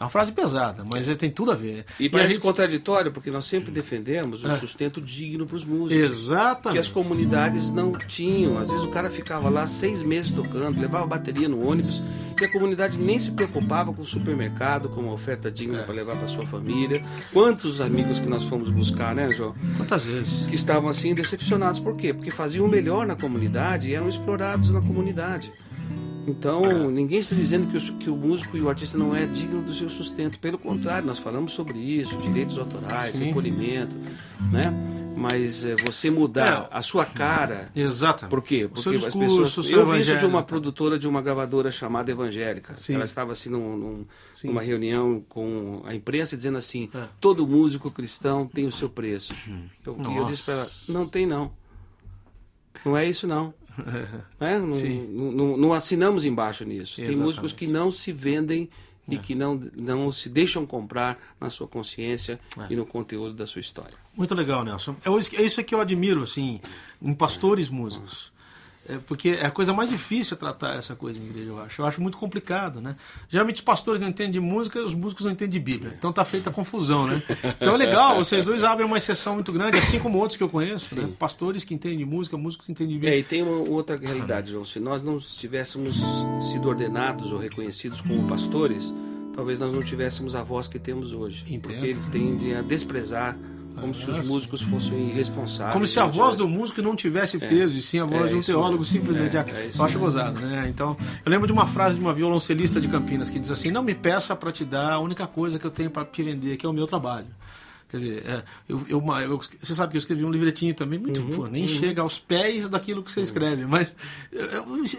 É 0.00 0.04
uma 0.04 0.10
frase 0.10 0.30
pesada, 0.30 0.84
mas 0.88 1.08
é, 1.08 1.14
tem 1.16 1.28
tudo 1.28 1.50
a 1.50 1.54
ver. 1.56 1.84
E 1.98 2.06
a 2.06 2.10
parece 2.10 2.34
gente- 2.34 2.42
contraditório, 2.42 3.10
porque 3.10 3.30
nós 3.32 3.44
sempre 3.46 3.72
defendemos 3.72 4.44
um 4.44 4.50
É. 4.52 4.54
sustento 4.56 5.00
digno 5.00 5.44
para 5.44 5.56
os 5.56 5.64
músicos. 5.64 5.96
que 5.96 5.98
Exatamente. 6.12 6.78
as 6.78 6.88
comunidades 6.88 7.72
não 7.72 7.90
tinham. 7.92 8.58
Às 8.58 8.70
vezes 8.70 8.84
o 8.84 8.88
cara 8.88 9.10
ficava 9.10 9.48
lá 9.48 9.66
seis 9.66 10.02
meses 10.02 10.30
tocando, 10.30 10.80
levava 10.80 11.04
bateria 11.06 11.48
no 11.48 11.66
ônibus 11.68 12.00
e 12.40 12.44
a 12.44 12.52
comunidade 12.52 12.96
nem 12.98 13.18
se 13.18 13.32
preocupava 13.32 13.92
com 13.92 14.02
o 14.02 14.06
supermercado, 14.06 14.88
com 14.90 15.00
uma 15.00 15.12
oferta 15.12 15.48
É. 15.48 15.50
digna 15.50 15.82
para 15.82 15.94
levar 15.94 16.16
para 16.16 16.28
sua 16.28 16.46
família. 16.46 17.02
Quantos 17.32 17.80
amigos 17.80 18.20
que 18.20 18.28
nós 18.28 18.44
fomos 18.44 18.70
buscar, 18.70 19.14
né, 19.16 19.32
João? 19.34 19.54
Quantas 19.76 20.04
vezes? 20.04 20.46
Que 20.46 20.54
estavam 20.54 20.88
assim 20.88 21.12
decepcionados. 21.14 21.80
Por 21.80 21.96
quê? 21.96 22.14
Porque 22.14 22.30
faziam 22.30 22.64
o 22.66 22.68
melhor 22.68 23.04
na 23.04 23.16
comunidade 23.16 23.90
e 23.90 23.94
eram 23.94 24.08
explorados 24.08 24.70
na 24.70 24.80
comunidade. 24.80 25.52
Então, 26.28 26.90
ninguém 26.90 27.18
está 27.20 27.34
dizendo 27.34 27.66
que 27.70 27.76
o, 27.76 27.94
que 27.96 28.10
o 28.10 28.16
músico 28.16 28.56
e 28.56 28.60
o 28.60 28.68
artista 28.68 28.98
não 28.98 29.16
é 29.16 29.24
digno 29.26 29.62
do 29.62 29.72
seu 29.72 29.88
sustento. 29.88 30.38
Pelo 30.38 30.58
contrário, 30.58 31.06
nós 31.06 31.18
falamos 31.18 31.52
sobre 31.52 31.78
isso, 31.78 32.16
direitos 32.18 32.58
autorais, 32.58 33.16
Sim. 33.16 33.26
recolhimento, 33.26 33.96
né? 34.52 34.62
Mas 35.16 35.64
eh, 35.66 35.74
você 35.84 36.10
mudar 36.10 36.68
É. 36.70 36.76
a 36.76 36.80
sua 36.80 37.04
cara 37.04 37.72
Exatamente. 37.74 38.30
por 38.30 38.40
quê? 38.40 38.68
Porque 38.72 38.88
as 39.04 39.14
pessoas. 39.16 39.68
Eu 39.70 39.84
vi 39.84 39.98
isso 40.00 40.16
de 40.16 40.24
uma 40.24 40.42
tá? 40.42 40.46
produtora 40.46 40.96
de 40.96 41.08
uma 41.08 41.20
gravadora 41.20 41.72
chamada 41.72 42.08
Evangélica. 42.12 42.76
Sim. 42.76 42.94
Ela 42.94 43.04
estava 43.04 43.32
assim 43.32 43.50
num, 43.50 43.76
num- 43.76 44.06
numa 44.44 44.62
reunião 44.62 45.20
com 45.28 45.82
a 45.84 45.92
imprensa 45.92 46.36
dizendo 46.36 46.56
assim: 46.58 46.88
É. 46.94 47.04
todo 47.20 47.44
músico 47.48 47.90
cristão 47.90 48.46
tem 48.46 48.64
o 48.66 48.70
seu 48.70 48.88
preço. 48.88 49.34
Eu, 49.84 49.96
e 49.98 50.16
eu 50.18 50.24
disse 50.26 50.44
para 50.44 50.54
ela: 50.54 50.68
não 50.90 51.04
tem 51.08 51.26
não. 51.26 51.50
Não 52.84 52.96
é 52.96 53.04
isso 53.04 53.26
não. 53.26 53.52
Né? 54.40 54.58
Não, 54.58 54.68
não- 54.68 55.32
não- 55.32 55.56
não 55.56 55.72
assinamos 55.72 56.24
embaixo 56.24 56.64
nisso. 56.64 56.96
Tem 56.96 57.04
Exatamente. 57.06 57.24
músicos 57.26 57.52
que 57.52 57.66
não 57.66 57.90
se 57.90 58.12
vendem 58.12 58.68
e 59.10 59.16
que 59.16 59.34
não, 59.34 59.58
não 59.80 60.10
se 60.12 60.28
deixam 60.28 60.66
comprar 60.66 61.18
na 61.40 61.48
sua 61.48 61.66
consciência 61.66 62.38
É. 62.58 62.66
e 62.72 62.76
no 62.76 62.84
conteúdo 62.84 63.32
da 63.32 63.46
sua 63.46 63.60
história. 63.60 63.94
Muito 64.16 64.34
legal, 64.34 64.62
Nelson. 64.64 64.96
É 65.04 65.10
isso- 65.18 65.36
é 65.36 65.42
isso 65.42 65.64
que 65.64 65.74
eu 65.74 65.80
admiro, 65.80 66.22
assim, 66.22 66.60
em 67.00 67.14
pastores 67.14 67.70
músicos. 67.70 68.30
É 68.88 68.98
porque 69.06 69.30
é 69.30 69.44
a 69.46 69.50
coisa 69.50 69.72
mais 69.74 69.90
difícil 69.90 70.34
é 70.34 70.38
tratar 70.38 70.74
essa 70.76 70.94
coisa 70.96 71.20
em 71.22 71.26
igreja, 71.26 71.50
eu 71.50 71.60
acho. 71.60 71.82
Eu 71.82 71.86
acho 71.86 72.00
muito 72.00 72.16
complicado, 72.16 72.80
né? 72.80 72.96
Geralmente 73.28 73.56
os 73.56 73.60
pastores 73.62 74.00
não 74.00 74.08
entendem 74.08 74.32
de 74.32 74.40
música 74.40 74.78
e 74.78 74.82
os 74.82 74.94
músicos 74.94 75.24
não 75.26 75.32
entendem 75.32 75.52
de 75.52 75.60
Bíblia. 75.60 75.94
Então 75.98 76.12
tá 76.12 76.24
feita 76.24 76.48
a 76.50 76.52
confusão, 76.52 77.06
né? 77.06 77.22
Então 77.60 77.74
é 77.74 77.76
legal, 77.76 78.16
vocês 78.16 78.42
dois 78.44 78.64
abrem 78.64 78.86
uma 78.86 78.96
exceção 78.96 79.34
muito 79.34 79.52
grande, 79.52 79.76
assim 79.76 79.98
como 79.98 80.16
outros 80.18 80.36
que 80.36 80.42
eu 80.42 80.48
conheço, 80.48 80.98
né? 80.98 81.08
Pastores 81.18 81.64
que 81.64 81.74
entendem 81.74 81.98
de 81.98 82.04
música, 82.04 82.36
músicos 82.36 82.66
que 82.66 82.72
entendem 82.72 82.98
de 82.98 83.06
É, 83.06 83.10
Bíblia. 83.10 83.20
e 83.20 83.24
tem 83.24 83.42
uma 83.42 83.68
outra 83.70 83.96
realidade, 83.96 84.52
João. 84.52 84.64
Se 84.64 84.80
nós 84.80 85.02
não 85.02 85.18
tivéssemos 85.18 85.96
sido 86.40 86.68
ordenados 86.68 87.32
ou 87.32 87.38
reconhecidos 87.38 88.00
como 88.00 88.26
pastores, 88.26 88.92
talvez 89.34 89.58
nós 89.60 89.72
não 89.72 89.82
tivéssemos 89.82 90.34
a 90.34 90.42
voz 90.42 90.66
que 90.66 90.78
temos 90.78 91.12
hoje. 91.12 91.44
Entendo. 91.46 91.72
Porque 91.72 91.86
eles 91.86 92.08
tendem 92.08 92.56
a 92.56 92.62
desprezar 92.62 93.36
como 93.78 93.94
se 93.94 94.08
os 94.10 94.18
músicos 94.26 94.60
fossem 94.62 95.10
irresponsáveis. 95.10 95.72
Como 95.72 95.86
se 95.86 95.98
a 95.98 96.04
não 96.04 96.12
voz 96.12 96.36
do 96.36 96.42
tivessem- 96.44 96.58
músico 96.60 96.82
não 96.82 96.94
tivesse 96.96 97.38
peso, 97.38 97.76
e 97.76 97.80
sim 97.82 97.98
a 97.98 98.04
voz 98.04 98.24
É, 98.26 98.28
de 98.28 98.34
um 98.34 98.42
teólogo 98.42 98.78
mesmo. 98.78 98.84
simplesmente. 98.84 99.36
É, 99.36 99.40
é 99.50 99.66
isso 99.68 99.80
eu 99.80 99.84
acho 99.84 99.98
gozado, 99.98 100.38
né? 100.40 100.66
Então, 100.68 100.96
eu 101.24 101.30
lembro 101.30 101.46
de 101.46 101.52
uma 101.52 101.66
frase 101.66 101.96
de 101.96 102.00
uma 102.02 102.12
violoncelista 102.12 102.80
de 102.80 102.88
Campinas 102.88 103.30
que 103.30 103.38
diz 103.38 103.50
assim: 103.50 103.70
Não 103.70 103.82
me 103.82 103.94
peça 103.94 104.34
para 104.36 104.52
te 104.52 104.64
dar 104.64 104.92
a 104.92 104.98
única 104.98 105.26
coisa 105.26 105.58
que 105.58 105.64
eu 105.66 105.70
tenho 105.70 105.90
para 105.90 106.04
te 106.04 106.22
vender, 106.22 106.56
que 106.56 106.66
é 106.66 106.68
o 106.68 106.72
meu 106.72 106.86
trabalho. 106.86 107.26
Quer 107.90 107.96
dizer, 107.96 108.22
é, 108.26 108.42
eu, 108.68 108.84
eu, 108.86 109.02
eu- 109.22 109.40
você 109.62 109.74
sabe 109.74 109.92
que 109.92 109.96
eu 109.96 109.98
escrevi 109.98 110.22
um 110.22 110.30
livretinho 110.30 110.74
também, 110.74 110.98
muito, 110.98 111.22
Uhum, 111.22 111.30
pô, 111.30 111.46
nem 111.46 111.66
chega 111.66 112.02
aos 112.02 112.18
pés 112.18 112.68
daquilo 112.68 113.02
que 113.02 113.10
você 113.10 113.22
escreve, 113.22 113.64
mas 113.64 113.96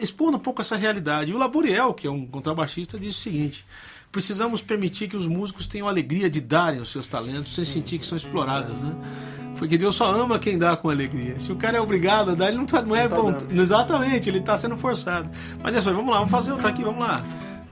expondo 0.02 0.38
um 0.38 0.40
pouco 0.40 0.62
essa 0.62 0.76
realidade. 0.76 1.32
E 1.32 1.36
o 1.36 1.38
Laboriel, 1.38 1.94
que 1.94 2.08
é 2.08 2.12
um 2.12 2.26
contrabaixista, 2.26 2.98
diz 3.00 3.16
o 3.16 3.20
seguinte: 3.20 3.64
precisamos 4.12 4.62
permitir 4.62 5.08
que 5.08 5.18
os 5.18 5.28
músicos 5.28 5.68
tenham 5.68 5.88
a 5.88 5.92
alegria 5.92 6.30
de 6.30 6.42
darem 6.42 6.82
os 6.82 6.92
seus 6.92 7.08
talentos 7.08 7.54
sem 7.54 7.66
sentir 7.66 8.00
que 8.00 8.06
são 8.06 8.18
explorados, 8.18 8.82
né? 8.82 8.94
Porque 9.58 9.78
Deus 9.78 9.96
só 9.96 10.10
ama 10.12 10.40
quem 10.40 10.58
dá 10.58 10.78
com 10.78 10.90
alegria. 10.90 11.38
Se 11.40 11.52
o 11.52 11.56
cara 11.56 11.78
é 11.78 11.82
obrigado 11.82 12.32
a 12.32 12.36
dar, 12.36 12.48
ele 12.48 12.58
não, 12.58 12.66
tá, 12.66 12.82
não 12.82 12.96
é 12.96 13.10
tá 13.10 13.16
vontade. 13.16 13.60
Exatamente, 13.60 14.30
ele 14.30 14.38
está 14.38 14.56
sendo 14.56 14.78
forçado. 14.78 15.30
Mas 15.62 15.76
é 15.76 15.82
só, 15.82 15.92
vamos 15.92 16.12
lá, 16.12 16.20
vamos 16.20 16.32
fazer 16.32 16.54
outra 16.54 16.70
aqui, 16.70 16.82
vamos 16.82 17.02
lá. 17.02 17.22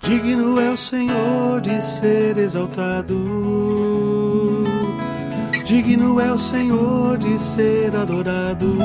Digno 0.01 0.59
é 0.59 0.69
o 0.69 0.77
Senhor 0.77 1.61
de 1.61 1.81
ser 1.81 2.37
exaltado. 2.37 3.15
Digno 5.63 6.19
é 6.19 6.31
o 6.31 6.37
Senhor 6.37 7.17
de 7.17 7.39
ser 7.39 7.95
adorado. 7.95 8.77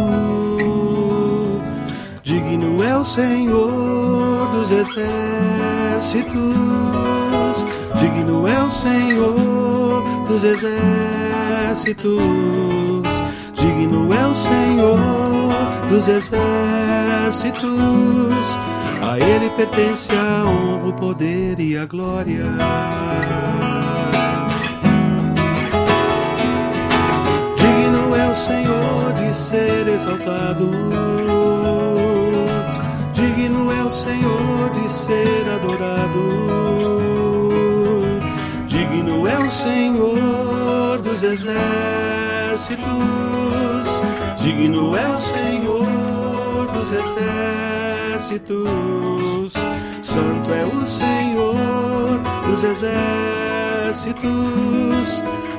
Digno 2.33 2.83
é 2.83 2.97
o 2.97 3.05
Senhor 3.05 4.49
dos 4.53 4.72
exércitos. 4.72 6.33
Digno 8.01 8.49
é 8.49 8.62
o 8.62 8.70
Senhor 8.70 10.03
dos 10.26 10.43
exércitos. 10.43 10.72
Digno 13.53 14.14
é 14.14 14.26
o 14.26 14.35
Senhor 14.35 14.99
dos 15.91 16.09
exércitos. 16.09 16.33
A 19.03 19.18
Ele 19.18 19.51
pertence 19.51 20.11
a 20.12 20.47
honra, 20.47 20.89
o 20.89 20.93
poder 20.95 21.61
e 21.61 21.76
a 21.76 21.85
glória. 21.85 22.47
Digno 27.59 28.16
é 28.16 28.26
o 28.26 28.35
Senhor 28.35 29.12
de 29.18 29.35
ser 29.35 29.87
exaltado. 29.87 31.41
Digno 33.43 33.72
é 33.72 33.82
o 33.82 33.90
Senhor 33.90 34.70
de 34.70 34.88
ser 34.88 35.51
adorado. 35.53 36.28
Digno 38.68 39.26
é 39.26 39.36
o 39.36 39.49
Senhor 39.49 41.03
dos 41.03 41.24
exércitos. 41.24 42.84
Digno 44.38 44.97
é 44.97 45.09
o 45.09 45.18
Senhor 45.18 46.68
dos 46.72 46.93
exércitos. 46.93 48.53
Santo 50.01 50.55
é 50.55 50.64
o 50.64 50.86
Senhor 50.86 52.20
dos 52.47 52.62
exércitos. 52.62 54.22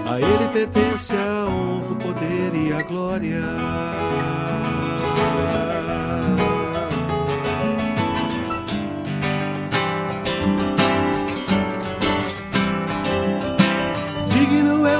A 0.09 0.21
Ele 0.21 0.47
pertence 0.53 1.11
a 1.11 1.47
honra, 1.49 1.91
o 1.91 1.95
poder 1.97 2.55
e 2.55 2.71
a 2.71 2.81
glória. 2.81 4.12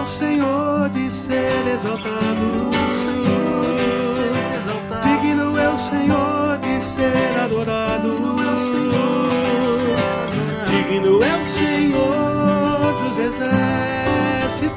Digno 0.04 0.10
é 0.10 0.10
o 0.10 0.10
Senhor 0.10 0.90
de 0.90 1.10
ser 1.10 1.66
exaltado, 1.66 2.70
Senhor 2.92 3.78
de 3.78 4.00
ser 4.04 4.58
exaltado. 4.58 5.08
Digno 5.08 5.58
é 5.58 5.70
o 5.70 5.78
Senhor 5.78 6.58
de 6.58 6.82
ser 6.82 7.40
adorado. 7.42 8.12
Digno 10.68 11.24
é 11.24 11.36
o 11.42 11.46
Senhor 11.46 12.94
dos 13.02 13.18
exércitos. 13.18 14.74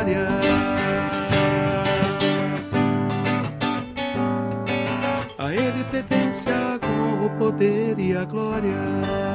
Glória. 0.00 0.26
A 5.38 5.52
Ele 5.52 5.84
pertence 5.84 6.48
a 6.50 6.78
o 7.24 7.30
poder 7.38 7.98
e 7.98 8.16
a 8.16 8.24
glória. 8.24 9.29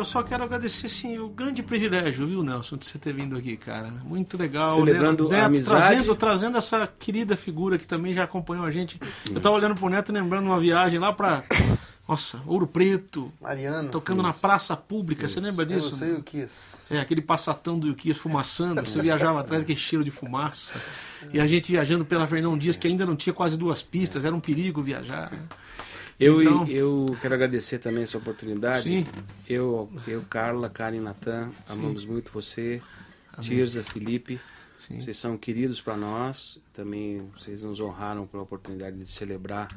Eu, 0.00 0.02
eu 0.02 0.04
só 0.04 0.22
quero 0.22 0.42
agradecer 0.42 0.86
assim, 0.86 1.18
o 1.18 1.28
grande 1.28 1.62
privilégio, 1.62 2.26
viu, 2.26 2.42
Nelson, 2.42 2.78
de 2.78 2.86
você 2.86 2.98
ter 2.98 3.12
vindo 3.12 3.36
aqui, 3.36 3.56
cara. 3.56 3.88
Muito 4.02 4.38
legal. 4.38 4.74
Celebrando 4.74 5.28
Neto, 5.28 5.42
a 5.42 5.44
amizade. 5.44 5.86
Trazendo, 5.86 6.14
trazendo 6.14 6.58
essa 6.58 6.86
querida 6.98 7.36
figura 7.36 7.76
que 7.76 7.86
também 7.86 8.14
já 8.14 8.24
acompanhou 8.24 8.64
a 8.64 8.70
gente. 8.70 8.98
Eu 9.30 9.40
tava 9.40 9.56
olhando 9.56 9.74
pro 9.74 9.90
Neto 9.90 10.10
e 10.10 10.12
lembrando 10.12 10.46
uma 10.46 10.58
viagem 10.58 10.98
lá 10.98 11.12
pra. 11.12 11.44
Nossa, 12.08 12.40
Ouro 12.46 12.66
Preto, 12.66 13.32
Mariana. 13.40 13.88
tocando 13.88 14.20
na 14.20 14.32
praça 14.32 14.76
pública. 14.76 15.28
Você 15.28 15.38
lembra 15.38 15.64
disso? 15.64 15.96
você 15.96 16.06
e 16.06 16.14
o 16.14 16.22
Kiss. 16.24 16.92
É, 16.92 16.98
aquele 16.98 17.20
passatão 17.20 17.78
do 17.78 17.86
Yuki 17.86 18.10
esfumaçando, 18.10 18.80
você 18.80 19.00
viajava 19.00 19.38
atrás 19.38 19.62
aquele 19.62 19.78
cheiro 19.78 20.02
de 20.02 20.10
fumaça. 20.10 20.80
E 21.32 21.38
a 21.38 21.46
gente 21.46 21.70
viajando 21.70 22.04
pela 22.04 22.26
Fernão 22.26 22.58
Dias, 22.58 22.76
que 22.76 22.88
ainda 22.88 23.06
não 23.06 23.14
tinha 23.14 23.32
quase 23.32 23.56
duas 23.56 23.80
pistas, 23.80 24.24
era 24.24 24.34
um 24.34 24.40
perigo 24.40 24.82
viajar. 24.82 25.30
Eu, 26.20 26.42
Então- 26.42 26.66
eu 26.68 27.06
quero 27.20 27.34
agradecer 27.34 27.78
também 27.78 28.02
essa 28.02 28.18
oportunidade. 28.18 28.88
Sim. 28.88 29.06
Eu, 29.48 29.90
eu, 30.06 30.22
Carla, 30.28 30.68
Karen 30.68 30.98
e 30.98 31.00
Natan, 31.00 31.50
amamos 31.68 32.04
muito 32.04 32.30
você. 32.30 32.82
Tirza, 33.40 33.82
Felipe. 33.82 34.38
Sim. 34.78 35.00
Vocês 35.00 35.16
são 35.16 35.36
queridos 35.38 35.80
para 35.80 35.96
nós. 35.96 36.60
Também 36.74 37.18
vocês 37.36 37.62
nos 37.62 37.80
honraram 37.80 38.26
pela 38.26 38.42
oportunidade 38.42 38.98
de 38.98 39.06
celebrar 39.06 39.68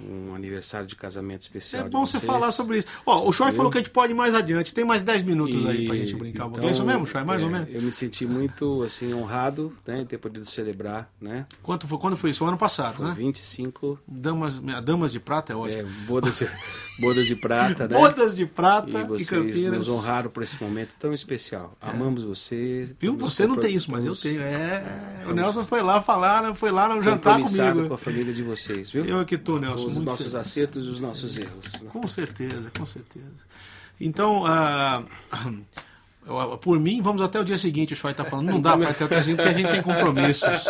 um 0.00 0.34
aniversário 0.34 0.86
de 0.86 0.96
casamento 0.96 1.42
especial. 1.42 1.86
É 1.86 1.88
bom 1.88 2.04
você 2.04 2.18
falar 2.20 2.50
sobre 2.52 2.78
isso. 2.78 2.88
Ó, 3.06 3.28
o 3.28 3.32
Choi 3.32 3.52
falou 3.52 3.70
que 3.70 3.78
a 3.78 3.80
gente 3.80 3.90
pode 3.90 4.12
ir 4.12 4.16
mais 4.16 4.34
adiante. 4.34 4.72
Tem 4.74 4.84
mais 4.84 5.02
10 5.02 5.22
minutos 5.22 5.64
aí 5.66 5.86
pra 5.86 5.94
E- 5.96 5.98
gente 6.00 6.16
brincar 6.16 6.46
um 6.46 6.50
pouquinho. 6.50 6.68
então, 6.68 6.68
É 6.70 6.72
isso 6.72 6.84
mesmo, 6.84 7.06
Choi? 7.06 7.24
Mais 7.24 7.42
ou 7.42 7.48
é, 7.48 7.52
menos? 7.52 7.68
Eu 7.74 7.82
me 7.82 7.92
senti 7.92 8.26
muito 8.26 8.82
assim 8.82 9.12
honrado 9.14 9.72
né, 9.86 10.00
em 10.00 10.04
ter 10.06 10.18
podido 10.18 10.44
celebrar, 10.44 11.10
né? 11.20 11.46
Quanto 11.62 11.86
foi, 11.86 11.98
quando 11.98 12.16
foi 12.16 12.30
isso? 12.30 12.44
O 12.44 12.48
ano 12.48 12.56
passado, 12.58 12.96
Foi 12.96 13.06
né? 13.06 13.14
25 13.16 13.98
Damas, 14.06 14.58
Damas 14.82 15.12
de 15.12 15.20
Prata 15.20 15.52
é 15.52 15.56
ótimo. 15.56 15.82
é, 15.82 16.06
bodas, 16.06 16.38
de, 16.38 16.48
bodas 17.00 17.26
de 17.26 17.36
prata, 17.36 17.88
né? 17.88 17.96
Bodas 17.98 18.34
de 18.34 18.46
Prata 18.46 18.90
E 18.90 19.00
e, 19.02 19.04
vocês 19.04 19.30
Campinas. 19.30 19.78
nos 19.78 19.88
honraram 19.88 20.30
por 20.30 20.42
esse 20.42 20.62
momento 20.62 20.90
tão 20.98 21.12
especial. 21.12 21.76
Amamos 21.80 22.22
vocês. 22.22 22.94
Viu? 22.98 23.16
Você 23.16 23.46
não 23.46 23.56
tem 23.56 23.74
isso, 23.74 23.90
mas 23.90 24.04
eu 24.04 24.14
tenho. 24.14 24.40
É, 24.40 25.24
o 25.28 25.32
Nelson 25.32 25.64
foi 25.64 25.82
lá 25.82 26.00
falar, 26.00 26.54
foi 26.54 26.70
lá 26.70 26.88
no 26.94 27.02
jantar 27.02 27.40
comigo. 27.40 27.88
com 27.88 27.94
a 27.94 27.98
família 27.98 28.32
de 28.32 28.42
vocês, 28.42 28.90
viu? 28.90 29.04
Eu 29.04 29.20
aqui 29.20 29.36
tô, 29.38 29.58
Nelson. 29.58 29.83
Os 29.86 30.02
nossos 30.02 30.18
feliz. 30.18 30.34
acertos 30.34 30.86
e 30.86 30.88
os 30.88 31.00
nossos 31.00 31.36
erros. 31.38 31.82
né? 31.82 31.90
Com 31.92 32.06
certeza, 32.06 32.70
com 32.76 32.86
certeza. 32.86 33.26
Então, 34.00 34.44
eu- 34.46 35.06
por 36.60 36.80
mim, 36.80 37.02
vamos 37.02 37.20
até 37.20 37.38
o 37.38 37.44
dia 37.44 37.58
seguinte, 37.58 37.92
o 37.92 37.96
Choi 37.96 38.12
está 38.12 38.24
falando. 38.24 38.48
Não 38.50 38.60
dá 38.60 38.76
para 38.76 38.90
até 38.90 39.04
o 39.04 39.08
dia 39.08 39.22
seguinte, 39.22 39.36
porque 39.36 39.48
a 39.50 39.58
gente 39.58 39.70
tem 39.70 39.82
compromissos. 39.82 40.64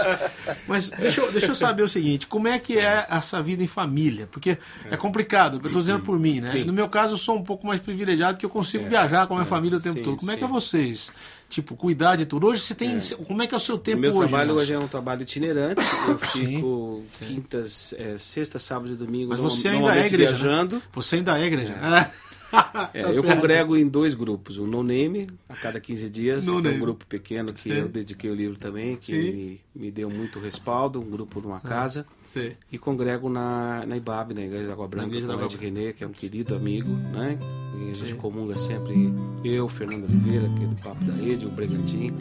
Mas 0.67 0.91
deixa 0.91 1.21
eu, 1.21 1.31
deixa 1.31 1.47
eu 1.49 1.55
saber 1.55 1.83
o 1.83 1.89
seguinte: 1.89 2.27
como 2.27 2.49
é 2.49 2.59
que 2.59 2.79
é 2.79 3.07
essa 3.09 3.43
vida 3.43 3.63
em 3.63 3.67
família? 3.67 4.29
Porque 4.31 4.59
é 4.91 4.97
complicado, 4.97 5.61
eu 5.63 5.67
estou 5.67 5.81
dizendo 5.81 6.01
por 6.01 6.19
mim, 6.19 6.41
né? 6.41 6.51
Sim. 6.51 6.65
No 6.65 6.73
meu 6.73 6.89
caso, 6.89 7.15
eu 7.15 7.19
sou 7.19 7.37
um 7.37 7.43
pouco 7.45 7.67
mais 7.67 7.81
privilegiado, 7.81 8.35
porque 8.35 8.47
eu 8.47 8.51
consigo 8.51 8.89
viajar 8.89 9.27
com 9.27 9.35
a 9.35 9.37
minha 9.37 9.47
família 9.47 9.79
o 9.79 9.81
tempo 9.81 9.99
sim, 9.99 10.03
todo. 10.03 10.19
Como 10.19 10.31
é 10.31 10.37
que 10.37 10.45
é 10.45 10.47
sim. 10.47 10.53
vocês? 10.53 11.13
Tipo, 11.49 11.77
cuidar 11.77 12.17
de 12.17 12.27
tudo. 12.27 12.49
Hoje 12.49 12.61
você 12.61 12.75
tem. 12.75 12.99
Como 13.29 13.41
é 13.43 13.47
que 13.47 13.55
é 13.55 13.57
o 13.57 13.61
seu 13.61 13.77
O 13.77 13.79
tempo 13.79 14.01
meu 14.01 14.13
hoje? 14.13 14.29
trabalho 14.29 14.49
Nelson? 14.49 14.63
hoje 14.63 14.73
é 14.73 14.79
um 14.79 14.89
trabalho 14.89 15.23
itinerante. 15.23 15.83
Eu 16.09 16.19
Sim, 16.29 16.47
fico 16.47 17.03
quintas, 17.13 17.95
é, 17.97 18.19
sextas, 18.19 18.63
sábados 18.63 18.93
e 18.93 18.97
domingos 18.97 19.39
Mas 19.39 19.39
você 19.39 19.69
ainda 19.69 19.95
é 19.95 20.07
igreja. 20.07 20.17
né? 20.17 20.27
viajando. 20.27 20.83
Você 20.93 21.17
ainda 21.17 21.39
é 21.39 21.47
igreja. 21.47 21.73
É, 21.75 22.11
Tá 22.75 22.91
eu 22.95 23.13
certo. 23.13 23.27
congrego 23.27 23.77
em 23.77 23.89
dois 23.89 24.15
grupos. 24.15 24.59
O 24.59 24.67
No 24.67 24.83
Name, 24.83 25.27
a 25.49 25.55
cada 25.55 25.81
15 25.81 26.09
dias, 26.09 26.47
No 26.47 26.67
é 26.67 26.71
um 26.73 26.79
grupo 26.79 27.05
pequeno 27.07 27.53
que 27.53 27.63
Sim. 27.63 27.73
eu 27.73 27.89
dediquei 27.89 28.31
o 28.31 28.35
livro 28.35 28.59
também, 28.59 28.97
que 28.97 29.07
Sim. 29.07 29.33
me, 29.33 29.61
me 29.75 29.91
deu 29.91 30.09
muito 30.11 30.39
respaldo, 30.39 31.01
um 31.01 31.11
grupo 31.11 31.41
numa 31.41 31.61
casa. 31.61 32.07
Sei. 32.23 32.57
E 32.71 32.79
congrego 32.79 33.29
na, 33.29 33.85
na 33.87 33.97
IBAB, 33.97 34.35
na 34.35 34.43
Igreja 34.43 34.67
da 34.69 34.73
Água 34.73 34.89
Branca, 34.89 35.07
Igreja 35.09 35.27
com 35.27 35.35
o 35.35 35.45
Ed 35.45 35.57
René, 35.57 35.93
que 35.93 36.05
é 36.05 36.07
um 36.07 36.13
querido 36.13 36.55
amigo, 36.55 36.91
né? 36.91 37.39
E 37.79 37.91
a 37.91 37.95
gente 37.95 38.15
comunga 38.15 38.57
sempre, 38.57 39.13
eu, 39.45 39.69
Fernando 39.69 40.05
Oliveira, 40.05 40.49
que 40.57 40.65
é 40.65 40.67
do 40.67 40.77
Papo 40.77 41.05
da 41.05 41.13
Rede, 41.15 41.47
o 41.47 41.51
Bragantino, 41.51 42.19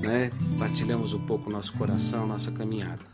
né? 0.00 0.30
Partilhamos 0.58 1.12
um 1.12 1.20
pouco 1.26 1.48
o 1.50 1.52
nosso 1.52 1.72
coração, 1.74 2.26
nossa 2.26 2.50
caminhada. 2.52 3.04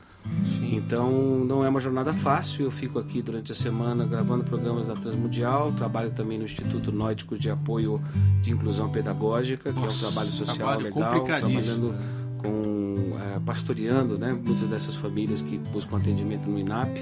Então 0.73 1.11
não 1.45 1.65
é 1.65 1.69
uma 1.69 1.81
jornada 1.81 2.13
fácil. 2.13 2.65
Eu 2.65 2.71
fico 2.71 2.99
aqui 2.99 3.21
durante 3.21 3.53
a 3.53 3.55
semana 3.55 4.07
gravando 4.07 4.45
programas 4.45 4.89
da 4.89 4.95
Transmundial. 4.95 5.73
Trabalho 5.73 6.11
também 6.11 6.39
no 6.39 6.45
Instituto 6.45 6.91
Nótico 6.91 7.39
de 7.39 7.51
Apoio 7.51 8.01
de 8.41 8.53
Inclusão 8.53 8.91
Pedagógica, 8.91 9.73
que 9.73 9.79
Nossa, 9.79 10.07
é 10.07 10.09
um 10.09 10.13
trabalho 10.13 10.31
social 10.31 10.57
trabalho 10.57 10.85
legal, 10.85 11.25
trabalhando 11.25 11.95
com 12.39 13.17
eh, 13.21 13.41
pastoreando, 13.45 14.19
né? 14.19 14.33
Muitas 14.33 14.69
dessas 14.69 14.95
famílias 14.95 15.43
que 15.43 15.59
buscam 15.59 15.97
atendimento 15.97 16.49
no 16.49 16.59
INAP. 16.59 16.99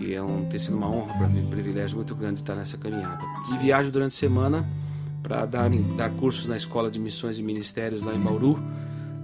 E 0.00 0.14
é 0.14 0.22
um, 0.22 0.44
tem 0.44 0.58
sido 0.58 0.76
uma 0.76 0.88
honra 0.88 1.12
para 1.14 1.28
mim, 1.28 1.44
um 1.44 1.50
privilégio 1.50 1.96
muito 1.96 2.14
grande 2.14 2.40
estar 2.40 2.54
nessa 2.54 2.78
caminhada. 2.78 3.20
E 3.52 3.58
viajo 3.58 3.90
durante 3.90 4.12
a 4.12 4.16
semana 4.16 4.66
para 5.22 5.44
dar, 5.44 5.68
dar 5.96 6.10
cursos 6.10 6.46
na 6.46 6.56
Escola 6.56 6.90
de 6.90 6.98
Missões 7.00 7.38
e 7.38 7.42
Ministérios 7.42 8.02
lá 8.02 8.14
em 8.14 8.20
Bauru, 8.20 8.62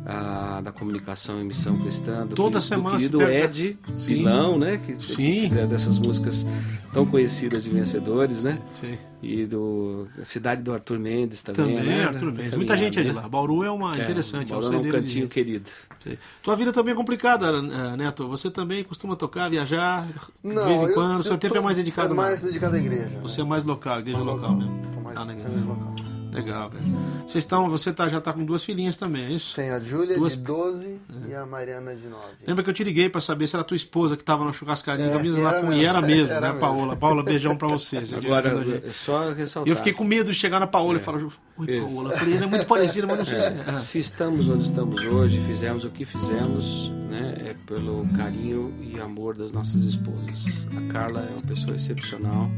ah, 0.06 0.60
da 0.62 0.70
comunicação 0.72 1.40
e 1.40 1.44
missão 1.44 1.78
cristã, 1.78 2.26
do, 2.26 2.34
Toda 2.34 2.58
querido- 2.58 2.62
semana 2.62 2.96
do 2.96 3.18
querido 3.18 3.22
Ed 3.22 3.78
Sim. 3.96 4.04
Pilão, 4.06 4.58
né? 4.58 4.78
Que 4.78 4.92
Sim. 5.02 5.48
fizeram 5.48 5.68
dessas 5.68 5.98
músicas 5.98 6.46
tão 6.92 7.06
conhecidas 7.06 7.64
de 7.64 7.70
vencedores, 7.70 8.44
né? 8.44 8.58
Sei. 8.78 8.98
E 9.22 9.46
do 9.46 10.06
Cidade 10.22 10.62
do 10.62 10.72
Arthur 10.74 10.98
Mendes 10.98 11.40
também. 11.42 11.76
Também, 11.78 11.88
né? 11.88 12.04
Arthur 12.04 12.30
Mendes. 12.32 12.54
Muita 12.54 12.76
gente 12.76 12.98
é 12.98 13.02
de 13.02 13.08
caminhando, 13.08 13.22
lá. 13.22 13.28
Bauru 13.28 13.64
é 13.64 13.70
uma 13.70 13.94
né? 13.96 14.04
interessante, 14.04 14.52
é 14.52 14.56
um 14.56 14.60
Bauru 14.60 14.74
é 14.76 14.78
um 14.78 14.82
de 14.82 14.90
cantinho 14.90 15.22
gente. 15.22 15.28
querido. 15.32 15.70
Sei. 16.02 16.18
Tua 16.42 16.54
vida 16.54 16.70
também 16.70 16.92
é 16.92 16.96
complicada, 16.96 17.46
eh, 17.46 17.96
Neto. 17.96 18.28
Você 18.28 18.50
também 18.50 18.84
costuma 18.84 19.16
tocar, 19.16 19.48
viajar 19.48 20.06
de 20.44 20.52
Não, 20.54 20.66
vez 20.66 20.80
em 20.82 20.84
eu- 20.84 20.92
quando. 20.94 21.16
eu 21.16 21.22
Seu 21.22 21.38
tempo 21.38 21.54
tô- 21.54 21.60
é 21.60 21.62
mais 21.62 21.78
dedicado 21.78 22.12
é 22.12 22.16
mais 22.16 22.42
dedicado 22.42 22.76
à 22.76 22.78
igreja. 22.78 23.10
Você 23.22 23.40
é 23.40 23.44
mais 23.44 23.64
local, 23.64 24.00
igreja 24.00 24.18
local 24.18 24.54
mesmo. 24.54 24.82
Tô 24.94 25.00
mais 25.00 25.16
Ah, 25.16 25.24
mais 25.24 25.38
local. 25.64 25.94
Legal, 26.34 26.68
velho. 26.68 26.84
Vocês 27.26 27.44
estão, 27.44 27.70
você 27.70 27.92
tá, 27.92 28.08
já 28.08 28.20
tá 28.20 28.32
com 28.32 28.44
duas 28.44 28.64
filhinhas 28.64 28.96
também, 28.96 29.24
é 29.26 29.30
isso? 29.30 29.54
Tem 29.54 29.70
a 29.70 29.78
Júlia 29.80 30.16
Duas- 30.16 30.32
É. 30.32 30.36
de 30.36 30.42
12 30.42 31.00
e 31.28 31.34
a 31.34 31.46
Mariana 31.46 31.94
de 31.94 32.06
9. 32.08 32.22
Lembra 32.46 32.64
que 32.64 32.70
eu 32.70 32.74
te 32.74 32.82
liguei 32.84 33.08
pra 33.08 33.20
saber 33.20 33.46
se 33.46 33.54
era 33.54 33.64
tua 33.64 33.76
esposa 33.76 34.16
que 34.16 34.24
tava 34.24 34.44
na 34.44 34.52
churrascaria 34.52 35.06
É, 35.06 35.10
camisa 35.12 35.40
lá 35.40 35.54
com... 35.54 35.66
mesmo. 35.68 35.80
E 35.80 35.84
era 35.86 36.02
mesmo, 36.02 36.30
Era 36.32 36.40
né, 36.40 36.46
mesmo. 36.48 36.60
Paola? 36.60 36.96
Paola, 36.96 37.22
beijão 37.22 37.56
pra 37.56 37.68
você. 37.68 38.00
você 38.00 38.16
Agora, 38.16 38.64
gente. 38.64 38.86
é 38.86 38.92
só 38.92 39.30
ressaltar. 39.32 39.68
E 39.68 39.70
eu 39.70 39.76
fiquei 39.76 39.92
com 39.92 40.02
medo 40.04 40.30
de 40.32 40.36
chegar 40.36 40.58
na 40.58 40.66
Paola 40.66 40.98
e 40.98 41.00
falar, 41.00 41.18
oi, 41.56 41.66
Isso. 41.68 41.94
Paola. 41.94 42.12
Eu 42.12 42.18
falei, 42.18 42.36
ela 42.36 42.44
é 42.44 42.48
muito 42.48 42.66
parecida, 42.66 43.06
mas 43.06 43.18
não 43.18 43.24
sei 43.24 43.40
se 43.40 43.46
é. 43.48 43.72
Se 43.74 43.98
estamos 43.98 44.48
onde 44.48 44.64
estamos 44.64 45.04
hoje, 45.04 45.40
fizemos 45.46 45.84
o 45.84 45.90
que 45.90 46.04
fizemos, 46.04 46.90
né, 47.08 47.46
é 47.50 47.54
pelo 47.66 48.06
carinho 48.16 48.74
e 48.82 48.98
amor 49.00 49.36
das 49.36 49.52
nossas 49.52 49.82
esposas. 49.84 50.66
A 50.76 50.92
Carla 50.92 51.20
é 51.30 51.32
uma 51.32 51.42
pessoa 51.42 51.76
excepcional 51.76 52.50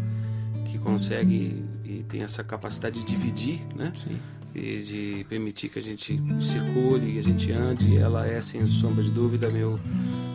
que 0.70 0.78
consegue 0.78 1.62
tem 2.08 2.22
essa 2.22 2.42
capacidade 2.42 3.00
de 3.00 3.06
dividir, 3.06 3.66
né? 3.74 3.92
Sim. 3.96 4.18
E 4.54 4.78
de 4.78 5.26
permitir 5.28 5.68
que 5.68 5.78
a 5.78 5.82
gente 5.82 6.18
circule, 6.40 7.12
que 7.12 7.18
a 7.18 7.22
gente 7.22 7.52
ande. 7.52 7.96
Ela 7.96 8.26
é, 8.26 8.40
sem 8.40 8.64
sombra 8.66 9.02
de 9.02 9.10
dúvida, 9.10 9.50
meu. 9.50 9.78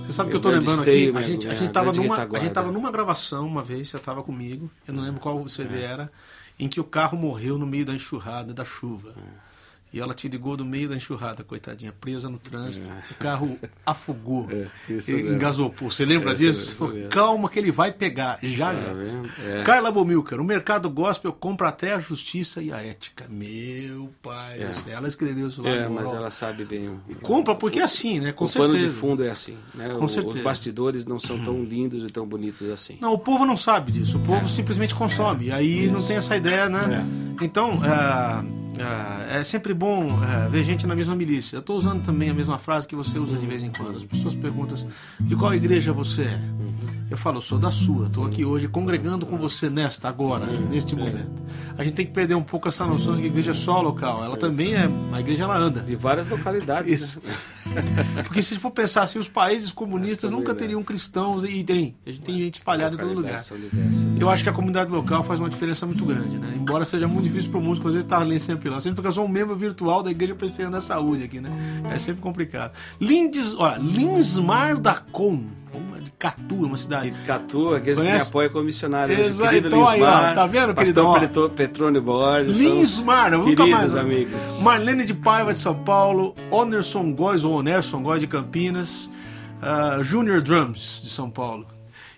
Você 0.04 0.12
sabe 0.12 0.30
que 0.30 0.36
Meu 0.36 0.40
eu 0.40 0.42
tô 0.42 0.50
grande 0.50 0.68
lembrando 0.68 0.82
aqui, 0.82 1.18
a 1.18 1.22
gente, 1.22 1.48
a 1.50 1.54
gente, 1.56 1.72
tava 1.72 1.92
numa, 1.92 2.16
a 2.16 2.40
gente 2.40 2.52
tava 2.52 2.72
numa 2.72 2.92
gravação 2.92 3.48
uma 3.48 3.64
vez, 3.64 3.90
você 3.90 3.98
tava 3.98 4.22
comigo, 4.22 4.70
eu 4.88 4.94
não 4.94 5.02
lembro 5.02 5.20
qual 5.20 5.48
CD 5.48 5.80
É. 5.80 5.84
era, 5.84 6.12
em 6.60 6.68
que 6.68 6.80
o 6.80 6.84
carro 6.84 7.18
morreu 7.18 7.58
no 7.58 7.66
meio 7.66 7.86
da 7.86 7.94
enxurrada, 7.94 8.54
da 8.54 8.64
chuva. 8.66 9.16
É. 9.18 9.51
E 9.94 10.00
ela 10.00 10.14
te 10.14 10.28
ligou 10.30 10.56
no 10.56 10.64
meio 10.64 10.88
da 10.88 10.96
enxurrada, 10.96 11.44
coitadinha, 11.44 11.92
presa 12.00 12.30
no 12.30 12.38
trânsito. 12.40 12.90
É. 12.90 13.12
O 13.12 13.16
carro 13.16 13.60
afogou, 13.86 14.48
É, 14.50 14.68
isso 14.94 15.12
e 15.12 15.22
engasopou. 15.22 15.92
Você 15.92 16.06
lembra 16.06 16.32
É, 16.32 16.36
isso 16.36 16.44
disso? 16.46 16.76
Falou, 16.76 16.98
isso 16.98 17.10
calma 17.10 17.50
que 17.50 17.60
ele 17.60 17.72
vai 17.72 17.92
pegar, 17.92 18.40
já 18.42 18.74
Tá 18.74 18.80
já. 18.82 19.60
É. 19.60 19.64
Carla 19.64 19.92
Bomilcar, 19.92 20.40
o 20.40 20.44
mercado 20.46 20.90
gospel 20.90 21.34
compra 21.34 21.68
até 21.68 21.94
a 21.94 22.00
justiça 22.00 22.62
e 22.62 22.72
a 22.72 22.78
ética. 22.82 23.26
Meu 23.30 24.10
pai, 24.24 24.62
É. 24.62 24.68
do 24.72 24.90
ela 24.92 25.08
escreveu 25.08 25.50
isso 25.50 25.62
lá. 25.62 25.70
É, 25.70 25.88
mas 25.90 26.10
ela 26.12 26.30
sabe 26.32 26.64
bem. 26.64 26.88
o- 26.88 27.02
Compra 27.22 27.54
porque 27.54 27.80
é 27.80 27.84
assim, 27.84 28.20
né? 28.20 28.32
Com 28.32 28.46
o 28.46 28.50
certeza. 28.50 28.74
pano 28.78 28.90
de 28.90 28.96
fundo 28.98 29.24
é 29.24 29.30
assim, 29.30 29.58
né? 29.76 29.90
Com 29.98 30.06
O- 30.06 30.10
certeza. 30.10 30.38
Os 30.38 30.42
bastidores 30.42 31.06
não 31.06 31.20
são 31.20 31.38
tão 31.44 31.62
lindos 31.64 32.04
e 32.04 32.08
tão 32.08 32.26
bonitos 32.26 32.70
assim. 32.70 32.98
Não, 33.02 33.14
o 33.14 33.20
povo 33.20 33.46
não 33.46 33.58
sabe 33.58 33.92
disso. 33.92 34.18
O 34.18 34.22
povo 34.22 34.48
simplesmente 34.48 34.96
consome. 34.96 35.48
E 35.48 35.52
aí 35.52 35.88
não 35.88 36.02
tem 36.02 36.16
essa 36.16 36.38
ideia, 36.38 36.70
né? 36.70 37.06
Então, 37.42 37.80
ah, 37.84 38.44
ah, 38.80 39.26
é 39.40 39.44
sempre 39.44 39.74
bom 39.82 40.20
ah, 40.22 40.48
ver 40.48 40.64
gente 40.64 40.86
na 40.86 40.94
mesma 40.94 41.16
milícia. 41.16 41.56
Eu 41.56 41.60
estou 41.60 41.76
usando 41.76 42.04
também 42.04 42.30
a 42.30 42.34
mesma 42.36 42.60
frase 42.60 42.88
que 42.88 42.96
você 42.96 43.18
usa 43.18 43.36
de 43.36 43.48
vez 43.48 43.64
em 43.64 43.72
quando. 43.72 43.98
As 43.98 44.04
pessoas 44.04 44.36
perguntam 44.36 44.78
de 45.20 45.36
qual 45.36 45.56
igreja 45.56 45.92
você 45.92 46.22
é. 46.22 46.40
Eu 47.10 47.18
falo, 47.18 47.40
eu 47.40 47.42
sou 47.42 47.58
da 47.58 47.72
sua. 47.72 48.06
Estou 48.06 48.28
aqui 48.28 48.46
hoje 48.46 48.68
congregando 48.68 49.26
com 49.26 49.40
você 49.40 49.72
nesta, 49.72 50.08
agora, 50.08 50.46
neste 50.70 50.96
momento. 50.96 51.32
A 51.76 51.84
gente 51.84 51.96
tem 51.96 52.06
que 52.06 52.12
perder 52.12 52.36
um 52.36 52.44
pouco 52.44 52.68
essa 52.68 52.86
noção 52.86 53.16
de 53.16 53.22
que 53.22 53.28
a 53.28 53.32
igreja 53.32 53.52
é 53.52 53.56
só 53.56 53.82
local. 53.82 54.24
Ela 54.24 54.38
também 54.38 54.76
é. 54.76 54.88
A 55.12 55.20
igreja 55.20 55.46
ela 55.46 55.58
anda. 55.58 55.80
De 55.80 55.96
várias 55.96 56.30
localidades. 56.30 57.02
Isso. 57.02 57.22
Né? 57.26 57.34
Porque 58.26 58.42
se 58.42 58.58
for 58.58 58.72
pensar 58.72 59.04
assim, 59.04 59.20
os 59.20 59.28
países 59.28 59.72
comunistas 59.72 60.32
É, 60.32 60.34
nunca 60.34 60.48
são 60.52 60.56
teriam 60.56 60.80
diversos. 60.82 60.88
cristãos 61.04 61.44
e 61.44 61.64
tem. 61.64 61.96
A 62.06 62.10
gente 62.10 62.22
tem 62.22 62.38
gente 62.38 62.56
espalhada 62.56 62.96
em 62.96 62.98
todo 62.98 63.14
lugar. 63.14 63.42
Eu 64.20 64.30
acho 64.30 64.44
que 64.44 64.50
a 64.50 64.54
comunidade 64.54 64.92
local 64.92 65.24
faz 65.24 65.40
uma 65.40 65.50
diferença 65.50 65.86
muito 65.86 66.06
grande, 66.06 66.38
né? 66.38 66.54
Embora 66.56 66.86
seja 66.86 67.08
muito 67.08 67.24
difícil 67.28 67.50
para 67.50 67.60
o 67.60 67.64
músico, 67.64 67.88
às 67.88 67.94
vezes 67.94 68.06
estar 68.06 68.22
ali 68.22 68.40
sempre 68.40 68.70
lá. 68.70 68.80
Sempre 68.82 68.96
porque 68.96 69.08
eu 69.08 69.14
sou 69.14 69.26
um 69.26 69.30
membro 69.30 69.56
virtual 69.56 70.04
da 70.04 70.12
Igreja 70.12 70.36
Presbiteriana 70.36 70.78
da 70.78 70.82
Saúde 70.82 71.24
aqui, 71.24 71.40
né? 71.40 71.50
É 71.92 71.98
sempre 71.98 72.22
complicado. 72.22 72.72
Lindes, 73.00 73.56
olha, 73.56 73.78
Linsmar 73.78 74.78
da 74.80 74.96
Com, 74.96 75.46
Catu, 76.22 76.56
uma 76.66 76.78
cidade. 76.78 77.12
Catu, 77.26 77.74
aqueles 77.74 77.98
que 77.98 78.04
me 78.04 78.10
Conhece? 78.12 78.30
apoiam 78.30 78.52
como 78.52 78.64
missionário. 78.66 79.20
Exato, 79.20 79.56
então 79.56 79.88
aí, 79.88 80.02
ó, 80.02 80.06
Linsmar, 80.06 80.34
tá 80.36 80.46
vendo, 80.46 80.66
Pastor 80.68 80.84
queridão, 80.84 81.06
ó? 81.08 81.20
Petro- 81.20 81.50
Petrônio 81.50 82.02
Borges. 82.02 82.60
Linsmar, 82.60 83.32
nunca 83.32 83.46
queridos 83.56 83.70
mais. 83.72 83.96
amigos. 83.96 84.60
Marlene 84.62 85.04
de 85.04 85.14
Paiva 85.16 85.52
de 85.52 85.58
São 85.60 85.76
Paulo, 85.76 86.36
Onerson 86.52 87.12
Góes 87.14 87.44
ou 87.44 87.54
Onerson 87.54 88.04
Góes 88.04 88.22
de 88.22 88.28
Campinas, 88.28 89.10
ah, 89.62 89.98
Junior 90.04 90.42
Drums 90.42 91.02
de 91.04 91.10
São 91.10 91.30
Paulo 91.30 91.66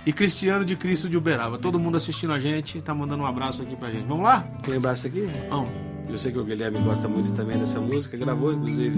e 0.05 0.11
Cristiano 0.11 0.65
de 0.65 0.75
Cristo 0.75 1.07
de 1.07 1.15
Uberaba. 1.15 1.57
Todo 1.57 1.79
mundo 1.79 1.95
assistindo 1.95 2.33
a 2.33 2.39
gente, 2.39 2.81
tá 2.81 2.93
mandando 2.93 3.23
um 3.23 3.25
abraço 3.25 3.61
aqui 3.61 3.75
pra 3.75 3.89
gente. 3.89 4.05
Vamos 4.05 4.25
lá? 4.25 4.43
Lembrar 4.67 4.93
isso 4.93 5.07
aqui? 5.07 5.29
Vamos. 5.49 5.69
Eu 6.09 6.17
sei 6.17 6.31
que 6.33 6.37
o 6.37 6.43
Guilherme 6.43 6.77
gosta 6.79 7.07
muito 7.07 7.31
também 7.31 7.57
dessa 7.57 7.79
música, 7.79 8.17
gravou 8.17 8.51
inclusive. 8.51 8.97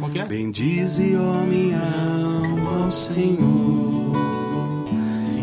Qual 0.00 0.10
que 0.10 0.18
é? 0.20 0.24
Bendize, 0.24 1.14
ó 1.16 1.44
minha 1.44 1.76
Senhor, 2.90 4.12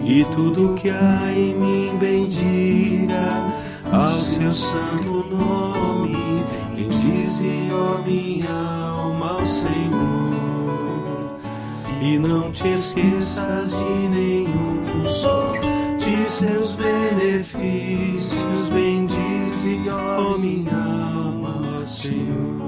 e 0.06 0.26
tudo 0.36 0.74
que 0.76 0.90
há 0.90 1.32
em 1.36 1.56
mim 1.56 1.98
bendiga 2.00 3.54
ao 3.92 4.12
seu 4.12 4.54
santo 4.54 5.26
nome. 5.30 6.44
Bendize, 6.76 7.70
ó 7.72 8.02
minha 8.04 8.52
alma, 8.52 9.40
ao 9.40 9.46
Senhor, 9.46 11.40
e 12.02 12.18
não 12.18 12.52
te 12.52 12.68
esqueças 12.70 13.72
de 13.72 14.08
nenhum 14.10 15.06
só 15.08 15.52
de 15.98 16.32
seus 16.32 16.76
benefícios. 16.76 18.70
Bendize, 18.70 19.90
ó 19.90 20.38
minha 20.38 20.76
alma, 20.76 21.86
Senhor. 21.86 22.62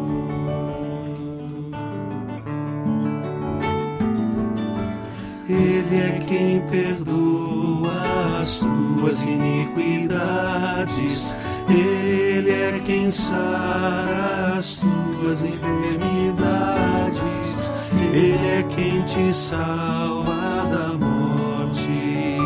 Ele 5.76 5.98
é 5.98 6.20
quem 6.26 6.62
perdoa 6.62 7.92
as 8.40 8.60
tuas 8.60 9.24
iniquidades. 9.24 11.36
Ele 11.68 12.50
é 12.50 12.82
quem 12.86 13.12
sara 13.12 14.54
as 14.58 14.78
tuas 14.78 15.44
enfermidades. 15.44 17.74
Ele 18.14 18.38
é 18.38 18.64
quem 18.70 19.02
te 19.02 19.34
salva 19.34 20.66
da 20.72 20.94
morte 20.94 22.38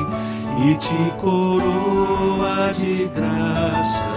e 0.65 0.73
te 0.79 1.11
coroa 1.21 2.73
de 2.75 3.07
graça 3.13 4.09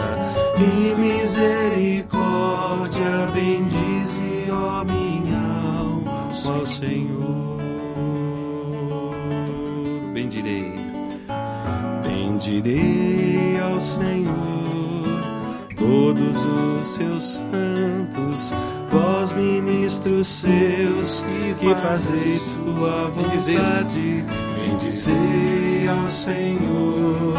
e 0.56 0.94
misericórdia. 0.98 3.30
Bendize, 3.34 4.48
ó 4.50 4.82
minha 4.82 5.36
alma, 5.76 6.30
ao 6.46 6.64
Senhor. 6.64 7.51
Bendirei, 10.22 10.72
bendirei 12.04 13.58
ao 13.60 13.80
Senhor 13.80 15.20
todos 15.76 16.44
os 16.44 16.86
seus 16.86 17.22
santos, 17.24 18.54
vós 18.88 19.32
ministros 19.32 20.28
seus 20.28 21.24
que 21.58 21.74
fazei 21.74 22.40
tua 22.54 23.10
vontade. 23.10 24.24
Bendizei 24.54 25.88
ao 25.88 26.08
Senhor 26.08 27.34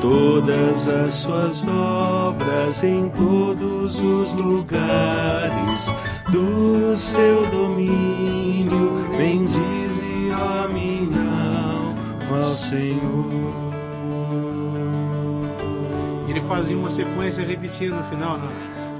todas 0.00 0.86
as 0.86 1.14
suas 1.14 1.66
obras 1.66 2.84
em 2.84 3.08
todos 3.08 4.00
os 4.00 4.32
lugares 4.34 5.92
do 6.30 6.94
seu 6.94 7.44
domínio. 7.48 9.08
Bendize, 9.18 10.30
ó 10.30 10.68
minha 10.68 11.21
ao 12.34 12.54
Senhor. 12.54 13.72
Ele 16.28 16.40
fazia 16.42 16.76
uma 16.76 16.90
sequência 16.90 17.44
repetindo 17.44 17.96
no 17.96 18.04
final, 18.04 18.38
não? 18.38 18.48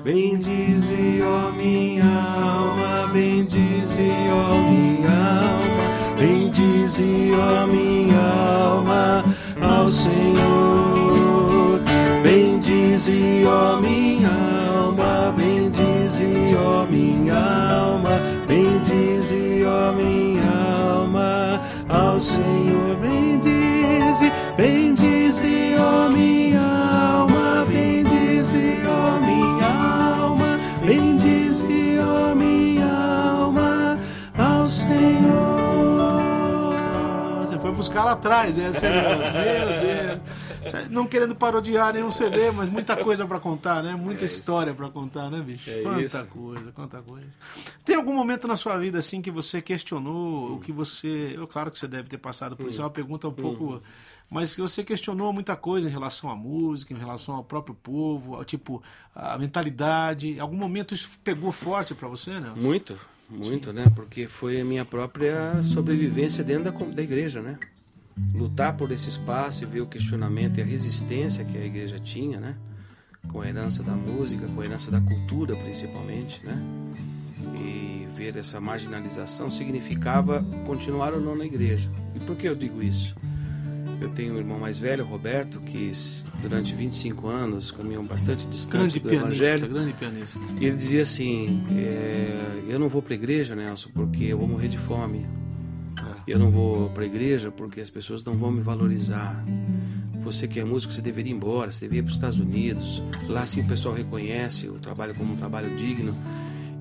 Bendize, 0.02 1.22
ó 1.22 1.52
minha 1.52 2.04
alma, 2.04 3.08
bendize, 3.12 4.02
ó 4.30 4.58
minha 4.58 5.10
alma, 5.10 6.16
bendize, 6.18 7.30
ó 7.32 7.66
minha 7.66 8.20
alma, 8.20 9.24
ao 9.60 9.88
Senhor. 9.88 10.51
Buscar 37.92 38.04
lá 38.04 38.12
atrás, 38.12 38.56
é 38.56 38.70
esse 38.70 38.88
negócio. 38.88 39.32
Meu 39.32 39.80
Deus. 39.82 40.90
Não 40.90 41.06
querendo 41.06 41.34
parodiar 41.36 41.92
nenhum 41.92 42.10
CD, 42.10 42.50
mas 42.50 42.70
muita 42.70 42.96
coisa 42.96 43.26
pra 43.26 43.38
contar, 43.38 43.82
né? 43.82 43.94
Muita 43.94 44.24
história 44.24 44.72
pra 44.72 44.88
contar, 44.88 45.30
né, 45.30 45.40
bicho? 45.40 45.68
É 45.68 45.82
quanta 45.82 46.02
isso. 46.02 46.26
coisa, 46.28 46.72
quanta 46.72 47.02
coisa. 47.02 47.26
Tem 47.84 47.96
algum 47.96 48.14
momento 48.14 48.48
na 48.48 48.56
sua 48.56 48.78
vida 48.78 48.98
assim 48.98 49.20
que 49.20 49.30
você 49.30 49.60
questionou, 49.60 50.54
o 50.54 50.60
que 50.60 50.72
você. 50.72 51.34
Eu, 51.36 51.46
claro 51.46 51.70
que 51.70 51.78
você 51.78 51.86
deve 51.86 52.08
ter 52.08 52.16
passado 52.16 52.56
por 52.56 52.66
isso, 52.70 52.80
é 52.80 52.84
uma 52.84 52.90
pergunta 52.90 53.28
um 53.28 53.32
pouco. 53.32 53.82
Mas 54.30 54.56
você 54.56 54.82
questionou 54.82 55.30
muita 55.30 55.54
coisa 55.54 55.86
em 55.86 55.92
relação 55.92 56.30
à 56.30 56.34
música, 56.34 56.94
em 56.94 56.98
relação 56.98 57.34
ao 57.34 57.44
próprio 57.44 57.74
povo, 57.74 58.36
ao, 58.36 58.44
tipo, 58.44 58.82
a 59.14 59.36
mentalidade. 59.36 60.30
Em 60.30 60.40
algum 60.40 60.56
momento 60.56 60.94
isso 60.94 61.10
pegou 61.22 61.52
forte 61.52 61.94
pra 61.94 62.08
você, 62.08 62.40
né? 62.40 62.54
Muito, 62.56 62.98
muito, 63.28 63.70
né? 63.70 63.84
Porque 63.94 64.26
foi 64.26 64.62
a 64.62 64.64
minha 64.64 64.86
própria 64.86 65.62
sobrevivência 65.62 66.42
dentro 66.42 66.72
da, 66.72 66.84
da 66.86 67.02
igreja, 67.02 67.42
né? 67.42 67.58
Lutar 68.34 68.76
por 68.76 68.90
esse 68.90 69.08
espaço 69.08 69.64
e 69.64 69.66
ver 69.66 69.80
o 69.80 69.86
questionamento 69.86 70.58
e 70.58 70.62
a 70.62 70.64
resistência 70.64 71.44
que 71.44 71.56
a 71.56 71.64
igreja 71.64 71.98
tinha, 71.98 72.38
né? 72.40 72.54
Com 73.28 73.40
a 73.40 73.48
herança 73.48 73.82
da 73.82 73.92
música, 73.92 74.46
com 74.46 74.60
a 74.60 74.64
herança 74.64 74.90
da 74.90 75.00
cultura, 75.00 75.54
principalmente, 75.56 76.44
né? 76.44 76.60
E 77.56 78.06
ver 78.16 78.36
essa 78.36 78.60
marginalização 78.60 79.48
significava 79.50 80.44
continuar 80.66 81.12
ou 81.14 81.20
não 81.20 81.36
na 81.36 81.44
igreja. 81.46 81.90
E 82.14 82.20
por 82.20 82.36
que 82.36 82.48
eu 82.48 82.54
digo 82.54 82.82
isso? 82.82 83.14
Eu 84.00 84.10
tenho 84.10 84.34
um 84.34 84.38
irmão 84.38 84.58
mais 84.58 84.78
velho, 84.80 85.04
Roberto, 85.04 85.60
que 85.60 85.92
durante 86.40 86.74
25 86.74 87.28
anos 87.28 87.70
caminhou 87.70 88.02
bastante 88.02 88.48
distante 88.48 88.98
Grande 88.98 89.00
do 89.00 89.08
pianista, 89.08 89.44
evangelho. 89.44 89.72
grande 89.72 89.92
pianista. 89.92 90.40
E 90.60 90.66
ele 90.66 90.76
dizia 90.76 91.02
assim: 91.02 91.64
é, 91.70 92.64
Eu 92.68 92.80
não 92.80 92.88
vou 92.88 93.00
para 93.00 93.14
a 93.14 93.16
igreja, 93.16 93.54
Nelson, 93.54 93.90
porque 93.94 94.24
eu 94.24 94.38
vou 94.38 94.48
morrer 94.48 94.66
de 94.68 94.78
fome. 94.78 95.24
Eu 96.26 96.38
não 96.38 96.50
vou 96.50 96.88
para 96.90 97.02
a 97.02 97.06
igreja 97.06 97.50
porque 97.50 97.80
as 97.80 97.90
pessoas 97.90 98.24
não 98.24 98.34
vão 98.34 98.50
me 98.52 98.60
valorizar. 98.60 99.44
Você 100.22 100.46
que 100.46 100.60
é 100.60 100.64
músico, 100.64 100.92
você 100.92 101.02
deveria 101.02 101.32
ir 101.32 101.36
embora, 101.36 101.72
você 101.72 101.80
deveria 101.80 102.00
ir 102.00 102.02
para 102.04 102.10
os 102.10 102.14
Estados 102.14 102.38
Unidos. 102.40 103.02
Lá 103.28 103.44
sim 103.44 103.60
o 103.60 103.66
pessoal 103.66 103.94
reconhece 103.94 104.68
o 104.68 104.74
trabalho 104.74 105.14
como 105.14 105.32
um 105.32 105.36
trabalho 105.36 105.74
digno. 105.76 106.14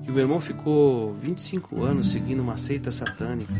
E 0.06 0.10
o 0.10 0.12
meu 0.12 0.22
irmão 0.22 0.40
ficou 0.40 1.12
25 1.14 1.82
anos 1.82 2.10
seguindo 2.10 2.40
uma 2.40 2.56
seita 2.56 2.90
satânica 2.90 3.52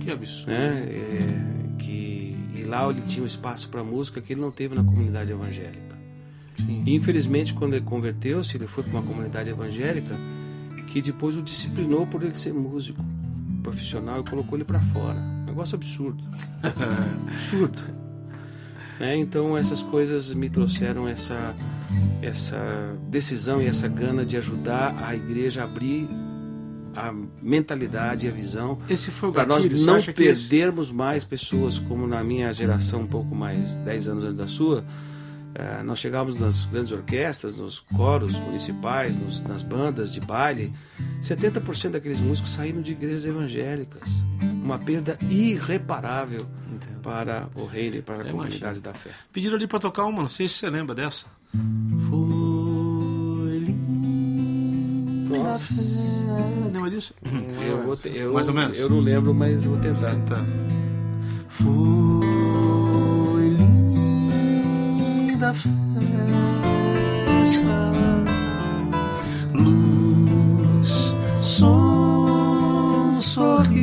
Que 0.00 0.10
absurdo. 0.10 0.50
né? 0.50 0.86
É, 0.88 1.76
que 1.78 2.36
e 2.54 2.62
lá 2.64 2.88
ele 2.88 3.02
tinha 3.02 3.22
um 3.22 3.26
espaço 3.26 3.68
para 3.68 3.82
música 3.82 4.20
que 4.20 4.32
ele 4.32 4.40
não 4.40 4.50
teve 4.50 4.74
na 4.74 4.84
comunidade 4.84 5.32
evangélica. 5.32 5.94
Sim. 6.56 6.82
E 6.86 6.94
infelizmente 6.94 7.52
quando 7.52 7.74
ele 7.74 7.84
converteu-se, 7.84 8.56
ele 8.56 8.66
foi 8.66 8.84
para 8.84 8.92
uma 8.92 9.02
comunidade 9.02 9.48
evangélica 9.50 10.14
que 10.86 11.00
depois 11.02 11.36
o 11.36 11.42
disciplinou 11.42 12.06
por 12.06 12.22
ele 12.22 12.34
ser 12.34 12.52
músico 12.54 13.04
profissional 13.64 14.20
e 14.20 14.24
colocou 14.30 14.56
ele 14.56 14.64
para 14.64 14.80
fora. 14.80 15.18
Um 15.18 15.46
negócio 15.46 15.74
absurdo. 15.74 16.22
absurdo. 17.28 17.78
Né? 19.00 19.16
Então 19.16 19.56
essas 19.56 19.82
coisas 19.82 20.32
me 20.32 20.48
trouxeram 20.48 21.08
essa 21.08 21.54
essa 22.22 22.56
decisão 23.08 23.60
e 23.60 23.66
essa 23.66 23.86
gana 23.88 24.24
de 24.24 24.36
ajudar 24.36 24.96
a 25.04 25.14
igreja 25.14 25.62
a 25.62 25.64
abrir 25.64 26.08
a 26.96 27.12
mentalidade 27.42 28.26
e 28.26 28.28
a 28.28 28.32
visão 28.32 28.78
Esse 28.88 29.10
foi 29.10 29.28
o 29.28 29.32
para 29.32 29.44
nós 29.46 29.68
não 29.84 29.96
esse- 29.96 30.12
perdermos 30.12 30.90
mais 30.92 31.24
pessoas 31.24 31.78
como 31.78 32.06
na 32.06 32.22
minha 32.22 32.52
geração 32.52 33.00
um 33.02 33.06
pouco 33.06 33.34
mais 33.34 33.74
10 33.76 34.08
anos 34.08 34.24
antes 34.24 34.36
da 34.36 34.46
sua 34.48 34.84
nós 35.84 35.98
chegávamos 35.98 36.38
nas 36.38 36.64
grandes 36.66 36.90
orquestras, 36.92 37.56
nos 37.56 37.78
coros 37.80 38.38
municipais, 38.40 39.16
nos- 39.16 39.40
nas 39.42 39.62
bandas 39.62 40.12
de 40.12 40.20
baile, 40.20 40.72
70% 41.22 41.90
daqueles 41.92 42.20
músicos 42.20 42.50
saíram 42.52 42.82
de 42.82 42.92
igrejas 42.92 43.24
evangélicas. 43.26 44.24
Uma 44.42 44.78
perda 44.78 45.16
irreparável 45.30 46.46
para 47.02 47.48
o 47.54 47.64
reino 47.66 47.96
e 47.96 48.02
para 48.02 48.22
a 48.22 48.30
comunidade 48.30 48.80
da 48.80 48.92
fé. 48.94 49.10
Pediram 49.32 49.56
ali 49.56 49.66
pra 49.66 49.78
tocar 49.78 50.04
uma, 50.06 50.22
não 50.22 50.28
sei 50.28 50.48
se 50.48 50.54
você 50.54 50.70
lembra 50.70 50.94
dessa. 50.94 51.26
Foi 52.08 53.58
linda 53.58 55.38
Nossa. 55.38 56.24
Lembra 56.72 56.90
disso? 56.90 57.14
Eu, 57.68 57.84
vou 57.84 57.96
te- 57.96 58.08
eu- 58.16 58.32
Mais 58.32 58.48
ou 58.48 58.54
menos. 58.54 58.76
Eu 58.78 58.88
não 58.90 59.00
lembro, 59.00 59.32
mas 59.34 59.64
vou 59.66 59.76
tentar. 59.76 60.10
Tentar. 60.10 60.42
Foi 61.48 61.66
linda 65.34 65.52
festa, 65.52 65.70
luz, 69.52 71.14
som, 71.36 73.18
sorrisos, 73.20 73.73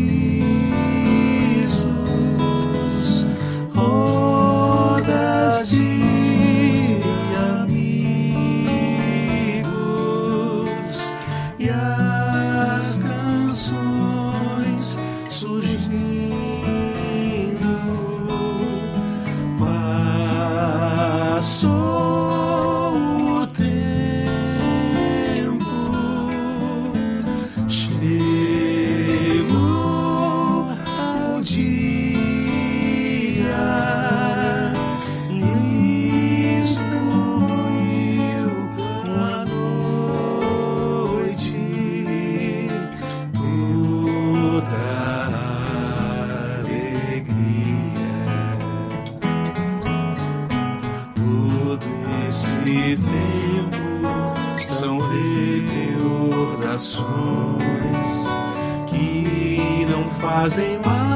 esse 52.91 52.97
tempo 52.97 53.77
são 54.61 54.99
recordações 54.99 57.05
que 58.87 59.85
não 59.89 60.09
fazem 60.09 60.77
mais 60.79 61.10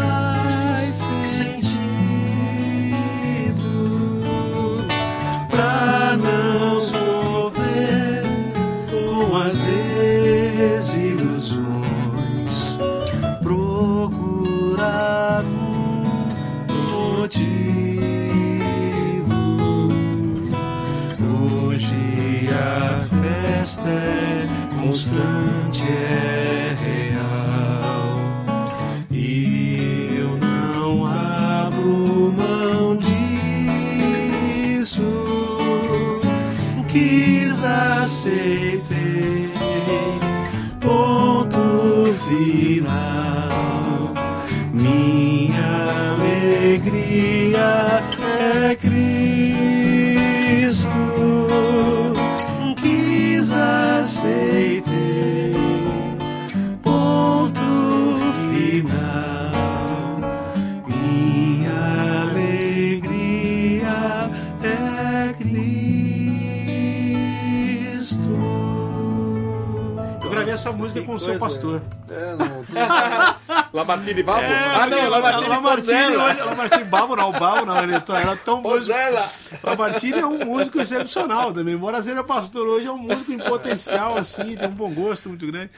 Lamartine 73.76 74.24
Balbo? 74.24 74.42
É, 74.42 74.76
ah, 74.76 74.88
não, 74.88 75.10
Lamartine 75.10 75.50
Lamartine, 75.50 76.16
Lamartine 76.16 76.84
Balbo 76.86 77.16
não, 77.16 77.32
Balbo 77.32 77.66
não, 77.66 77.84
ele 77.84 77.94
era 77.94 78.36
tão 78.38 78.62
músico. 78.62 78.78
Ponzella. 78.78 79.30
Lamartine 79.62 80.20
é 80.20 80.26
um 80.26 80.46
músico 80.46 80.80
excepcional 80.80 81.52
também, 81.52 81.76
embora 81.76 82.02
seja 82.02 82.24
pastor 82.24 82.66
hoje, 82.66 82.88
é 82.88 82.92
um 82.92 82.98
músico 82.98 83.34
em 83.34 83.38
potencial, 83.38 84.16
assim, 84.18 84.56
tem 84.56 84.70
um 84.70 84.72
bom 84.72 84.94
gosto 84.94 85.28
muito 85.28 85.46
grande. 85.46 85.72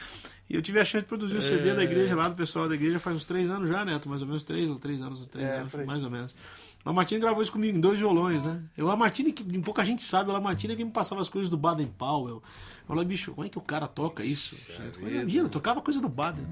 E 0.49 0.55
eu 0.55 0.61
tive 0.61 0.79
a 0.79 0.85
chance 0.85 1.03
de 1.03 1.09
produzir 1.09 1.35
o 1.35 1.41
CD 1.41 1.73
da 1.73 1.83
igreja 1.83 2.15
lá, 2.15 2.29
do 2.29 2.35
pessoal 2.35 2.69
da 2.69 2.75
igreja, 2.75 2.99
faz 2.99 3.15
uns 3.15 3.25
três 3.25 3.49
anos 3.49 3.67
já, 3.67 3.83
Neto, 3.83 4.07
mais 4.07 4.21
ou 4.21 4.27
menos 4.27 4.43
três 4.43 4.69
ou 4.69 4.77
três 4.77 5.01
anos, 5.01 5.27
três 5.27 5.45
É, 5.45 5.57
anos, 5.57 5.73
mais 5.85 6.03
ou 6.03 6.09
menos. 6.09 6.33
O 6.85 6.89
Lamartine 6.89 7.19
gravou 7.19 7.41
isso 7.41 7.51
comigo 7.51 7.77
em 7.77 7.81
dois 7.81 7.99
violões, 7.99 8.45
né? 8.45 8.61
O 8.77 8.85
Lamartine, 8.85 9.33
que 9.33 9.43
pouca 9.59 9.83
gente 9.83 10.03
sabe, 10.03 10.29
o 10.29 10.33
Lamartine 10.33 10.73
é 10.73 10.75
quem 10.77 10.85
me 10.85 10.91
passava 10.91 11.19
as 11.19 11.27
coisas 11.27 11.49
do 11.49 11.57
Baden 11.57 11.87
Powell. 11.97 12.41
Falei, 12.87 13.03
bicho, 13.03 13.33
como 13.33 13.45
é 13.45 13.49
que 13.49 13.57
o 13.57 13.61
cara 13.61 13.85
toca 13.85 14.23
isso? 14.23 14.55
Imagina, 14.97 15.43
eu 15.43 15.49
tocava 15.49 15.81
coisa 15.81 15.99
do 15.99 16.07
Baden. 16.07 16.47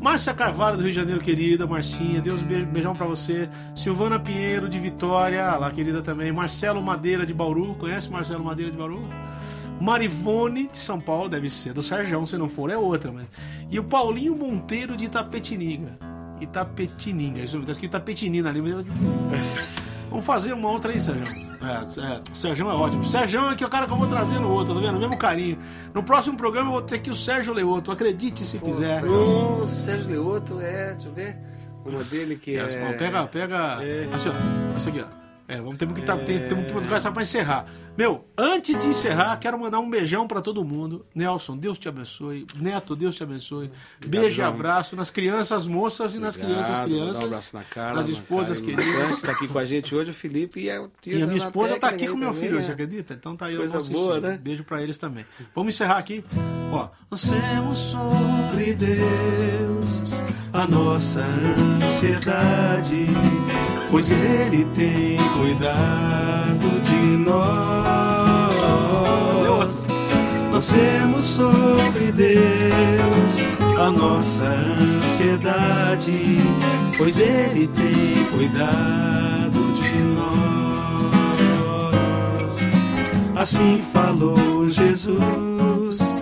Márcia 0.00 0.32
Carvalho 0.32 0.78
do 0.78 0.82
Rio 0.82 0.90
de 0.90 0.98
Janeiro, 0.98 1.20
querida, 1.20 1.66
Marcinha, 1.66 2.18
Deus 2.22 2.40
beijo, 2.40 2.64
beijão 2.66 2.96
pra 2.96 3.04
você. 3.04 3.46
Silvana 3.74 4.18
Pinheiro 4.18 4.70
de 4.70 4.78
Vitória, 4.78 5.46
ah, 5.46 5.58
lá 5.58 5.70
querida 5.70 6.00
também. 6.00 6.32
Marcelo 6.32 6.82
Madeira 6.82 7.26
de 7.26 7.34
Bauru, 7.34 7.74
conhece 7.74 8.10
Marcelo 8.10 8.42
Madeira 8.42 8.72
de 8.72 8.78
Bauru? 8.78 9.06
Marivone 9.78 10.68
de 10.68 10.78
São 10.78 10.98
Paulo, 10.98 11.28
deve 11.28 11.50
ser 11.50 11.74
do 11.74 11.82
Serjão, 11.82 12.24
se 12.24 12.38
não 12.38 12.48
for 12.48 12.70
é 12.70 12.76
outra, 12.78 13.12
mas. 13.12 13.26
E 13.70 13.78
o 13.78 13.84
Paulinho 13.84 14.34
Monteiro 14.34 14.96
de 14.96 15.04
Itapetininga. 15.04 15.98
Itapetininga, 16.40 17.42
isso 17.42 17.60
tá 17.60 17.72
escrito 17.72 17.90
Itapetinina 17.90 18.48
ali, 18.48 18.62
mas 18.62 18.74
Vamos 20.08 20.24
fazer 20.24 20.54
uma 20.54 20.70
outra 20.70 20.92
aí, 20.92 21.00
Sérgio. 21.00 21.55
É, 21.66 22.00
é, 22.00 22.20
o 22.32 22.36
Sérgio 22.36 22.70
é 22.70 22.74
ótimo. 22.74 23.02
O 23.02 23.04
Sérgio 23.04 23.40
é 23.50 23.56
que 23.56 23.64
é 23.64 23.66
o 23.66 23.70
cara 23.70 23.86
que 23.86 23.92
eu 23.92 23.96
vou 23.96 24.06
trazer 24.06 24.38
no 24.38 24.50
outro, 24.50 24.74
tá 24.74 24.80
vendo? 24.80 24.96
O 24.96 25.00
mesmo 25.00 25.16
carinho. 25.16 25.58
No 25.92 26.02
próximo 26.02 26.36
programa 26.36 26.68
eu 26.68 26.72
vou 26.72 26.82
ter 26.82 26.96
aqui 26.96 27.10
o 27.10 27.14
Sérgio 27.14 27.52
Leoto, 27.52 27.90
acredite 27.90 28.44
se 28.44 28.58
quiser. 28.58 29.04
O 29.04 29.66
Sérgio 29.66 30.10
Leoto 30.10 30.60
é, 30.60 30.92
deixa 30.92 31.08
eu 31.08 31.12
ver, 31.12 31.38
uma 31.84 32.02
dele 32.04 32.36
que 32.36 32.56
É, 32.56 32.62
é... 32.62 32.92
Pega, 32.94 33.26
pega. 33.26 33.78
Assim, 34.14 34.28
ó. 34.28 34.76
Essa 34.76 34.88
aqui, 34.90 35.00
ó. 35.00 35.15
É, 35.48 35.56
vamos 35.56 35.76
ter 35.76 35.86
que 35.86 36.02
tá, 36.02 36.16
tem, 36.16 36.46
tem 36.48 36.58
lugar 36.58 37.00
só 37.00 37.12
pra 37.12 37.22
encerrar. 37.22 37.66
Meu, 37.96 38.26
antes 38.36 38.78
de 38.78 38.88
encerrar, 38.88 39.36
quero 39.38 39.58
mandar 39.58 39.78
um 39.78 39.88
beijão 39.88 40.26
pra 40.26 40.42
todo 40.42 40.64
mundo. 40.64 41.06
Nelson, 41.14 41.56
Deus 41.56 41.78
te 41.78 41.88
abençoe. 41.88 42.46
Neto, 42.56 42.96
Deus 42.96 43.14
te 43.14 43.22
abençoe. 43.22 43.70
Beijo 44.06 44.42
e 44.42 44.44
abraço 44.44 44.96
nas 44.96 45.08
crianças 45.08 45.66
moças 45.66 46.14
e 46.14 46.18
nas 46.18 46.36
crianças 46.36 46.78
Obrigado, 46.78 46.88
crianças. 46.88 47.22
Um 47.22 47.26
abraço 47.26 47.56
na 47.56 47.62
cara. 47.62 47.94
nas 47.94 48.06
na 48.06 48.12
esposas 48.12 48.60
queridas. 48.60 49.20
Tá 49.20 49.32
aqui 49.32 49.48
com 49.48 49.58
a 49.58 49.64
gente 49.64 49.94
hoje, 49.94 50.10
o 50.10 50.14
Felipe 50.14 50.60
e 50.60 50.70
a 50.70 50.88
tia 51.00 51.18
E 51.18 51.22
a 51.22 51.26
minha 51.26 51.38
esposa 51.38 51.78
tá 51.78 51.88
aqui 51.88 52.08
com 52.08 52.16
meu 52.16 52.34
filho, 52.34 52.58
é. 52.58 52.62
você 52.62 52.72
acredita? 52.72 53.14
Então 53.14 53.36
tá 53.36 53.46
aí, 53.46 53.54
eu 53.54 53.66
vou 53.66 53.84
boa, 53.84 54.20
né? 54.20 54.38
Beijo 54.42 54.64
pra 54.64 54.82
eles 54.82 54.98
também. 54.98 55.24
Vamos 55.54 55.74
encerrar 55.74 55.98
aqui. 55.98 56.24
Ó. 56.72 56.88
Lancemos 57.10 57.78
sobre 57.78 58.74
Deus 58.74 60.02
a 60.52 60.66
nossa 60.66 61.22
ansiedade, 61.82 63.06
pois 63.90 64.10
Ele 64.10 64.66
tem 64.74 65.16
cuidado 65.38 66.82
de 66.82 66.96
nós. 67.24 67.46
Lancemos 70.52 71.24
sobre 71.24 72.12
Deus 72.12 73.42
a 73.78 73.90
nossa 73.90 74.44
ansiedade, 74.44 76.38
pois 76.96 77.18
Ele 77.18 77.66
tem 77.68 78.24
cuidado 78.36 79.72
de 79.74 79.98
nós. 80.14 81.92
Assim 83.36 83.82
falou 83.92 84.68
Jesus. 84.68 86.16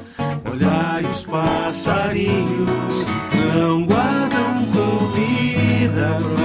Olhai 0.51 1.05
os 1.05 1.25
passarinhos, 1.25 3.07
não 3.55 3.87
guardam 3.87 4.67
comida 4.73 6.44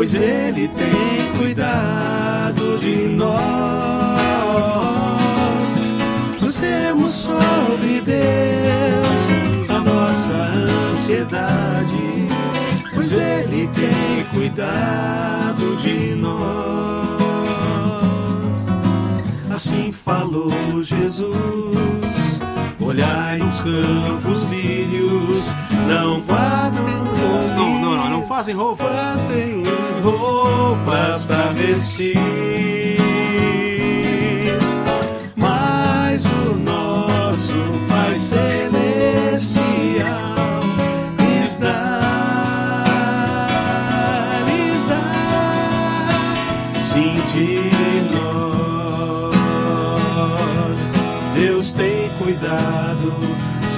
pois 0.00 0.14
Ele 0.14 0.66
tem 0.68 1.30
cuidado 1.36 2.78
de 2.78 3.06
nós. 3.06 3.28
Pusemos 6.38 7.12
sobre 7.12 8.00
Deus 8.00 9.28
a 9.68 9.78
nossa 9.78 10.32
ansiedade, 10.90 12.28
pois 12.94 13.12
Ele 13.12 13.68
tem 13.68 14.24
cuidado 14.32 15.76
de 15.76 16.14
nós. 16.14 16.38
Assim 19.54 19.92
falou 19.92 20.82
Jesus. 20.82 21.36
Olhai 22.80 23.38
os 23.42 23.56
campos 23.56 24.50
lírios, 24.50 25.54
não 25.86 26.20
vadam, 26.22 26.84
Não, 27.56 27.80
não, 27.80 27.96
não, 27.96 28.10
não 28.10 28.26
fazem 28.26 28.54
roupas. 28.54 28.86
fazem 28.88 29.62
roupas 30.02 31.24
para 31.24 31.52
vestir. 31.52 32.16
Mas 35.36 36.24
o 36.24 36.54
nosso 36.56 37.54
Pai 37.88 38.16
Celestial 38.16 39.90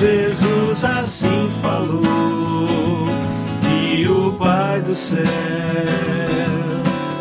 Jesus 0.02 0.82
assim 0.82 1.48
falou. 1.72 3.08
E 3.88 4.06
o 4.08 4.32
Pai 4.32 4.80
do 4.82 4.94
céu, 4.94 5.22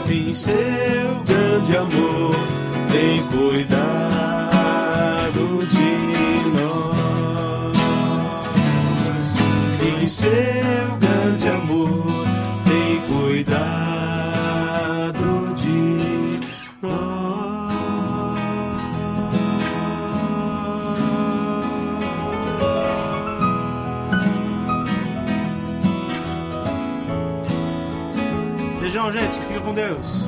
em 0.10 0.34
seu 0.34 1.24
grande 1.26 1.78
amor, 1.78 2.36
tem 2.92 3.24
cuidado 3.28 3.72
de 5.68 5.92
nós. 6.58 7.78
Em 10.02 10.08
seu 10.08 10.61
com 29.72 29.74
Deus. 29.74 30.21